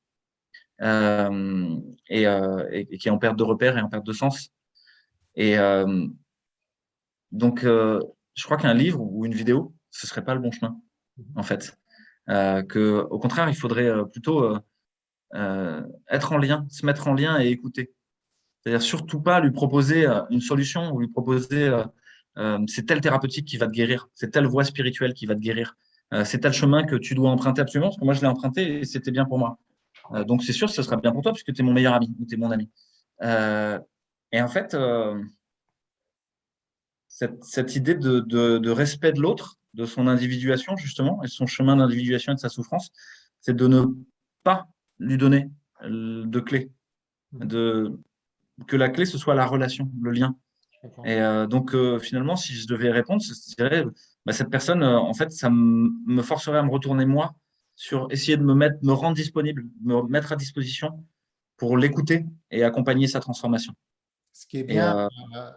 [0.80, 1.76] Euh,
[2.11, 4.51] euh, et, qui est en perte de repère et en perte de sens.
[5.35, 5.56] Et
[7.32, 10.81] donc, je crois qu'un livre ou une vidéo, ce serait pas le bon chemin,
[11.19, 11.27] mhm.
[11.36, 11.77] en fait.
[12.27, 14.56] que, au contraire, il faudrait plutôt
[15.35, 17.93] être en lien, se mettre en lien et écouter.
[18.62, 21.84] C'est-à-dire surtout pas lui proposer euh, une solution ou lui proposer euh,
[22.39, 25.40] euh, c'est telle thérapeutique qui va te guérir, c'est telle voie spirituelle qui va te
[25.40, 25.76] guérir,
[26.24, 28.84] c'est tel chemin que tu dois emprunter absolument, parce que moi je l'ai emprunté et
[28.84, 29.59] c'était bien pour moi.
[30.26, 32.14] donc c'est sûr que ce sera bien pour toi puisque tu es mon meilleur ami
[32.20, 32.70] ou tu es mon ami.
[33.22, 34.76] et en fait,
[37.09, 42.32] cette, idée de, de respect de l'autre, de son individuation justement, et son chemin d'individuation
[42.32, 42.93] et de sa souffrance,
[43.40, 43.84] c'est de ne
[44.43, 44.68] pas
[44.98, 45.51] lui donner
[45.82, 46.70] de clé,
[47.32, 47.98] de
[48.66, 50.37] que la clé, ce soit la relation, le lien.
[51.05, 53.85] Et euh, donc, euh, finalement, si je devais répondre, je dirais,
[54.27, 57.35] bah, cette personne, euh, en fait, ça me forcerait à me retourner moi
[57.74, 61.05] sur essayer de me mettre, me rendre disponible, me mettre à disposition
[61.57, 63.73] pour l'écouter et accompagner sa transformation.
[64.33, 65.09] Ce qui est bien,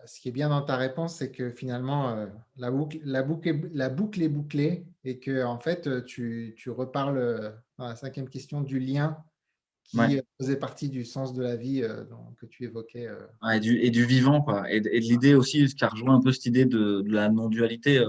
[0.05, 2.27] ce qui est bien dans ta réponse, c'est que finalement,
[2.57, 6.69] la, boucle, la, boucle est, la boucle est bouclée et que en fait, tu, tu
[6.69, 9.17] reparles dans la cinquième question du lien
[9.87, 12.03] qui euh, faisait partie du sens de la vie euh,
[12.37, 13.07] que tu évoquais.
[13.07, 13.51] Euh.
[13.53, 14.69] et, du, et, du, vivant, quoi.
[14.71, 18.03] Et, de l'idée aussi, ce qui a rejoint un peu cette idée de, la non-dualité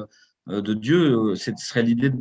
[0.46, 2.12] de Dieu, ce serait l'idée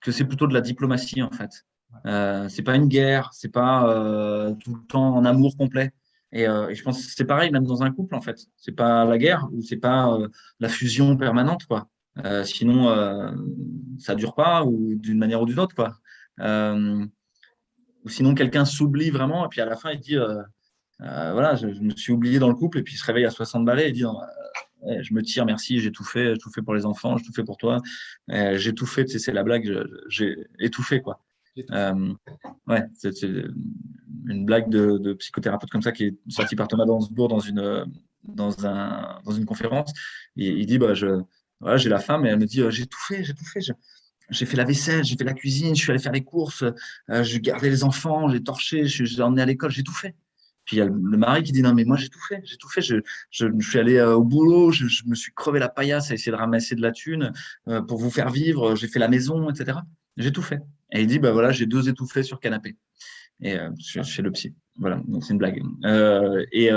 [0.00, 1.64] que c'est plutôt de la diplomatie, en fait.
[2.06, 5.92] Euh, c'est pas une guerre, c'est pas tout le temps en amour complet.
[6.32, 8.38] Et, je pense que c'est pareil même dans un couple en fait.
[8.56, 10.18] C'est pas la guerre ou c'est pas
[10.60, 11.88] la fusion permanente quoi.
[12.44, 12.88] sinon
[13.98, 15.98] ça dure pas ou d'une manière ou d'une autre quoi.
[18.04, 20.16] Ou sinon quelqu'un s'oublie vraiment et puis à la fin il dit
[20.98, 23.64] voilà je, me suis oublié dans le couple et puis il se réveille à 60
[23.64, 24.04] balais et dit
[25.00, 27.32] je me tire, merci, j'ai tout fait, j'ai tout fait pour les enfants, j'ai tout
[27.32, 27.80] fait pour toi,
[28.28, 31.20] j'ai tout fait, c'est la blague, j'ai étouffé, quoi.
[31.70, 32.14] Euh,
[32.66, 37.40] ouais, c'est une blague de, psychothérapeute comme ça qui est sortie par Thomas Dansbourg dans
[37.40, 37.84] une,
[38.24, 39.92] dans un, dans une conférence.
[40.36, 41.20] Et, il dit bah, je,
[41.60, 43.60] voilà, J'ai la femme et elle me dit J'ai tout fait, j'ai tout fait.
[44.30, 46.64] J'ai fait la vaisselle, j'ai fait la cuisine, je suis allé faire les courses,
[47.10, 50.14] euh, j'ai gardé les enfants, j'ai torché, je suis emmené à l'école, j'ai tout fait.
[50.64, 52.56] Puis il y a le mari qui dit non mais moi j'ai tout fait, j'ai
[52.56, 52.82] tout fait.
[52.82, 52.96] Je,
[53.30, 56.36] je, suis allé euh, au boulot, je, me suis crevé la paillasse à essayer de
[56.36, 57.32] ramasser de la thune
[57.68, 58.76] euh, pour vous faire vivre.
[58.76, 59.78] J'ai fait la maison, etc.
[60.16, 60.60] J'ai tout fait.
[60.92, 62.76] Et il dit bah voilà j'ai deux étouffés sur canapé.
[63.40, 64.54] Et euh, chez le psy.
[64.76, 65.60] Voilà donc c'est une blague.
[66.52, 66.70] et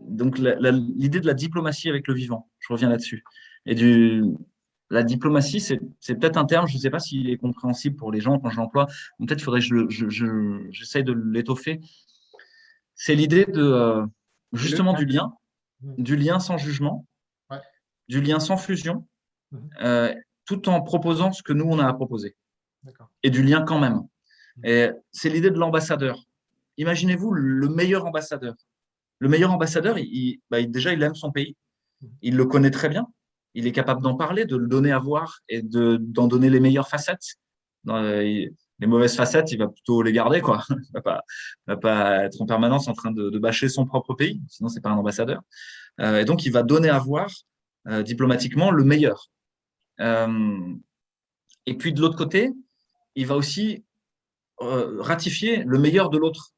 [0.00, 3.24] donc l'idée de la diplomatie avec le vivant, je reviens là-dessus.
[3.64, 4.24] Et du
[4.90, 8.20] la diplomatie, c'est peut-être un terme, je ne sais pas s'il est compréhensible pour les
[8.20, 8.86] gens quand je l'emploie.
[9.18, 11.80] Peut-être faudrait que j'essaye je, de l'étoffer
[12.94, 14.06] c'est l'idée de euh,
[14.52, 15.34] justement du lien,
[15.82, 16.02] mmh.
[16.02, 17.06] du lien sans jugement,
[18.08, 19.06] du lien sans fusion,
[19.50, 19.58] mmh.
[19.82, 22.36] euh, tout en proposant ce que nous, on a à proposer.
[23.22, 24.02] Et du lien quand même.
[24.56, 24.66] Mmh.
[24.66, 26.22] Et c'est l'idée de l'ambassadeur.
[26.76, 28.54] Imaginez-vous le meilleur ambassadeur.
[29.20, 31.56] Le meilleur ambassadeur, il, bah, déjà, il aime son pays.
[32.20, 33.06] Il le connaît très bien.
[33.54, 36.88] Il est capable d'en parler, de le donner à voir et d'en donner les meilleures
[36.88, 37.36] facettes.
[38.80, 40.62] Les mauvaises facettes, il va plutôt les garder, quoi.
[40.70, 41.22] Il va pas,
[41.66, 44.90] va pas être en permanence en train de, bâcher son propre pays, sinon c'est pas
[44.90, 45.42] un ambassadeur.
[46.00, 47.30] Euh, et donc, il va donner à voir
[47.86, 49.30] euh, diplomatiquement le meilleur.
[50.00, 50.58] Euh,
[51.66, 52.50] et puis de l'autre côté,
[53.14, 53.84] il va aussi
[54.58, 56.52] ratifier le meilleur de l'autre.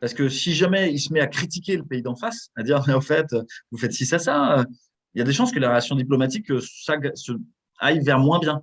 [0.00, 2.82] Parce que si jamais il se met à critiquer le pays d'en face, à dire,
[2.86, 3.26] mais en fait,
[3.70, 4.64] vous faites ci, ça, ça,
[5.14, 6.96] il y a des chances que la relation diplomatique ça,
[7.78, 8.62] aille vers moins bien.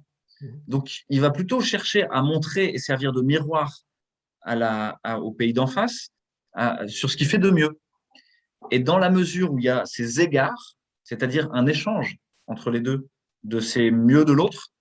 [0.67, 3.73] Donc, il va plutôt chercher à montrer et servir de miroir
[4.41, 6.09] à la, au pays d'en face
[6.87, 7.79] sur ce qu'il fait de mieux.
[8.71, 12.17] Et dans la mesure où il y a ces égards, c'est-à-dire un échange
[12.47, 13.07] entre les deux
[13.43, 14.71] de ces mieux de l'autre,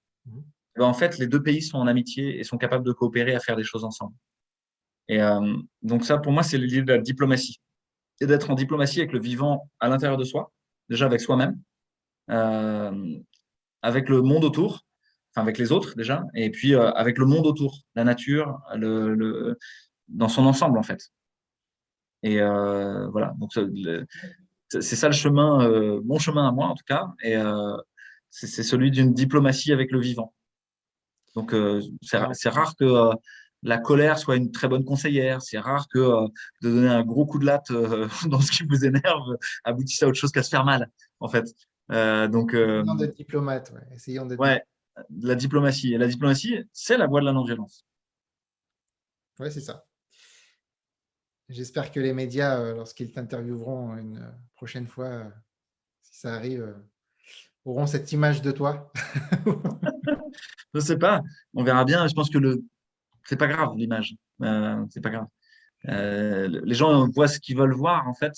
[0.76, 3.40] ben, en fait, les deux pays sont en amitié et sont capables de coopérer à
[3.40, 4.14] faire des choses ensemble.
[5.08, 7.60] Et euh, donc ça, pour moi, c'est l'idée de la diplomatie.
[8.16, 10.52] C'est d'être en diplomatie avec le vivant à l'intérieur de soi,
[10.88, 11.60] déjà avec soi-même,
[12.30, 13.18] euh,
[13.82, 14.84] avec le monde autour,
[15.34, 19.56] avec les autres déjà, et puis euh, avec le monde autour, la nature, le,
[20.08, 21.10] dans son ensemble en fait.
[22.22, 23.52] Et euh, voilà, donc
[24.70, 25.68] c'est ça le chemin,
[26.04, 27.36] mon chemin à moi en tout cas, et
[28.30, 30.34] c'est celui d'une diplomatie avec le vivant.
[31.34, 31.54] Donc
[32.02, 33.12] c'est rare que
[33.62, 35.42] la colère soit une très bonne conseillère.
[35.42, 35.98] C'est rare que
[36.62, 37.72] de donner un gros coup de latte
[38.26, 40.90] dans ce qui vous énerve aboutisse à autre chose qu'à se faire mal,
[41.20, 41.44] en fait.
[41.88, 43.72] donc, essayons d'être diplomate.
[43.72, 43.94] Ouais.
[43.94, 44.40] Essayons d'être
[45.20, 45.94] la diplomatie.
[45.94, 47.84] Et la diplomatie, c'est la voie de la non-violence.
[49.38, 49.84] Oui, c'est ça.
[51.48, 55.30] J'espère que les médias, euh, lorsqu'ils t'intervieweront une prochaine fois, euh,
[56.02, 56.74] si ça arrive, euh,
[57.64, 58.92] auront cette image de toi.
[60.74, 61.22] Je ne sais pas.
[61.54, 62.06] On verra bien.
[62.06, 62.62] Je pense que le
[63.28, 64.14] c'est pas grave l'image.
[64.40, 65.26] c'est pas grave.
[65.84, 68.32] les gens voient ce qu'ils veulent voir en fait.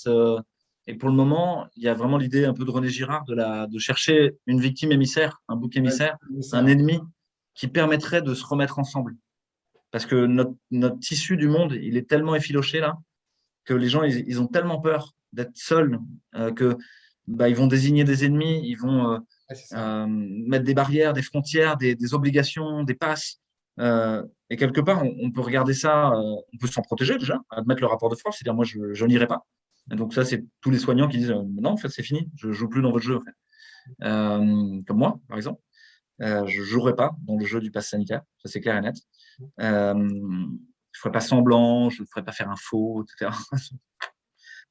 [0.87, 3.35] Et pour le moment, il y a vraiment l'idée un peu de René Girard de,
[3.35, 6.17] la, de chercher une victime émissaire, un bouc émissaire,
[6.53, 6.99] un ennemi
[7.53, 9.15] qui permettrait de se remettre ensemble.
[9.91, 12.97] Parce que notre, notre tissu du monde, il est tellement effiloché là,
[13.65, 15.99] que les gens, ils, ont tellement peur d'être seuls
[16.35, 16.77] euh, que
[17.27, 19.19] bah, ils vont désigner des ennemis, ils vont euh,
[19.73, 23.40] euh, mettre des barrières, des frontières, des, des obligations, des passes.
[23.77, 28.09] Et quelque part, on, peut regarder ça, on peut s'en protéger déjà, admettre le rapport
[28.09, 29.45] de force, c'est-à-dire moi, je, n'irai pas
[29.87, 32.47] donc ça, c'est tous les soignants qui disent euh, non, en fait, c'est fini, je
[32.47, 33.19] ne joue plus dans votre jeu.
[34.03, 35.61] Euh, comme moi, par exemple,
[36.21, 38.81] euh, je ne jouerai pas dans le jeu du pass sanitaire, ça c'est clair et
[38.81, 38.95] net.
[39.57, 40.57] je ne
[40.93, 43.31] ferai pas semblant, je ne ferai pas faire un faux, etc.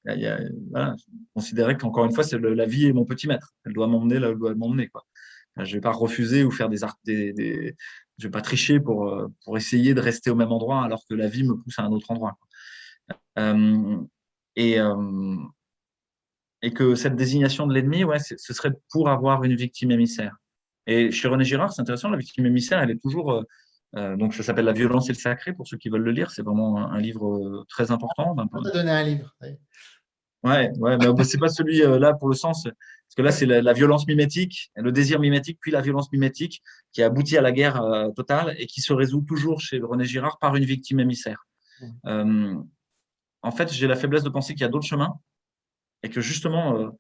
[0.07, 0.41] il y a,
[0.71, 0.97] voilà,
[1.75, 3.55] qu'encore une fois, c'est la vie est mon petit maître.
[3.65, 4.89] Elle doit m'emmener là où elle doit m'emmener.
[5.57, 7.77] Je ne vais pas refuser ou faire des, des, des,
[8.21, 9.13] je vais pas tricher pour,
[9.45, 11.91] pour essayer de rester au même endroit alors que la vie me pousse à un
[11.91, 12.39] autre endroit.
[14.57, 15.37] Et, euh,
[16.63, 20.37] et que cette désignation de l'ennemi, ouais, ce serait pour avoir une victime émissaire.
[20.87, 23.33] Et chez René Girard, c'est intéressant, la victime émissaire, elle est toujours.
[23.33, 23.43] Euh,
[23.97, 26.31] euh, donc, ça s'appelle La violence et le sacré, pour ceux qui veulent le lire.
[26.31, 28.37] C'est vraiment un, livre très important.
[28.53, 29.35] On t'a donné un livre.
[30.43, 32.65] Ouais, ouais, mais c'est pas celui-là pour le sens.
[32.65, 36.63] Parce que là, c'est la, violence mimétique, le désir mimétique, puis la violence mimétique,
[36.93, 37.83] qui aboutit à la guerre
[38.17, 41.47] totale et qui se résout toujours chez René Girard par une victime émissaire.
[42.05, 42.63] Mmh.
[43.43, 45.19] en fait, j'ai la faiblesse de penser qu'il y a d'autres chemins
[46.03, 46.91] et que justement, euh,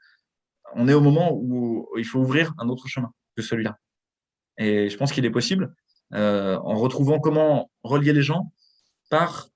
[0.74, 3.78] on est au moment où il faut ouvrir un autre chemin que celui-là.
[4.58, 5.74] Et je pense qu'il est possible,
[6.12, 8.52] euh, en retrouvant comment relier les gens
[9.08, 9.48] par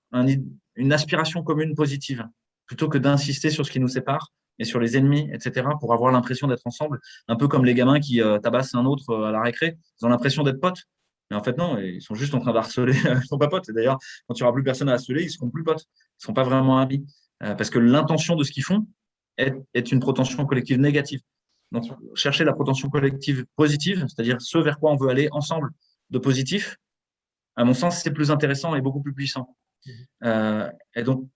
[0.76, 2.26] une aspiration commune positive,
[2.66, 6.12] plutôt que d'insister sur ce qui nous sépare et sur les ennemis, etc., pour avoir
[6.12, 9.42] l'impression d'être ensemble, un peu comme les gamins qui euh, tabassent un autre à la
[9.42, 10.84] récré, ils ont l'impression d'être potes.
[11.30, 13.68] Mais en fait, non, ils sont juste en train d'harceler, ils sont pas potes.
[13.68, 15.84] Et d'ailleurs, quand il n'y aura plus personne à harceler, ils ne seront plus potes.
[15.86, 17.04] Ils ne sont pas vraiment amis.
[17.42, 18.86] Euh, parce que l'intention de ce qu'ils font
[19.38, 21.20] est, est, une protension collective négative.
[21.72, 21.84] Donc,
[22.14, 25.70] chercher la protension collective positive, c'est-à-dire ce vers quoi on veut aller ensemble
[26.10, 26.76] de positif,
[27.56, 29.56] à mon sens, c'est plus intéressant et beaucoup plus puissant.
[29.86, 29.90] Mmh.
[30.24, 31.28] Euh, et donc,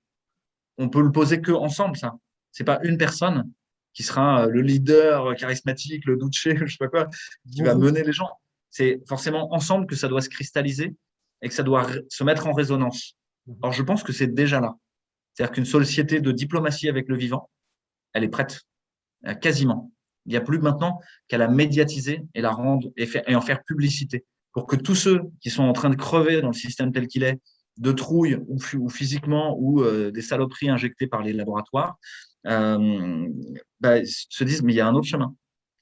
[0.79, 2.15] on peut le poser que ensemble, ça.
[2.53, 3.51] C'est pas une personne
[3.93, 7.09] qui sera le leader charismatique, le douche, je sais pas quoi,
[7.51, 7.81] qui va mmh.
[7.81, 8.31] mener les gens.
[8.71, 10.95] C'est forcément ensemble que ça doit se cristalliser
[11.43, 13.17] et que ça doit se mettre en résonance.
[13.63, 14.77] Alors, je pense que c'est déjà là.
[15.33, 17.51] C'est-à-dire qu'une société de diplomatie avec le vivant,
[18.13, 18.61] elle est prête,
[19.27, 19.93] euh, quasiment.
[20.27, 23.41] Il n'y a plus maintenant qu'à la médiatiser et la rendre et, faire, et, en
[23.41, 26.93] faire publicité pour que tous ceux qui sont en train de crever dans le système
[26.93, 27.41] tel qu'il est,
[27.79, 31.97] de trouille ou, ou physiquement ou euh, des saloperies injectées par les laboratoires,
[32.47, 33.29] euh,
[33.81, 35.35] bah, se disent mais il y a un autre chemin.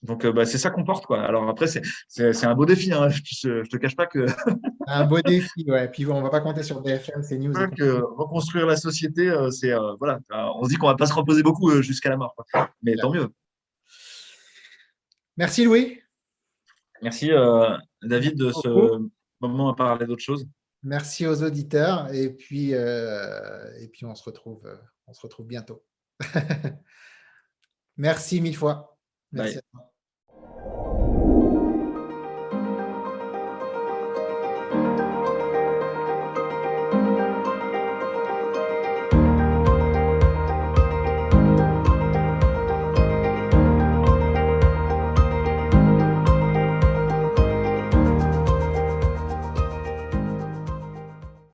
[0.03, 1.07] Donc, euh, bah, c'est ça qu'on porte.
[1.07, 1.23] Quoi.
[1.23, 2.93] Alors après, c'est un beau défi.
[2.93, 3.09] Hein.
[3.09, 4.27] Je ne te cache pas que.
[4.87, 5.89] un beau défi, ouais.
[5.89, 7.53] Puis on ne va pas compter sur BFM, c'est news.
[7.77, 9.73] Que reconstruire la société, euh, c'est.
[9.99, 10.21] Voilà.
[10.31, 12.35] On se dit qu'on ne va pas se reposer beaucoup jusqu'à la mort.
[12.83, 13.29] Mais tant mieux.
[15.37, 16.01] Merci, Louis.
[17.03, 17.31] Merci,
[18.03, 19.09] David, de ce
[19.41, 20.47] moment à parler d'autre chose.
[20.83, 22.13] Merci aux auditeurs.
[22.13, 24.67] Et puis, et puis on, se retrouve,
[25.07, 25.85] on se retrouve bientôt.
[27.97, 28.99] Merci mille fois.
[29.33, 29.59] Merci.